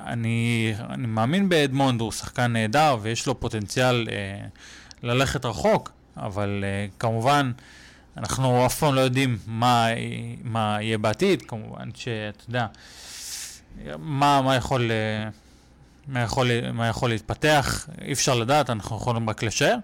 אני, 0.00 0.74
אני 0.90 1.06
מאמין 1.06 1.48
באדמונד, 1.48 2.00
הוא 2.00 2.12
שחקן 2.12 2.52
נהדר 2.52 2.96
ויש 3.02 3.26
לו 3.26 3.40
פוטנציאל 3.40 4.08
אה, 4.10 4.46
ללכת 5.02 5.44
רחוק, 5.44 5.92
אבל 6.16 6.64
אה, 6.66 6.86
כמובן, 6.98 7.52
אנחנו 8.16 8.66
אף 8.66 8.78
פעם 8.78 8.94
לא 8.94 9.00
יודעים 9.00 9.38
מה, 9.46 9.86
מה 10.44 10.78
יהיה 10.80 10.98
בעתיד, 10.98 11.42
כמובן 11.42 11.88
שאתה 11.94 12.44
יודע, 12.48 12.66
מה, 13.98 14.42
מה, 14.42 14.56
יכול, 14.56 14.90
מה, 16.08 16.20
יכול, 16.20 16.50
מה 16.72 16.88
יכול 16.88 17.10
להתפתח, 17.10 17.88
אי 18.04 18.12
אפשר 18.12 18.34
לדעת, 18.34 18.70
אנחנו 18.70 18.96
יכולים 18.96 19.30
רק 19.30 19.42
לשער. 19.42 19.76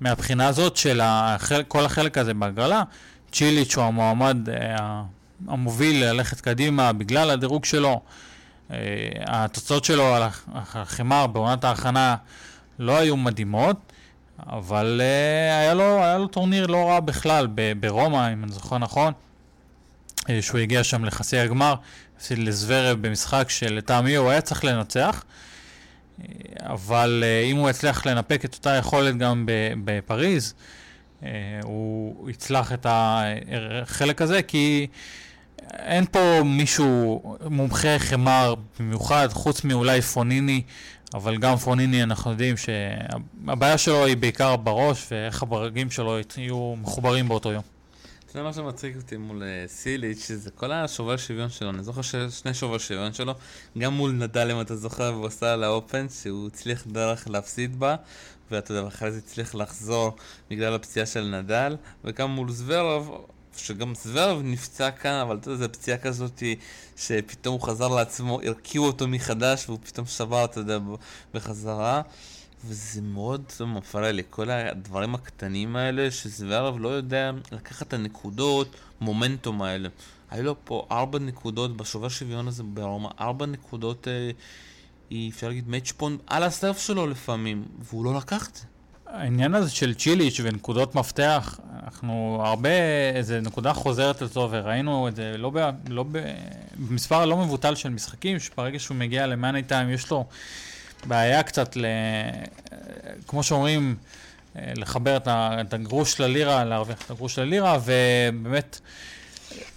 מהבחינה 0.00 0.46
הזאת 0.46 0.76
של 0.76 1.00
החל, 1.02 1.62
כל 1.68 1.84
החלק 1.84 2.18
הזה 2.18 2.34
בהגרלה, 2.34 2.82
צ'יליץ' 3.32 3.76
הוא 3.76 3.84
המועמד 3.84 4.48
אה, 4.48 5.02
המוביל 5.48 6.04
ללכת 6.04 6.40
קדימה 6.40 6.92
בגלל 6.92 7.30
הדירוג 7.30 7.64
שלו. 7.64 8.00
אה, 8.70 8.76
התוצאות 9.26 9.84
שלו 9.84 10.14
על 10.14 10.22
החמר 10.54 11.26
בעונת 11.26 11.64
ההכנה 11.64 12.16
לא 12.78 12.98
היו 12.98 13.16
מדהימות, 13.16 13.91
אבל 14.38 15.00
אה, 15.04 15.58
היה 15.58 15.74
לו, 15.74 16.04
היה 16.04 16.18
לו 16.18 16.26
טורניר 16.26 16.66
לא 16.66 16.88
רע 16.88 17.00
בכלל 17.00 17.48
ברומא, 17.80 18.32
אם 18.32 18.44
אני 18.44 18.52
זוכר 18.52 18.78
נכון, 18.78 19.12
אה, 20.30 20.42
שהוא 20.42 20.60
הגיע 20.60 20.84
שם 20.84 21.04
לחצי 21.04 21.38
הגמר, 21.38 21.74
הפסיד 22.16 22.38
לזוורב 22.38 23.06
במשחק 23.06 23.50
שלטעמי 23.50 24.14
הוא 24.14 24.30
היה 24.30 24.40
צריך 24.40 24.64
לנצח. 24.64 25.24
אבל 26.60 27.24
אם 27.44 27.56
הוא 27.56 27.70
יצליח 27.70 28.06
לנפק 28.06 28.44
את 28.44 28.54
אותה 28.54 28.70
יכולת 28.70 29.16
גם 29.16 29.44
בפריז, 29.84 30.54
הוא 31.62 32.30
יצלח 32.30 32.72
את 32.72 32.86
החלק 32.90 34.22
הזה, 34.22 34.42
כי 34.42 34.86
אין 35.70 36.04
פה 36.10 36.42
מישהו 36.44 37.22
מומחה 37.50 37.98
חמר 37.98 38.54
במיוחד, 38.78 39.28
חוץ 39.32 39.64
מאולי 39.64 40.02
פוניני, 40.02 40.62
אבל 41.14 41.38
גם 41.38 41.56
פוניני 41.56 42.02
אנחנו 42.02 42.30
יודעים 42.30 42.56
שהבעיה 42.56 43.78
שלו 43.78 44.04
היא 44.04 44.16
בעיקר 44.16 44.56
בראש, 44.56 45.06
ואיך 45.10 45.42
הברגים 45.42 45.90
שלו 45.90 46.18
יהיו 46.36 46.74
מחוברים 46.76 47.28
באותו 47.28 47.52
יום. 47.52 47.62
אתה 48.32 48.38
יודע 48.38 48.48
מה 48.48 48.52
שמצחיק 48.52 48.96
אותי 48.96 49.16
מול 49.16 49.42
uh, 49.42 49.68
סיליץ', 49.68 50.26
שזה 50.28 50.50
כל 50.50 50.72
השובר 50.72 51.16
שוויון 51.16 51.50
שלו, 51.50 51.70
אני 51.70 51.82
זוכר 51.82 52.02
ששני 52.02 52.54
שובר 52.54 52.78
שוויון 52.78 53.12
שלו, 53.12 53.34
גם 53.78 53.94
מול 53.94 54.10
נדל 54.10 54.50
אם 54.50 54.60
אתה 54.60 54.76
זוכר, 54.76 55.12
והוא 55.14 55.26
עשה 55.26 55.52
על 55.52 55.64
האופן, 55.64 56.06
שהוא 56.22 56.46
הצליח 56.46 56.86
דרך 56.86 57.28
להפסיד 57.30 57.80
בה, 57.80 57.96
ואתה 58.50 58.72
יודע, 58.72 58.88
אחרי 58.88 59.12
זה 59.12 59.18
הצליח 59.18 59.54
לחזור 59.54 60.16
בגלל 60.50 60.74
הפציעה 60.74 61.06
של 61.06 61.24
נדל, 61.24 61.76
וגם 62.04 62.30
מול 62.30 62.50
זוורוב, 62.50 63.26
שגם 63.56 63.94
זוורב 63.94 64.40
נפצע 64.44 64.90
כאן, 64.90 65.20
אבל 65.20 65.36
אתה 65.36 65.50
יודע, 65.50 65.66
זו 65.66 65.72
פציעה 65.72 65.98
כזאת 65.98 66.42
שפתאום 66.96 67.52
הוא 67.52 67.62
חזר 67.62 67.88
לעצמו, 67.88 68.40
הרכיבו 68.42 68.86
אותו 68.86 69.08
מחדש 69.08 69.64
והוא 69.68 69.78
פתאום 69.84 70.06
שבר, 70.06 70.44
אתה 70.44 70.60
יודע, 70.60 70.78
בחזרה. 71.34 72.02
וזה 72.64 73.02
מאוד 73.02 73.44
מפריע 73.66 74.12
לי, 74.12 74.22
כל 74.30 74.50
הדברים 74.50 75.14
הקטנים 75.14 75.76
האלה, 75.76 76.10
שזוורב 76.10 76.78
לא 76.78 76.88
יודע 76.88 77.30
לקחת 77.52 77.86
את 77.86 77.92
הנקודות, 77.92 78.76
מומנטום 79.00 79.62
האלה. 79.62 79.88
היו 80.30 80.42
לו 80.44 80.56
פה 80.64 80.86
ארבע 80.90 81.18
נקודות 81.18 81.76
בשובר 81.76 82.08
שוויון 82.08 82.48
הזה 82.48 82.62
ברומא, 82.62 83.08
ארבע 83.20 83.46
נקודות, 83.46 84.08
אה, 84.08 84.30
אפשר 85.28 85.48
להגיד, 85.48 85.68
מאץ' 85.68 85.92
פונד 85.92 86.20
על 86.26 86.42
הסרף 86.42 86.78
שלו 86.78 87.06
לפעמים, 87.06 87.64
והוא 87.78 88.04
לא 88.04 88.14
לקח 88.14 88.48
את 88.48 88.54
זה. 88.54 88.64
העניין 89.12 89.54
הזה 89.54 89.70
של 89.70 89.94
צ'יליץ' 89.94 90.40
ונקודות 90.42 90.94
מפתח, 90.94 91.60
אנחנו 91.84 92.42
הרבה, 92.44 92.68
איזה 93.14 93.40
נקודה 93.40 93.72
חוזרת 93.72 94.22
לזה, 94.22 94.40
וראינו 94.40 95.08
את 95.08 95.16
זה 95.16 95.34
לא, 95.38 95.50
ב, 95.50 95.70
לא 95.88 96.04
ב, 96.12 96.18
במספר 96.76 97.24
לא 97.24 97.36
מבוטל 97.36 97.74
של 97.74 97.88
משחקים, 97.88 98.38
שברגע 98.38 98.78
שהוא 98.78 98.96
מגיע 98.96 99.26
למאני 99.26 99.62
טיים 99.62 99.90
יש 99.90 100.10
לו 100.10 100.24
בעיה 101.04 101.42
קצת, 101.42 101.76
ל, 101.76 101.86
כמו 103.26 103.42
שאומרים, 103.42 103.96
לחבר 104.56 105.16
את 105.26 105.74
הגרוש 105.74 106.20
ללירה, 106.20 106.64
להרוויח 106.64 107.02
את 107.02 107.10
הגרוש 107.10 107.38
ללירה, 107.38 107.78
ובאמת 107.84 108.80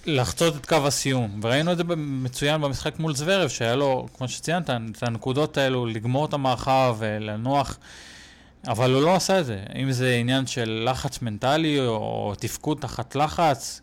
לחצות 0.06 0.56
את 0.56 0.66
קו 0.66 0.88
הסיום. 0.88 1.40
וראינו 1.44 1.72
את 1.72 1.78
זה 1.78 1.84
מצוין 1.98 2.62
במשחק 2.62 3.00
מול 3.00 3.16
זוורב, 3.16 3.50
שהיה 3.50 3.76
לו, 3.76 4.08
כמו 4.18 4.28
שציינת, 4.28 4.70
את 4.70 5.04
הנקודות 5.04 5.58
האלו, 5.58 5.86
לגמור 5.86 6.26
את 6.26 6.34
המערכה 6.34 6.94
ולנוח. 6.98 7.78
אבל 8.68 8.93
הוא 8.93 9.01
לא 9.01 9.16
עשה 9.16 9.39
את 9.39 9.45
זה. 9.45 9.63
אם 9.76 9.91
זה 9.91 10.16
עניין 10.16 10.47
של 10.47 10.88
לחץ 10.91 11.22
מנטלי 11.22 11.80
או 11.80 12.34
תפקוד 12.39 12.78
תחת 12.82 13.16
לחץ, 13.16 13.82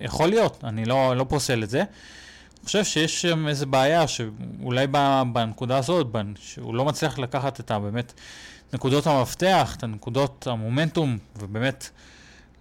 יכול 0.00 0.28
להיות, 0.28 0.64
אני 0.64 0.84
לא, 0.84 1.16
לא 1.16 1.26
פוסל 1.28 1.62
את 1.62 1.70
זה. 1.70 1.78
אני 1.78 2.66
חושב 2.66 2.84
שיש 2.84 3.22
שם 3.22 3.48
איזו 3.48 3.66
בעיה 3.66 4.08
שאולי 4.08 4.86
בנקודה 5.32 5.78
הזאת, 5.78 6.06
שהוא 6.38 6.74
לא 6.74 6.84
מצליח 6.84 7.18
לקחת 7.18 7.60
את 7.60 7.70
הבאמת 7.70 8.12
נקודות 8.72 9.06
המפתח, 9.06 9.74
את 9.78 9.82
הנקודות 9.82 10.46
המומנטום, 10.46 11.18
ובאמת 11.36 11.90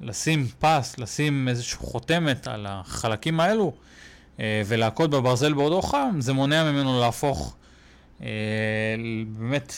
לשים 0.01 0.47
פס, 0.59 0.97
לשים 0.97 1.47
איזושהי 1.47 1.77
חותמת 1.77 2.47
על 2.47 2.65
החלקים 2.69 3.39
האלו, 3.39 3.73
אה, 4.39 4.61
ולהכות 4.65 5.09
בברזל 5.09 5.53
בעודו 5.53 5.81
חם, 5.81 6.15
זה 6.19 6.33
מונע 6.33 6.71
ממנו 6.71 6.99
להפוך 6.99 7.55
אה, 8.21 8.27
באמת 9.27 9.73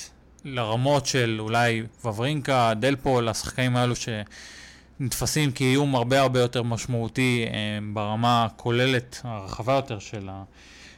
לרמות 0.45 1.05
של 1.05 1.37
אולי 1.39 1.83
וברינקה, 2.05 2.73
דלפול, 2.79 3.29
השחקנים 3.29 3.75
האלו 3.75 3.93
שנתפסים 3.95 5.51
כאיום 5.51 5.95
הרבה 5.95 6.21
הרבה 6.21 6.39
יותר 6.39 6.63
משמעותי 6.63 7.45
אה, 7.47 7.79
ברמה 7.93 8.45
הכוללת, 8.45 9.21
הרחבה 9.23 9.73
יותר 9.73 9.99
של 9.99 10.29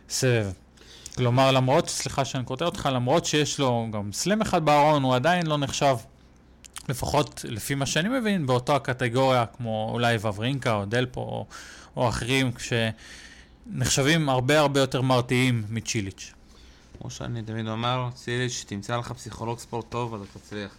הסבב. 0.09 0.51
כלומר, 1.15 1.51
למרות, 1.51 1.89
סליחה 1.89 2.25
שאני 2.25 2.43
קוטע 2.43 2.65
אותך, 2.65 2.89
למרות 2.93 3.25
שיש 3.25 3.59
לו 3.59 3.87
גם 3.91 4.11
סלם 4.13 4.41
אחד 4.41 4.65
בארון, 4.65 5.03
הוא 5.03 5.15
עדיין 5.15 5.45
לא 5.45 5.57
נחשב, 5.57 5.95
לפחות 6.89 7.45
לפי 7.47 7.75
מה 7.75 7.85
שאני 7.85 8.19
מבין, 8.19 8.45
באותה 8.45 8.75
הקטגוריה 8.75 9.45
כמו 9.45 9.89
אולי 9.93 10.17
וברינקה 10.21 10.73
או 10.73 10.85
דלפו 10.85 11.21
או, 11.21 11.45
או 11.95 12.09
אחרים, 12.09 12.51
שנחשבים 13.67 14.29
הרבה 14.29 14.59
הרבה 14.59 14.79
יותר 14.79 15.01
מרתיעים 15.01 15.63
מצ'יליץ'. 15.69 16.36
כמו 17.01 17.09
שאני 17.09 17.43
תמיד 17.43 17.67
אומר, 17.67 18.09
ציליץ', 18.13 18.51
שתמצא 18.51 18.97
לך 18.97 19.11
פסיכולוג 19.11 19.59
ספורט 19.59 19.85
טוב, 19.89 20.13
אז 20.13 20.21
אתה 20.21 20.39
תצליח. 20.39 20.75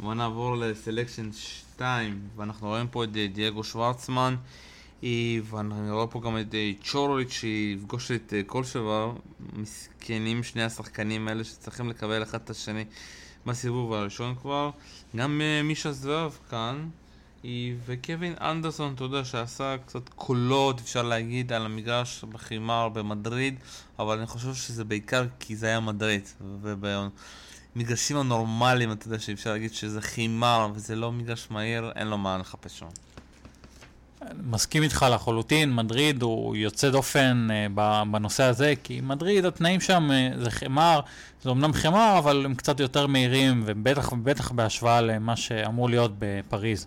בוא 0.00 0.14
נעבור 0.14 0.56
לסלקשן 0.56 1.32
2, 1.32 2.20
ואנחנו 2.36 2.68
רואים 2.68 2.88
פה 2.88 3.04
את 3.04 3.12
דייגו 3.12 3.64
שוורצמן, 3.64 4.36
ואני 5.02 5.90
רואה 5.90 6.06
פה 6.06 6.20
גם 6.20 6.38
את 6.38 6.54
צ'ורוליץ' 6.84 7.30
שיפגוש 7.30 8.10
את 8.10 8.32
כל 8.46 8.64
שבר, 8.64 9.12
מסכנים 9.52 10.42
שני 10.42 10.62
השחקנים 10.62 11.28
האלה 11.28 11.44
שצריכים 11.44 11.88
לקבל 11.88 12.22
אחד 12.22 12.40
את 12.44 12.50
השני 12.50 12.84
בסיבוב 13.46 13.92
הראשון 13.92 14.34
כבר. 14.34 14.70
גם 15.16 15.40
מישה 15.64 15.92
זוהב 15.92 16.32
כאן. 16.50 16.88
וקווין 17.86 18.34
אנדרסון, 18.40 18.94
אתה 18.94 19.04
יודע, 19.04 19.24
שעשה 19.24 19.76
קצת 19.86 20.08
קולות, 20.08 20.80
אפשר 20.80 21.02
להגיד, 21.02 21.52
על 21.52 21.66
המגרש 21.66 22.24
בחימר 22.24 22.88
במדריד, 22.88 23.58
אבל 23.98 24.18
אני 24.18 24.26
חושב 24.26 24.54
שזה 24.54 24.84
בעיקר 24.84 25.24
כי 25.40 25.56
זה 25.56 25.66
היה 25.66 25.80
מדריד. 25.80 26.28
ובמגרשים 26.62 28.16
הנורמליים, 28.16 28.92
אתה 28.92 29.06
יודע, 29.06 29.18
שאפשר 29.18 29.52
להגיד 29.52 29.74
שזה 29.74 30.02
חימר 30.02 30.68
וזה 30.74 30.96
לא 30.96 31.12
מגרש 31.12 31.46
מהיר, 31.50 31.92
אין 31.96 32.08
לו 32.08 32.18
מה 32.18 32.38
לחפש 32.38 32.78
שם. 32.78 32.86
מסכים 34.42 34.82
איתך 34.82 35.06
לחלוטין, 35.10 35.74
מדריד 35.74 36.22
הוא 36.22 36.56
יוצא 36.56 36.90
דופן 36.90 37.48
uh, 37.50 37.80
בנושא 38.10 38.42
הזה, 38.42 38.74
כי 38.82 39.00
מדריד, 39.00 39.44
התנאים 39.44 39.80
שם 39.80 40.10
uh, 40.10 40.38
זה 40.38 40.50
חמר, 40.50 41.00
זה 41.42 41.50
אמנם 41.50 41.72
חמר, 41.72 42.18
אבל 42.18 42.44
הם 42.44 42.54
קצת 42.54 42.80
יותר 42.80 43.06
מהירים, 43.06 43.62
ובטח 43.66 44.12
ובטח 44.12 44.52
בהשוואה 44.52 45.00
למה 45.00 45.36
שאמור 45.36 45.88
להיות 45.90 46.12
בפריז. 46.18 46.86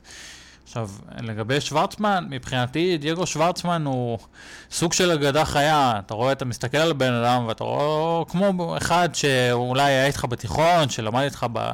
עכשיו, 0.65 0.89
לגבי 1.21 1.61
שוורצמן, 1.61 2.25
מבחינתי 2.29 2.97
דייגו 2.97 3.27
שוורצמן 3.27 3.85
הוא 3.85 4.17
סוג 4.71 4.93
של 4.93 5.11
אגדה 5.11 5.45
חיה. 5.45 5.93
אתה 6.05 6.13
רואה, 6.13 6.31
אתה 6.31 6.45
מסתכל 6.45 6.77
על 6.77 6.93
בן 6.93 7.13
אדם 7.13 7.45
ואתה 7.47 7.63
רואה 7.63 8.25
כמו 8.25 8.77
אחד 8.77 9.09
שאולי 9.13 9.83
היה 9.83 10.05
איתך 10.05 10.25
בתיכון, 10.29 10.89
שלמד 10.89 11.21
איתך 11.23 11.45
ב... 11.53 11.71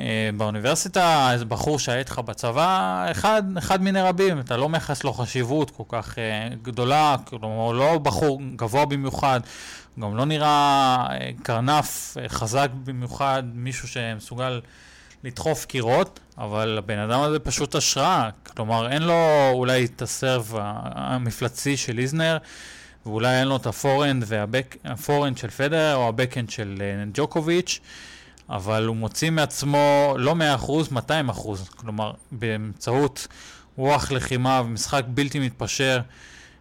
אה, 0.00 0.30
באוניברסיטה, 0.36 1.32
איזה 1.32 1.44
בחור 1.44 1.78
שהיה 1.78 1.98
איתך 1.98 2.18
בצבא, 2.18 3.06
אחד, 3.10 3.42
אחד 3.58 3.82
מיני 3.82 4.02
רבים, 4.02 4.40
אתה 4.40 4.56
לא 4.56 4.68
מייחס 4.68 5.04
לו 5.04 5.12
חשיבות 5.12 5.70
כל 5.70 5.82
כך 5.88 6.14
uh, 6.14 6.54
גדולה, 6.62 7.16
כלומר, 7.24 7.72
לא 7.72 7.98
בחור 7.98 8.40
גבוה 8.56 8.86
במיוחד, 8.86 9.40
גם 10.00 10.16
לא 10.16 10.24
נראה 10.24 11.06
uh, 11.08 11.42
קרנף 11.42 12.16
uh, 12.16 12.28
חזק 12.28 12.68
במיוחד, 12.84 13.42
מישהו 13.54 13.88
שמסוגל 13.88 14.60
לדחוף 15.24 15.64
קירות, 15.64 16.20
אבל 16.38 16.78
הבן 16.78 16.98
אדם 16.98 17.20
הזה 17.20 17.38
פשוט 17.38 17.74
השראה. 17.74 18.30
כלומר, 18.44 18.92
אין 18.92 19.02
לו 19.02 19.50
אולי 19.52 19.84
את 19.84 20.02
הסרב 20.02 20.52
המפלצי 20.94 21.76
של 21.76 21.98
איזנר, 21.98 22.38
ואולי 23.06 23.40
אין 23.40 23.48
לו 23.48 23.56
את 23.56 23.66
הפורנד 23.66 24.24
והפורנד 24.26 25.38
של 25.38 25.50
פדר 25.50 25.94
או 25.94 26.08
הבקאנד 26.08 26.50
של 26.50 26.78
אה, 26.80 27.04
ג'וקוביץ', 27.14 27.80
אבל 28.50 28.86
הוא 28.86 28.96
מוציא 28.96 29.30
מעצמו 29.30 30.14
לא 30.18 30.34
100%, 30.60 30.92
200%. 30.92 31.48
כלומר, 31.76 32.12
באמצעות 32.32 33.26
רוח 33.76 34.12
לחימה 34.12 34.62
ומשחק 34.64 35.04
בלתי 35.08 35.38
מתפשר, 35.38 36.00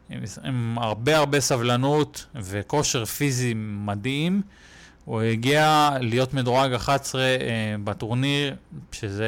עם, 0.09 0.19
עם 0.43 0.77
הרבה 0.79 1.17
הרבה 1.17 1.39
סבלנות 1.39 2.25
וכושר 2.35 3.05
פיזי 3.05 3.53
מדהים, 3.55 4.41
הוא 5.11 5.21
הגיע 5.21 5.89
להיות 6.01 6.33
מדורג 6.33 6.73
11 6.73 7.21
אה, 7.21 7.75
בטורניר, 7.83 8.55
שזה... 8.91 9.25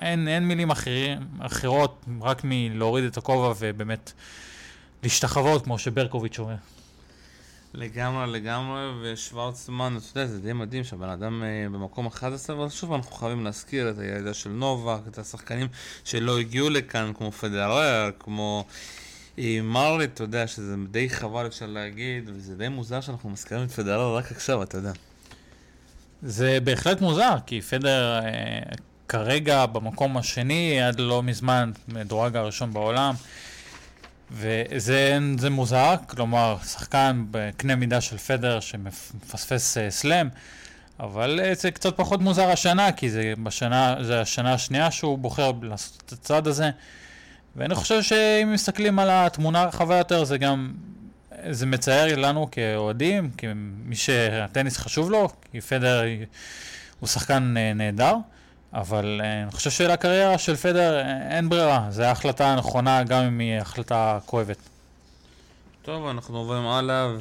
אין, 0.00 0.28
אין 0.28 0.48
מילים 0.48 0.70
אחרים, 0.70 1.18
אחרות 1.38 2.04
רק 2.20 2.40
מלהוריד 2.44 3.04
את 3.04 3.16
הכובע 3.16 3.52
ובאמת 3.58 4.12
להשתחוות, 5.02 5.64
כמו 5.64 5.78
שברקוביץ' 5.78 6.38
אומר. 6.38 6.54
לגמרי, 7.74 8.26
לגמרי, 8.32 8.82
ושוורצמן, 9.02 9.96
אתה 9.96 10.18
יודע, 10.18 10.30
זה 10.30 10.40
די 10.40 10.52
מדהים 10.52 10.84
שהבן 10.84 11.08
אדם 11.08 11.42
אה, 11.42 11.66
במקום 11.72 12.06
11, 12.06 12.56
אבל 12.56 12.68
שוב 12.68 12.92
אנחנו 12.92 13.16
חייבים 13.16 13.44
להזכיר 13.44 13.90
את 13.90 13.98
הירידה 13.98 14.34
של 14.34 14.50
נובק, 14.50 15.00
את 15.08 15.18
השחקנים 15.18 15.68
שלא 16.04 16.38
הגיעו 16.38 16.70
לכאן, 16.70 17.12
כמו 17.14 17.32
פדרר, 17.32 18.10
כמו 18.18 18.64
מרלי, 19.62 20.04
אתה 20.04 20.22
יודע, 20.22 20.46
שזה 20.46 20.74
די 20.90 21.10
חבל 21.10 21.46
אפשר 21.46 21.66
להגיד, 21.66 22.30
וזה 22.34 22.54
די 22.54 22.68
מוזר 22.68 23.00
שאנחנו 23.00 23.30
מזכירים 23.30 23.64
את 23.64 23.70
פדרר 23.70 24.16
רק 24.16 24.32
עכשיו, 24.32 24.62
אתה 24.62 24.76
יודע. 24.76 24.92
זה 26.22 26.58
בהחלט 26.64 27.00
מוזר, 27.00 27.36
כי 27.46 27.60
פדר 27.60 28.20
אה, 28.24 28.60
כרגע 29.08 29.66
במקום 29.66 30.16
השני, 30.16 30.82
עד 30.82 31.00
לא 31.00 31.22
מזמן, 31.22 31.72
מדורג 31.88 32.36
הראשון 32.36 32.72
בעולם. 32.72 33.14
וזה 34.30 35.18
מוזר, 35.50 35.94
כלומר, 36.06 36.56
שחקן 36.64 37.24
בקנה 37.30 37.76
מידה 37.76 38.00
של 38.00 38.18
פדר 38.18 38.60
שמפספס 38.60 39.76
uh, 39.76 39.80
סלאם, 39.90 40.28
אבל 41.00 41.40
uh, 41.40 41.58
זה 41.58 41.70
קצת 41.70 41.96
פחות 41.96 42.20
מוזר 42.20 42.50
השנה, 42.50 42.92
כי 42.92 43.10
זה 43.10 43.32
בשנה, 43.42 43.96
זה 44.02 44.20
השנה 44.20 44.54
השנייה 44.54 44.90
שהוא 44.90 45.18
בוחר 45.18 45.52
לעשות 45.62 46.02
את 46.06 46.12
הצעד 46.12 46.46
הזה, 46.46 46.70
ואני 47.56 47.74
חושב 47.74 48.02
שאם 48.02 48.52
מסתכלים 48.52 48.98
על 48.98 49.08
התמונה 49.10 49.62
הרחבה 49.62 49.98
יותר, 49.98 50.24
זה 50.24 50.38
גם, 50.38 50.72
זה 51.50 51.66
מצייר 51.66 52.16
לנו 52.16 52.48
כאוהדים, 52.50 53.30
כמי 53.38 53.96
שהטניס 53.96 54.76
חשוב 54.76 55.10
לו, 55.10 55.28
כי 55.52 55.60
פדר 55.60 56.02
הוא 57.00 57.08
שחקן 57.08 57.54
uh, 57.56 57.76
נהדר. 57.76 58.14
אבל 58.72 59.20
אה, 59.24 59.42
אני 59.42 59.50
חושב 59.50 59.70
שלקריירה 59.70 60.38
של 60.38 60.56
פדר 60.56 61.00
אה, 61.00 61.36
אין 61.36 61.48
ברירה, 61.48 61.86
זו 61.90 62.02
ההחלטה 62.02 62.46
הנכונה 62.46 63.02
גם 63.04 63.24
אם 63.24 63.38
היא 63.38 63.58
החלטה 63.58 64.18
כואבת. 64.26 64.56
טוב, 65.86 66.06
אנחנו 66.06 66.38
עוברים 66.38 66.66
הלאה, 66.66 67.12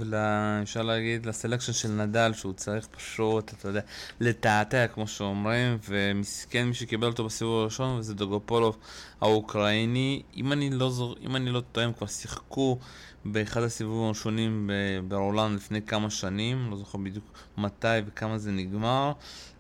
אפשר 0.64 0.82
להגיד, 0.82 1.26
לסלקשן 1.26 1.74
של 1.74 1.88
נדל, 1.88 2.34
שהוא 2.34 2.54
צריך 2.54 2.88
פשוט, 2.88 3.54
אתה 3.54 3.68
יודע, 3.68 3.82
לתעתע, 4.20 4.88
כמו 4.88 5.08
שאומרים, 5.08 5.78
ומסכן 5.90 6.68
מי 6.68 6.74
שקיבל 6.74 7.08
אותו 7.08 7.26
בסיבוב 7.26 7.62
הראשון, 7.62 7.98
וזה 7.98 8.14
דוגופולוב 8.14 8.78
האוקראיני. 9.22 10.22
אם 10.38 10.52
אני 10.52 10.70
לא, 10.70 10.90
זור... 10.90 11.16
אם 11.22 11.36
אני 11.36 11.50
לא 11.50 11.62
טועה, 11.72 11.86
הם 11.86 11.94
כבר 11.94 12.08
שיחקו 12.08 12.80
באחד 13.26 13.64
הסיבובים 13.64 14.06
הראשונים 14.06 14.70
ברולנד 15.08 15.58
לפני 15.58 15.82
כמה 15.82 16.10
שנים, 16.10 16.72
לא 16.72 16.78
זוכר 16.78 16.98
בדיוק 16.98 17.26
מתי 17.58 17.88
וכמה 18.08 18.38
זה 18.38 18.52
נגמר, 18.52 19.12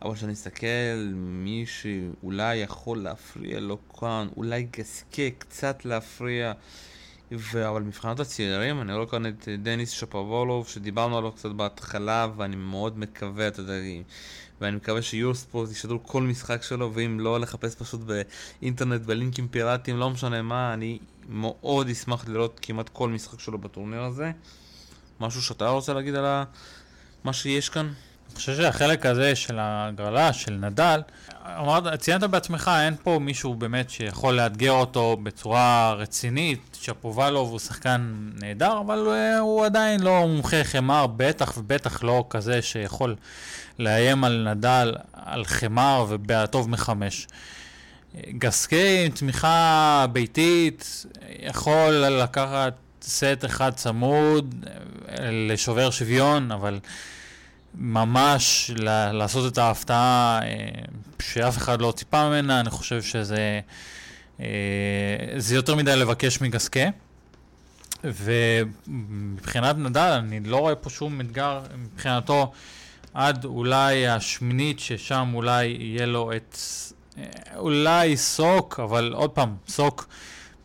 אבל 0.01 0.15
כשאני 0.15 0.33
אסתכל, 0.33 1.13
מי 1.15 1.65
שאולי 1.67 2.55
יכול 2.55 2.97
להפריע 3.03 3.59
לו 3.59 3.77
כאן, 3.99 4.27
אולי 4.37 4.67
גסקה 4.71 5.29
קצת 5.37 5.85
להפריע. 5.85 6.53
ו... 7.31 7.69
אבל 7.69 7.81
מבחינת 7.81 8.19
הצעירים, 8.19 8.81
אני 8.81 8.93
רואה 8.93 9.07
כאן 9.07 9.25
את 9.25 9.49
דניס 9.63 9.89
שפרבולוב, 9.89 10.67
שדיברנו 10.67 11.17
עליו 11.17 11.31
קצת 11.31 11.49
בהתחלה, 11.49 12.27
ואני 12.37 12.55
מאוד 12.55 12.99
מקווה, 12.99 13.47
אתה 13.47 13.59
יודע, 13.59 13.73
ואני 14.61 14.75
מקווה 14.75 15.01
שיורספורט 15.01 15.71
ישדרו 15.71 16.03
כל 16.03 16.21
משחק 16.23 16.63
שלו, 16.63 16.91
ואם 16.93 17.19
לא, 17.19 17.39
לחפש 17.39 17.75
פשוט 17.75 18.01
באינטרנט, 18.01 19.01
בלינקים 19.01 19.47
פיראטיים, 19.47 19.97
לא 19.97 20.09
משנה 20.09 20.41
מה, 20.41 20.73
אני 20.73 20.99
מאוד 21.29 21.89
אשמח 21.89 22.27
לראות 22.27 22.59
כמעט 22.61 22.89
כל 22.89 23.09
משחק 23.09 23.39
שלו 23.39 23.57
בטורניר 23.57 24.01
הזה. 24.01 24.31
משהו 25.19 25.41
שאתה 25.41 25.69
רוצה 25.69 25.93
להגיד 25.93 26.15
על 26.15 26.43
מה 27.23 27.33
שיש 27.33 27.69
כאן? 27.69 27.85
אני 27.85 28.35
חושב 28.35 28.55
שהחלק 28.55 29.05
הזה 29.05 29.35
של 29.35 29.59
ההגרלה, 29.59 30.33
של 30.33 30.53
נדל, 30.53 31.01
אמרת, 31.59 31.99
ציינת 31.99 32.23
בעצמך, 32.23 32.71
אין 32.81 32.95
פה 33.03 33.19
מישהו 33.21 33.53
באמת 33.53 33.89
שיכול 33.89 34.33
לאתגר 34.33 34.71
אותו 34.71 35.17
בצורה 35.23 35.93
רצינית. 35.93 36.77
שפובלוב 36.81 37.49
הוא 37.49 37.59
שחקן 37.59 38.29
נהדר, 38.41 38.79
אבל 38.79 38.97
הוא, 38.97 39.13
הוא 39.39 39.65
עדיין 39.65 40.01
לא 40.01 40.27
מומחה 40.27 40.63
חמר, 40.63 41.07
בטח 41.17 41.53
ובטח 41.57 42.03
לא 42.03 42.25
כזה 42.29 42.61
שיכול 42.61 43.15
לאיים 43.79 44.23
על 44.23 44.47
נדל, 44.51 44.95
על 45.13 45.45
חמר 45.45 46.05
ובהטוב 46.09 46.69
מחמש. 46.69 47.27
גסקי 48.29 49.05
עם 49.05 49.11
תמיכה 49.11 50.05
ביתית 50.11 51.05
יכול 51.39 51.93
לקחת 51.93 52.73
סט 53.01 53.45
אחד 53.45 53.73
צמוד 53.73 54.65
לשובר 55.21 55.89
שוויון, 55.91 56.51
אבל 56.51 56.79
ממש 57.77 58.71
לעשות 59.13 59.53
את 59.53 59.57
ההפתעה 59.57 60.39
אה, 60.43 60.69
שאף 61.21 61.57
אחד 61.57 61.81
לא 61.81 61.93
ציפה 61.95 62.27
ממנה, 62.29 62.59
אני 62.59 62.69
חושב 62.69 63.01
שזה 63.01 63.59
אה, 64.39 64.45
זה 65.37 65.55
יותר 65.55 65.75
מדי 65.75 65.95
לבקש 65.95 66.41
מגסקה. 66.41 66.89
ומבחינת 68.03 69.75
נדל, 69.77 70.19
אני 70.19 70.39
לא 70.39 70.57
רואה 70.57 70.75
פה 70.75 70.89
שום 70.89 71.21
אתגר 71.21 71.61
מבחינתו 71.77 72.51
עד 73.13 73.45
אולי 73.45 74.07
השמינית, 74.07 74.79
ששם 74.79 75.31
אולי 75.33 75.65
יהיה 75.65 76.05
לו 76.05 76.31
את... 76.35 76.57
אה, 77.17 77.23
אולי 77.55 78.17
סוק, 78.17 78.79
אבל 78.83 79.13
עוד 79.13 79.29
פעם, 79.29 79.55
סוק 79.67 80.07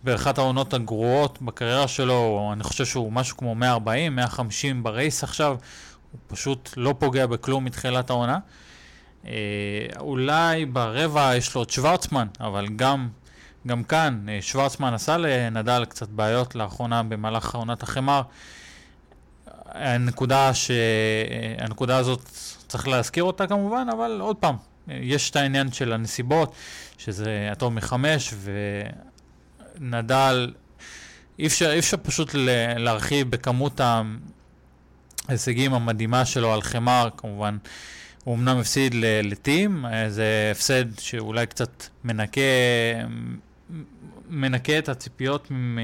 באחת 0.05 0.39
העונות 0.39 0.75
הגרועות 0.75 1.43
בקריירה 1.43 1.89
שלו, 1.89 2.51
אני 2.53 2.63
חושב 2.63 2.85
שהוא 2.85 3.13
משהו 3.13 3.37
כמו 3.37 3.55
140, 3.55 4.17
150 4.17 4.83
ברייס 4.83 5.25
עכשיו, 5.25 5.57
הוא 6.13 6.21
פשוט 6.27 6.71
לא 6.77 6.95
פוגע 6.99 7.27
בכלום 7.27 7.65
מתחילת 7.65 8.11
העונה. 8.11 8.39
אה, 9.27 9.33
אולי 9.99 10.67
ברבע 10.67 11.37
יש 11.37 11.55
לו 11.55 11.63
את 11.63 11.71
שוורצמן, 11.71 12.27
אבל 12.41 12.67
גם, 12.77 13.09
גם 13.67 13.85
כאן 13.85 14.27
אה, 14.29 14.39
שוורצמן 14.41 14.95
עשה 14.95 15.17
לנדל 15.17 15.85
קצת 15.85 16.09
בעיות 16.09 16.55
לאחרונה 16.55 17.03
במהלך 17.03 17.55
עונת 17.55 17.83
החמר. 17.83 18.23
הנקודה, 19.67 20.55
ש... 20.55 20.71
הנקודה 21.59 21.97
הזאת 21.97 22.31
צריך 22.69 22.89
להזכיר 22.89 23.25
אותה 23.25 23.47
כמובן, 23.47 23.87
אבל 23.93 24.19
עוד 24.21 24.37
פעם, 24.37 24.57
יש 24.89 25.31
את 25.31 25.37
העניין 25.37 25.73
של 25.73 25.93
הנסיבות, 25.93 26.55
שזה 26.99 27.49
אטום 27.53 27.75
מחמש, 27.75 28.35
ונדל, 29.81 30.53
אי 31.39 31.47
אפשר, 31.47 31.73
אי 31.73 31.79
אפשר 31.79 31.97
פשוט 32.03 32.31
להרחיב 32.77 33.31
בכמות 33.31 33.81
ההישגים 35.31 35.75
המדהימה 35.75 36.25
שלו 36.25 36.53
על 36.53 36.63
חמר, 36.63 37.09
כמובן. 37.17 37.57
הוא 38.25 38.35
אמנם 38.35 38.59
הפסיד 38.59 38.95
לטים, 39.23 39.85
זה 40.09 40.49
הפסד 40.53 40.99
שאולי 40.99 41.47
קצת 41.47 41.85
מנקה, 42.05 42.41
מנקה 44.31 44.79
את 44.79 44.89
הציפיות 44.89 45.51
מ... 45.51 45.79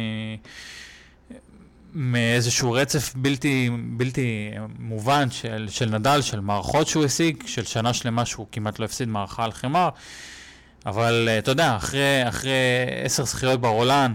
מאיזשהו 1.95 2.73
רצף 2.73 3.13
בלתי, 3.17 3.71
בלתי 3.97 4.51
מובן 4.79 5.31
של, 5.31 5.67
של 5.71 5.91
נדל, 5.91 6.23
של 6.23 6.41
מערכות 6.41 6.87
שהוא 6.89 7.05
השיג, 7.05 7.43
של 7.47 7.65
שנה 7.65 7.95
שלמה 7.95 8.25
שהוא 8.25 8.47
כמעט 8.53 8.79
לא 8.79 8.85
הפסיד 8.85 9.09
מערכה 9.09 9.45
על 9.45 9.53
חמר. 9.53 9.89
אבל 10.87 11.29
אתה 11.39 11.51
יודע, 11.51 11.77
אחרי, 11.77 12.29
אחרי 12.29 12.51
עשר 13.05 13.25
זכיות 13.25 13.61
ברולן, 13.61 14.15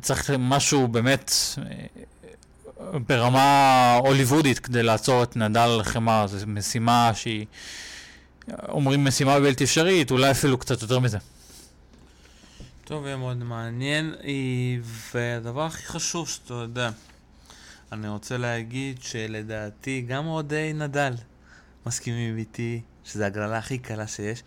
צריך 0.00 0.30
משהו 0.38 0.88
באמת 0.88 1.32
ברמה 3.08 3.94
הוליוודית 4.04 4.58
כדי 4.58 4.82
לעצור 4.82 5.22
את 5.22 5.36
נדל 5.36 5.80
חמר. 5.82 6.26
זו 6.26 6.46
משימה 6.46 7.10
שהיא, 7.14 7.46
אומרים 8.68 9.04
משימה 9.04 9.40
בלתי 9.40 9.64
אפשרית, 9.64 10.10
אולי 10.10 10.30
אפילו 10.30 10.58
קצת 10.58 10.82
יותר 10.82 10.98
מזה. 10.98 11.18
טוב, 12.84 13.06
יהיה 13.06 13.16
מאוד 13.16 13.36
מעניין, 13.36 14.14
והדבר 15.14 15.62
הכי 15.62 15.86
חשוב 15.86 16.28
שאתה 16.28 16.54
יודע, 16.54 16.90
אני 17.92 18.08
רוצה 18.08 18.36
להגיד 18.36 19.02
שלדעתי 19.02 20.04
גם 20.08 20.26
אוהדי 20.26 20.72
נדל 20.74 21.12
מסכימים 21.86 22.38
איתי 22.38 22.80
שזו 23.04 23.24
הגרלה 23.24 23.58
הכי 23.58 23.78
קלה 23.78 24.06
שיש, 24.06 24.42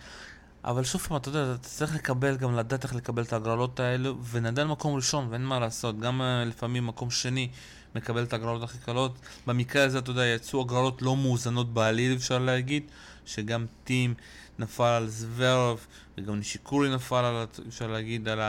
אבל 0.66 0.84
שוב 0.84 1.02
פעם, 1.02 1.18
אתה 1.18 1.30
יודע, 1.30 1.54
אתה 1.54 1.68
צריך 1.68 1.96
לקבל, 1.96 2.38
גם 2.38 2.56
לדעת 2.56 2.84
איך 2.84 2.96
לקבל 2.96 3.24
את 3.24 3.34
ההגרלות 3.34 3.80
האלו, 3.80 4.18
ונדל 4.32 4.64
מקום 4.64 4.96
ראשון, 4.96 5.28
ואין 5.30 5.46
מה 5.46 5.60
לעשות, 5.60 6.00
גם 6.00 6.22
אה, 6.22 6.44
לפעמים 6.46 6.88
מקום 6.88 7.10
שני 7.12 7.50
מקבל 7.96 8.24
את 8.24 8.34
ההגרלות 8.34 8.64
הכי 8.64 8.78
קלות. 8.78 9.20
במקרה 9.48 9.84
הזה, 9.84 10.00
אתה 10.00 10.12
יודע, 10.12 10.26
יצאו 10.26 10.62
הגרלות 10.62 11.02
לא 11.02 11.18
מאוזנות 11.18 11.74
בעליל, 11.74 12.16
אפשר 12.16 12.40
להגיד, 12.40 12.84
שגם 13.26 13.66
טים 13.84 14.14
נפל 14.60 14.84
על 14.84 15.08
זוורב, 15.08 15.86
וגם 16.18 16.36
נישיקורי 16.36 16.96
נפל 16.96 17.26
על, 17.26 17.46
אפשר 17.68 17.88
להגיד, 17.88 18.28
על 18.28 18.40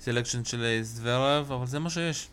הסלקשן 0.00 0.44
של 0.44 0.78
זוורב, 0.82 1.52
אבל 1.52 1.66
זה 1.66 1.78
מה 1.78 1.90
שיש. 1.90 2.28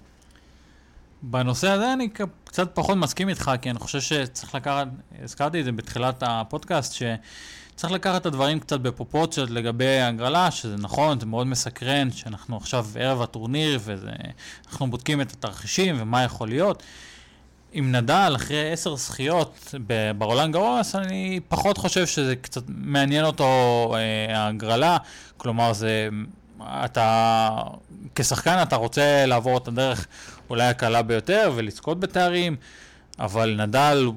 בנושא 1.22 1.70
הזה 1.70 1.93
אני 1.93 2.10
קצת 2.43 2.72
פחות 2.74 2.97
מסכים 2.97 3.30
איתך, 3.30 3.52
כי 3.62 3.70
אני 3.70 3.80
חושב 3.80 4.02
שצריך 4.02 4.56
לקחת, 4.56 4.88
הזכרתי 5.24 5.60
את 5.60 5.66
זה 5.66 5.72
בתחילת 5.72 6.24
הפודקאסט, 6.26 6.93
שצריך 7.82 7.93
לקחת 7.93 8.21
את 8.21 8.25
הדברים 8.25 8.59
קצת 8.59 8.79
בפרופורציות 8.79 9.49
לגבי 9.49 9.99
הגרלה, 9.99 10.51
שזה 10.51 10.75
נכון, 10.77 11.19
זה 11.19 11.25
מאוד 11.25 11.47
מסקרן, 11.47 12.11
שאנחנו 12.11 12.57
עכשיו 12.57 12.86
ערב 12.99 13.21
הטורניר, 13.21 13.79
ואנחנו 13.84 14.89
בודקים 14.89 15.21
את 15.21 15.32
התרחישים 15.32 15.95
ומה 15.99 16.23
יכול 16.23 16.49
להיות. 16.49 16.84
עם 17.71 17.91
נדל 17.91 18.34
אחרי 18.36 18.71
עשר 18.71 18.95
זכיות 18.95 19.73
ברולנד 20.17 20.53
גרוס, 20.53 20.95
אני 20.95 21.39
פחות 21.47 21.77
חושב 21.77 22.05
שזה 22.05 22.36
קצת 22.36 22.63
מעניין 22.67 23.25
אותו 23.25 23.45
אה, 23.95 24.38
ההגרלה. 24.38 24.97
כלומר, 25.38 25.73
זה, 25.73 26.09
אתה, 26.61 27.49
כשחקן 28.15 28.61
אתה 28.61 28.75
רוצה 28.75 29.25
לעבור 29.25 29.57
את 29.57 29.67
הדרך 29.67 30.07
אולי 30.49 30.67
הקלה 30.67 31.01
ביותר 31.01 31.51
ולזכות 31.55 31.99
בתארים, 31.99 32.55
אבל 33.19 33.55
נדל 33.61 34.07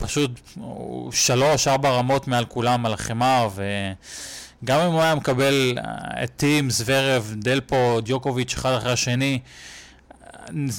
פשוט 0.00 0.40
הוא 0.54 1.12
שלוש, 1.12 1.68
ארבע 1.68 1.90
רמות 1.90 2.28
מעל 2.28 2.44
כולם 2.44 2.86
על 2.86 2.92
החמר, 2.92 3.48
וגם 3.54 4.80
אם 4.80 4.92
הוא 4.92 5.02
היה 5.02 5.14
מקבל 5.14 5.78
אה, 5.78 6.24
את 6.24 6.30
טים, 6.36 6.70
זוורב, 6.70 7.34
דלפו, 7.38 8.00
דיוקוביץ' 8.00 8.54
אחד 8.54 8.72
אחרי 8.72 8.92
השני, 8.92 9.38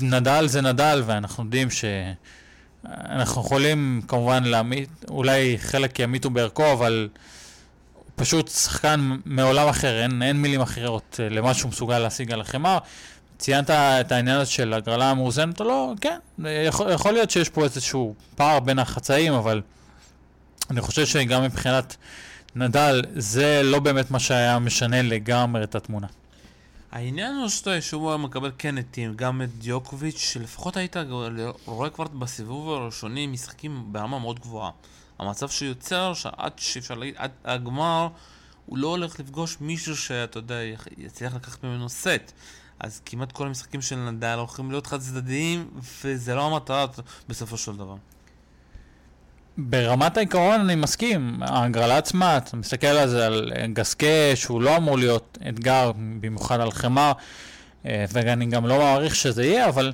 נדל 0.01 0.47
זה 0.47 0.61
נדל, 0.61 1.03
ואנחנו 1.05 1.43
יודעים 1.43 1.67
שאנחנו 1.69 3.41
יכולים 3.41 4.01
כמובן 4.07 4.43
להמית, 4.43 4.89
אולי 5.09 5.57
חלק 5.57 5.99
ימיתו 5.99 6.30
בערכו, 6.30 6.74
אבל 6.74 7.09
פשוט 8.15 8.47
שחקן 8.49 9.17
מעולם 9.26 9.67
אחר, 9.67 10.01
אין, 10.01 10.22
אין 10.22 10.41
מילים 10.41 10.61
אחרות 10.61 11.19
אה, 11.24 11.30
למה 11.30 11.53
שהוא 11.53 11.69
מסוגל 11.69 11.99
להשיג 11.99 12.32
על 12.32 12.41
החמר. 12.41 12.78
ציינת 13.42 13.70
את 13.70 14.12
העניין 14.12 14.39
הזה 14.39 14.52
של 14.52 14.74
הגרלה 14.74 15.12
המאוזנת 15.12 15.60
או 15.60 15.66
לא, 15.66 15.94
כן, 16.02 16.20
יכול, 16.68 16.92
יכול 16.92 17.14
להיות 17.14 17.32
שיש 17.32 17.50
פה 17.50 17.64
איזשהו 17.64 18.16
פער 18.36 18.60
בין 18.60 18.80
החצאים, 18.80 19.34
אבל 19.34 19.62
אני 20.72 20.82
חושב 20.82 21.06
שגם 21.06 21.44
מבחינת 21.44 21.96
נדל, 22.56 23.02
זה 23.16 23.62
לא 23.64 23.80
באמת 23.80 24.12
מה 24.12 24.20
שהיה 24.20 24.60
משנה 24.60 25.02
לגמרי 25.02 25.64
את 25.64 25.76
התמונה. 25.76 26.08
העניין 26.92 27.36
הוא 27.36 27.50
שאתה 27.50 27.82
שהוא 27.82 28.18
מקבל 28.18 28.52
כן 28.58 28.78
עטים, 28.78 29.14
גם 29.16 29.42
את 29.42 29.50
דיוקוביץ', 29.58 30.18
שלפחות 30.20 30.78
היית 30.78 30.96
רואה 31.66 31.89
כבר 31.89 32.04
בסיבוב 32.04 32.70
הראשוני 32.70 33.28
משחקים 33.28 33.84
ברמה 33.86 34.20
מאוד 34.20 34.39
גבוהה. 34.39 34.72
המצב 35.20 35.50
שיוצר 35.50 36.14
שעד 36.14 36.52
שאפשר 36.58 36.96
להגיד, 36.96 37.16
עד 37.18 37.32
הגמר, 37.46 38.08
הוא 38.66 38.78
לא 38.78 38.88
הולך 38.88 39.20
לפגוש 39.20 39.58
מישהו 39.62 39.98
שאתה 39.98 40.38
יודע, 40.38 40.56
יצליח 40.98 41.36
לקחת 41.36 41.64
ממנו 41.64 41.89
סט. 41.89 42.32
אז 42.84 43.01
כמעט 43.05 43.32
כל 43.32 43.47
המשחקים 43.47 43.82
של 43.82 43.95
נדל 43.95 44.36
הולכים 44.38 44.71
להיות 44.71 44.88
חד 44.88 44.99
צדדיים, 44.99 45.67
וזה 46.03 46.36
לא 46.36 46.45
המטרה 46.45 46.86
בסופו 47.29 47.57
של 47.57 47.77
דבר. 47.77 47.95
ברמת 49.57 50.17
העיקרון 50.17 50.61
אני 50.61 50.75
מסכים, 50.75 51.43
ההגרלה 51.43 51.97
עצמה, 51.97 52.38
אתה 52.38 52.57
מסתכל 52.57 52.88
על 52.88 53.09
זה, 53.09 53.25
על 53.25 53.51
גסקה, 53.73 54.36
שהוא 54.36 54.61
לא 54.61 54.77
אמור 54.77 54.97
להיות 54.97 55.38
אתגר, 55.49 55.91
במיוחד 55.95 56.59
על 56.59 56.71
חמר, 56.71 57.11
אה, 57.86 58.05
ואני 58.11 58.45
גם 58.45 58.67
לא 58.67 58.77
מעריך 58.77 59.15
שזה 59.15 59.45
יהיה, 59.45 59.69
אבל 59.69 59.93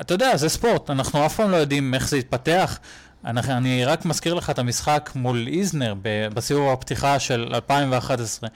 אתה 0.00 0.14
יודע, 0.14 0.36
זה 0.36 0.48
ספורט, 0.48 0.90
אנחנו 0.90 1.26
אף 1.26 1.36
פעם 1.36 1.50
לא 1.50 1.56
יודעים 1.56 1.94
איך 1.94 2.08
זה 2.08 2.18
יתפתח. 2.18 2.78
אני, 3.24 3.40
אני 3.40 3.84
רק 3.84 4.04
מזכיר 4.04 4.34
לך 4.34 4.50
את 4.50 4.58
המשחק 4.58 5.10
מול 5.14 5.48
איזנר 5.52 5.94
בסיבוב 6.34 6.72
הפתיחה 6.72 7.18
של 7.18 7.50
2011. 7.54 8.50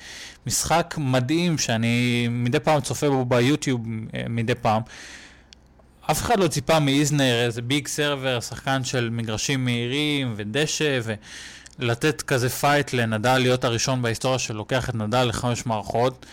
משחק 0.47 0.95
מדהים 0.99 1.59
שאני 1.59 2.29
מדי 2.31 2.61
פעם 2.61 2.81
צופה 2.81 3.11
בו 3.11 3.25
ביוטיוב 3.25 3.81
אה, 4.15 4.23
מדי 4.29 4.55
פעם. 4.55 4.83
אף 6.11 6.23
אחד 6.23 6.39
לא 6.39 6.49
ציפה 6.49 6.81
מאיזנר 6.81 7.45
איזה 7.45 7.63
big 7.63 7.89
server, 7.89 8.41
שחקן 8.41 8.85
של 8.85 9.09
מגרשים 9.13 9.65
מהירים 9.65 10.35
ודשא, 10.37 11.01
ולתת 11.79 12.23
כזה 12.23 12.49
fight 12.49 12.93
לנדל 12.93 13.39
להיות 13.39 13.65
הראשון 13.65 14.03
בהיסטוריה 14.03 14.39
שלוקח 14.39 14.91
את 14.91 14.95
נדל 14.95 15.25
לחמש 15.25 15.67
מערכות. 15.67 16.27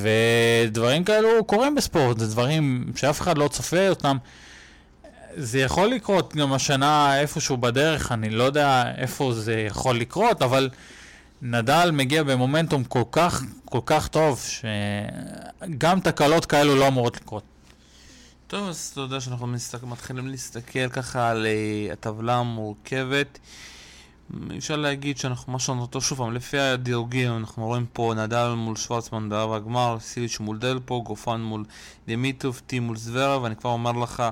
ודברים 0.00 1.04
כאלו 1.04 1.44
קורים 1.44 1.74
בספורט, 1.74 2.18
זה 2.18 2.26
דברים 2.26 2.92
שאף 2.96 3.20
אחד 3.20 3.38
לא 3.38 3.48
צופה 3.48 3.88
אותם. 3.88 4.16
זה 5.36 5.60
יכול 5.60 5.88
לקרות 5.88 6.36
גם 6.36 6.52
השנה 6.52 7.20
איפשהו 7.20 7.56
בדרך, 7.56 8.12
אני 8.12 8.30
לא 8.30 8.44
יודע 8.44 8.84
איפה 8.96 9.32
זה 9.34 9.54
יכול 9.60 9.98
לקרות, 9.98 10.42
אבל 10.42 10.70
נדל 11.42 11.90
מגיע 11.92 12.22
במומנטום 12.22 12.84
כל 12.84 13.02
כך, 13.12 13.42
כל 13.64 13.80
כך 13.86 14.08
טוב, 14.08 14.40
שגם 14.40 16.00
תקלות 16.00 16.46
כאלו 16.46 16.76
לא 16.76 16.88
אמורות 16.88 17.16
לקרות. 17.16 17.42
טוב, 18.46 18.68
אז 18.68 18.90
אתה 18.92 19.00
יודע 19.00 19.20
שאנחנו 19.20 19.46
מסתק... 19.46 19.82
מתחילים 19.82 20.28
להסתכל 20.28 20.88
ככה 20.88 21.30
על 21.30 21.46
uh, 21.46 21.92
הטבלה 21.92 22.36
המורכבת. 22.36 23.38
אפשר 24.58 24.76
להגיד 24.76 25.18
שאנחנו, 25.18 25.52
מה 25.52 25.58
שאנחנו 25.58 26.00
שוב 26.00 26.18
פעם, 26.18 26.32
לפי 26.32 26.58
הדירוגים, 26.58 27.36
אנחנו 27.36 27.66
רואים 27.66 27.86
פה 27.92 28.12
נדל 28.16 28.54
מול 28.56 28.76
שוורצמן 28.76 29.28
ברב 29.28 29.52
הגמר, 29.52 29.96
סיליץ' 30.00 30.40
מול 30.40 30.58
דלפו, 30.58 31.02
גופן 31.02 31.40
מול 31.40 31.64
דמיטוב, 32.08 32.60
טי 32.66 32.78
מול 32.78 32.96
זוורה, 32.96 33.42
ואני 33.42 33.56
כבר 33.56 33.70
אומר 33.70 33.92
לך 33.92 34.22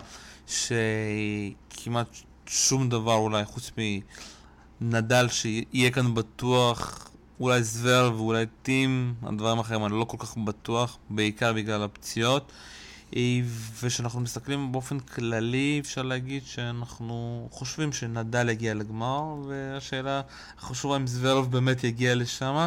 שכמעט 0.47 2.07
שום 2.47 2.89
דבר 2.89 3.15
אולי 3.15 3.45
חוץ 3.45 3.71
מנדל 4.81 5.29
שיהיה 5.29 5.91
כאן 5.91 6.15
בטוח, 6.15 7.09
אולי 7.41 7.63
זוור 7.63 8.15
ואולי 8.17 8.45
טים, 8.63 9.15
הדברים 9.23 9.59
האחרים 9.59 9.87
אני 9.87 9.93
לא 9.93 10.05
כל 10.05 10.17
כך 10.21 10.37
בטוח, 10.37 10.99
בעיקר 11.11 11.53
בגלל 11.53 11.83
הפציעות. 11.83 12.53
וכשאנחנו 13.81 14.21
מסתכלים 14.21 14.73
באופן 14.73 14.99
כללי, 15.01 15.81
אפשר 15.85 16.03
להגיד 16.03 16.43
שאנחנו 16.47 17.49
חושבים 17.51 17.93
שנדל 17.93 18.49
יגיע 18.49 18.75
לגמר, 18.75 19.35
והשאלה 19.47 20.21
החשובה 20.59 20.97
אם 20.97 21.07
זוורב 21.07 21.51
באמת 21.51 21.85
יגיע 21.85 22.15
לשם, 22.15 22.67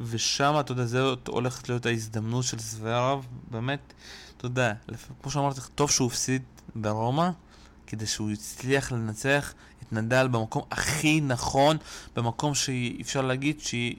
ושם, 0.00 0.54
אתה 0.60 0.72
יודע, 0.72 0.84
זה 0.84 1.02
הולכת 1.28 1.68
להיות 1.68 1.86
ההזדמנות 1.86 2.44
של 2.44 2.58
זוורב, 2.58 3.26
באמת, 3.50 3.92
אתה 4.36 4.46
יודע, 4.46 4.72
כמו 5.22 5.30
שאמרתי, 5.30 5.60
טוב 5.74 5.90
שהוא 5.90 6.06
הפסיד 6.08 6.42
ברומא, 6.74 7.30
כדי 7.86 8.06
שהוא 8.06 8.30
יצליח 8.30 8.92
לנצח 8.92 9.54
את 9.82 9.92
נדל 9.92 10.28
במקום 10.28 10.62
הכי 10.70 11.20
נכון, 11.20 11.76
במקום 12.16 12.54
שאפשר 12.54 13.22
להגיד 13.22 13.60
שהיא... 13.60 13.96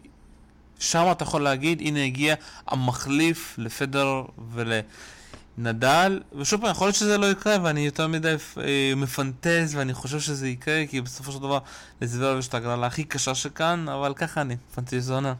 שם 0.79 1.07
אתה 1.11 1.23
יכול 1.23 1.41
להגיד, 1.41 1.81
הנה 1.81 2.03
הגיע 2.03 2.35
המחליף 2.67 3.55
לפדר 3.57 4.23
ול... 4.51 4.71
נדל, 5.57 6.21
ושוב 6.37 6.61
פעם, 6.61 6.71
יכול 6.71 6.87
להיות 6.87 6.95
שזה 6.95 7.17
לא 7.17 7.31
יקרה, 7.31 7.57
ואני 7.63 7.79
יותר 7.79 8.07
מדי 8.07 8.35
אה, 8.57 8.93
מפנטז, 8.95 9.75
ואני 9.75 9.93
חושב 9.93 10.19
שזה 10.19 10.47
יקרה, 10.47 10.83
כי 10.89 11.01
בסופו 11.01 11.31
של 11.31 11.39
דבר 11.39 11.59
לזוורב 12.01 12.39
יש 12.39 12.47
את 12.47 12.53
הגרלה 12.53 12.87
הכי 12.87 13.03
קשה 13.03 13.35
שכאן, 13.35 13.89
אבל 13.89 14.13
ככה 14.13 14.41
אני, 14.41 14.55
פנטזונה. 14.75 15.33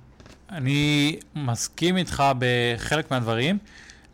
אני 0.50 1.16
מסכים 1.36 1.98
איתך 1.98 2.24
בחלק 2.40 3.12
מהדברים. 3.12 3.58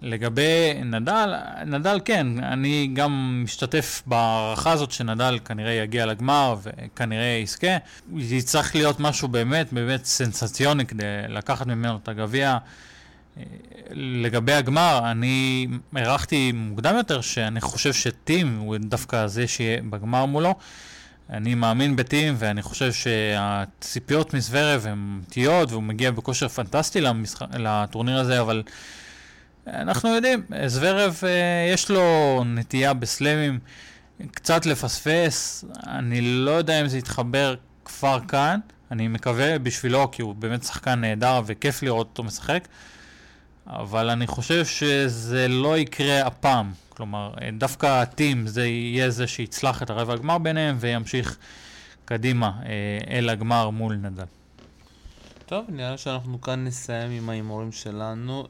לגבי 0.01 0.73
נדל, 0.85 1.33
נדל 1.65 1.99
כן, 2.05 2.43
אני 2.43 2.89
גם 2.93 3.41
משתתף 3.43 4.03
בהערכה 4.05 4.71
הזאת 4.71 4.91
שנדל 4.91 5.39
כנראה 5.45 5.71
יגיע 5.71 6.05
לגמר 6.05 6.55
וכנראה 6.63 7.39
יזכה. 7.43 7.77
יצטרך 8.17 8.75
להיות 8.75 8.99
משהו 8.99 9.27
באמת 9.27 9.73
באמת 9.73 10.05
סנסציוני 10.05 10.85
כדי 10.85 11.03
לקחת 11.29 11.67
ממנו 11.67 11.99
את 12.03 12.07
הגביע. 12.07 12.57
לגבי 13.91 14.53
הגמר, 14.53 15.11
אני 15.11 15.67
הערכתי 15.95 16.51
מוקדם 16.51 16.95
יותר 16.97 17.21
שאני 17.21 17.61
חושב 17.61 17.93
שטים 17.93 18.57
הוא 18.57 18.77
דווקא 18.77 19.27
זה 19.27 19.47
שיהיה 19.47 19.81
בגמר 19.89 20.25
מולו. 20.25 20.55
אני 21.29 21.55
מאמין 21.55 21.95
בטים 21.95 22.35
ואני 22.37 22.61
חושב 22.61 22.91
שהציפיות 22.93 24.33
מסוורב 24.33 24.85
הן 24.85 24.91
אמיתיות 24.91 25.71
והוא 25.71 25.83
מגיע 25.83 26.11
בכושר 26.11 26.47
פנטסטי 26.47 27.01
למשח... 27.01 27.41
לטורניר 27.41 28.19
הזה, 28.19 28.41
אבל 28.41 28.63
אנחנו 29.67 30.09
יודעים, 30.15 30.43
זוורב 30.65 31.19
אה, 31.23 31.73
יש 31.73 31.91
לו 31.91 32.43
נטייה 32.45 32.93
בסלמים 32.93 33.59
קצת 34.31 34.65
לפספס, 34.65 35.65
אני 35.87 36.21
לא 36.21 36.51
יודע 36.51 36.81
אם 36.81 36.87
זה 36.87 36.97
יתחבר 36.97 37.55
כבר 37.85 38.19
כאן, 38.27 38.59
אני 38.91 39.07
מקווה 39.07 39.59
בשבילו 39.59 40.11
כי 40.11 40.21
הוא 40.21 40.35
באמת 40.35 40.63
שחקן 40.63 41.01
נהדר 41.01 41.41
וכיף 41.45 41.83
לראות 41.83 42.07
אותו 42.07 42.23
משחק. 42.23 42.67
אבל 43.67 44.09
אני 44.09 44.27
חושב 44.27 44.65
שזה 44.65 45.47
לא 45.47 45.77
יקרה 45.77 46.27
הפעם. 46.27 46.71
כלומר, 46.89 47.33
דווקא 47.57 48.01
הטים 48.01 48.47
זה 48.47 48.65
יהיה 48.65 49.09
זה 49.09 49.27
שיצלח 49.27 49.83
את 49.83 49.89
הרבע 49.89 50.13
הגמר 50.13 50.37
ביניהם 50.37 50.77
וימשיך 50.79 51.37
קדימה 52.05 52.51
אה, 52.65 53.17
אל 53.17 53.29
הגמר 53.29 53.69
מול 53.69 53.95
נדל. 53.95 54.23
טוב, 55.45 55.65
נראה 55.69 55.97
שאנחנו 55.97 56.41
כאן 56.41 56.63
נסיים 56.63 57.11
עם 57.11 57.29
ההימורים 57.29 57.71
שלנו. 57.71 58.47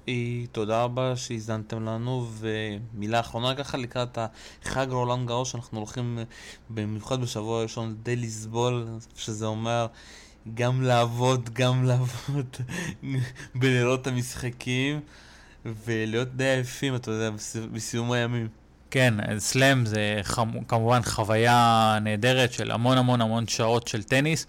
תודה 0.51 0.83
רבה 0.83 1.15
שהזדנתם 1.15 1.85
לנו, 1.85 2.27
ומילה 2.31 3.19
אחרונה 3.19 3.55
ככה 3.55 3.77
לקראת 3.77 4.17
החג 4.65 4.87
רולנד 4.89 5.27
גאו 5.27 5.45
שאנחנו 5.45 5.77
הולכים 5.77 6.19
במיוחד 6.69 7.21
בשבוע 7.21 7.59
הראשון 7.59 7.95
די 8.03 8.15
לסבול, 8.15 8.87
שזה 9.15 9.45
אומר 9.45 9.87
גם 10.53 10.81
לעבוד, 10.81 11.49
גם 11.53 11.85
לעבוד 11.85 12.57
בלילות 13.55 14.07
המשחקים 14.07 14.99
ולהיות 15.65 16.35
די 16.35 16.43
עייפים, 16.43 16.95
אתה 16.95 17.11
יודע, 17.11 17.29
בסיום 17.71 18.11
הימים. 18.11 18.47
כן, 18.91 19.13
סלאם 19.39 19.85
זה 19.85 20.19
חמ... 20.23 20.63
כמובן 20.67 21.01
חוויה 21.03 21.97
נהדרת 22.01 22.53
של 22.53 22.71
המון 22.71 22.97
המון 22.97 23.21
המון 23.21 23.47
שעות 23.47 23.87
של 23.87 24.03
טניס. 24.03 24.45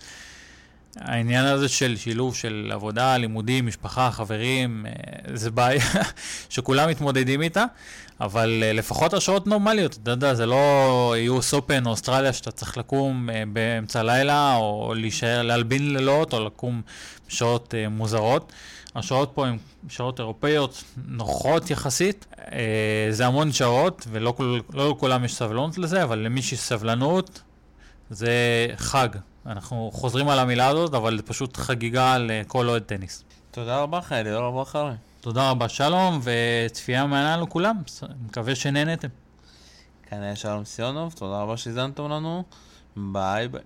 העניין 0.96 1.44
הזה 1.44 1.68
של 1.68 1.96
שילוב 1.96 2.34
של 2.34 2.70
עבודה, 2.74 3.16
לימודים, 3.16 3.66
משפחה, 3.66 4.10
חברים, 4.10 4.86
אה, 4.86 4.92
זה 5.36 5.50
בעיה 5.50 5.84
שכולם 6.48 6.88
מתמודדים 6.88 7.42
איתה, 7.42 7.64
אבל 8.20 8.62
אה, 8.62 8.72
לפחות 8.72 9.14
השעות 9.14 9.46
נורמליות, 9.46 9.98
אתה 10.02 10.10
יודע, 10.10 10.34
זה 10.34 10.46
לא 10.46 11.14
Open 11.52 11.86
או 11.86 11.90
אוסטרליה 11.90 12.32
שאתה 12.32 12.50
צריך 12.50 12.78
לקום 12.78 13.30
אה, 13.30 13.42
באמצע 13.52 14.00
הלילה, 14.00 14.54
או 14.56 14.94
להישאר, 14.96 15.42
להלבין 15.42 15.92
לילות, 15.92 16.34
או 16.34 16.44
לקום 16.44 16.82
בשעות 17.28 17.74
מוזרות. 17.90 18.52
השעות 18.94 19.30
פה 19.34 19.46
הן 19.46 19.56
שעות 19.88 20.20
אירופאיות 20.20 20.84
נוחות 21.06 21.70
יחסית, 21.70 22.26
זה 23.10 23.26
המון 23.26 23.52
שעות, 23.52 24.06
ולא 24.10 24.34
לא 24.72 24.90
לכולם 24.90 25.24
יש 25.24 25.34
סבלנות 25.34 25.78
לזה, 25.78 26.02
אבל 26.02 26.18
למי 26.18 26.42
שיש 26.42 26.60
סבלנות, 26.60 27.40
זה 28.10 28.30
חג. 28.76 29.08
אנחנו 29.46 29.90
חוזרים 29.92 30.28
על 30.28 30.38
המילה 30.38 30.66
הזאת, 30.66 30.94
אבל 30.94 31.16
זה 31.16 31.22
פשוט 31.22 31.56
חגיגה 31.56 32.18
לכל 32.18 32.68
אוהד 32.68 32.82
טניס. 32.82 33.24
תודה 33.50 33.78
רבה 33.78 34.00
חיילי, 34.00 34.30
תודה 34.30 34.40
רבה 34.40 34.64
חרי. 34.64 34.92
תודה 35.20 35.50
רבה, 35.50 35.68
שלום, 35.68 36.20
וצפייה 36.22 37.06
מעניינה 37.06 37.36
לכולם. 37.36 37.76
מקווה 38.26 38.54
שנהנתם. 38.54 39.08
כאן 40.02 40.22
היה 40.22 40.36
שלום 40.36 40.64
סיונוב, 40.64 41.12
תודה 41.12 41.42
רבה 41.42 41.56
שהזנתם 41.56 42.02
לנו. 42.10 42.44
ביי 42.96 43.48
ביי. 43.48 43.60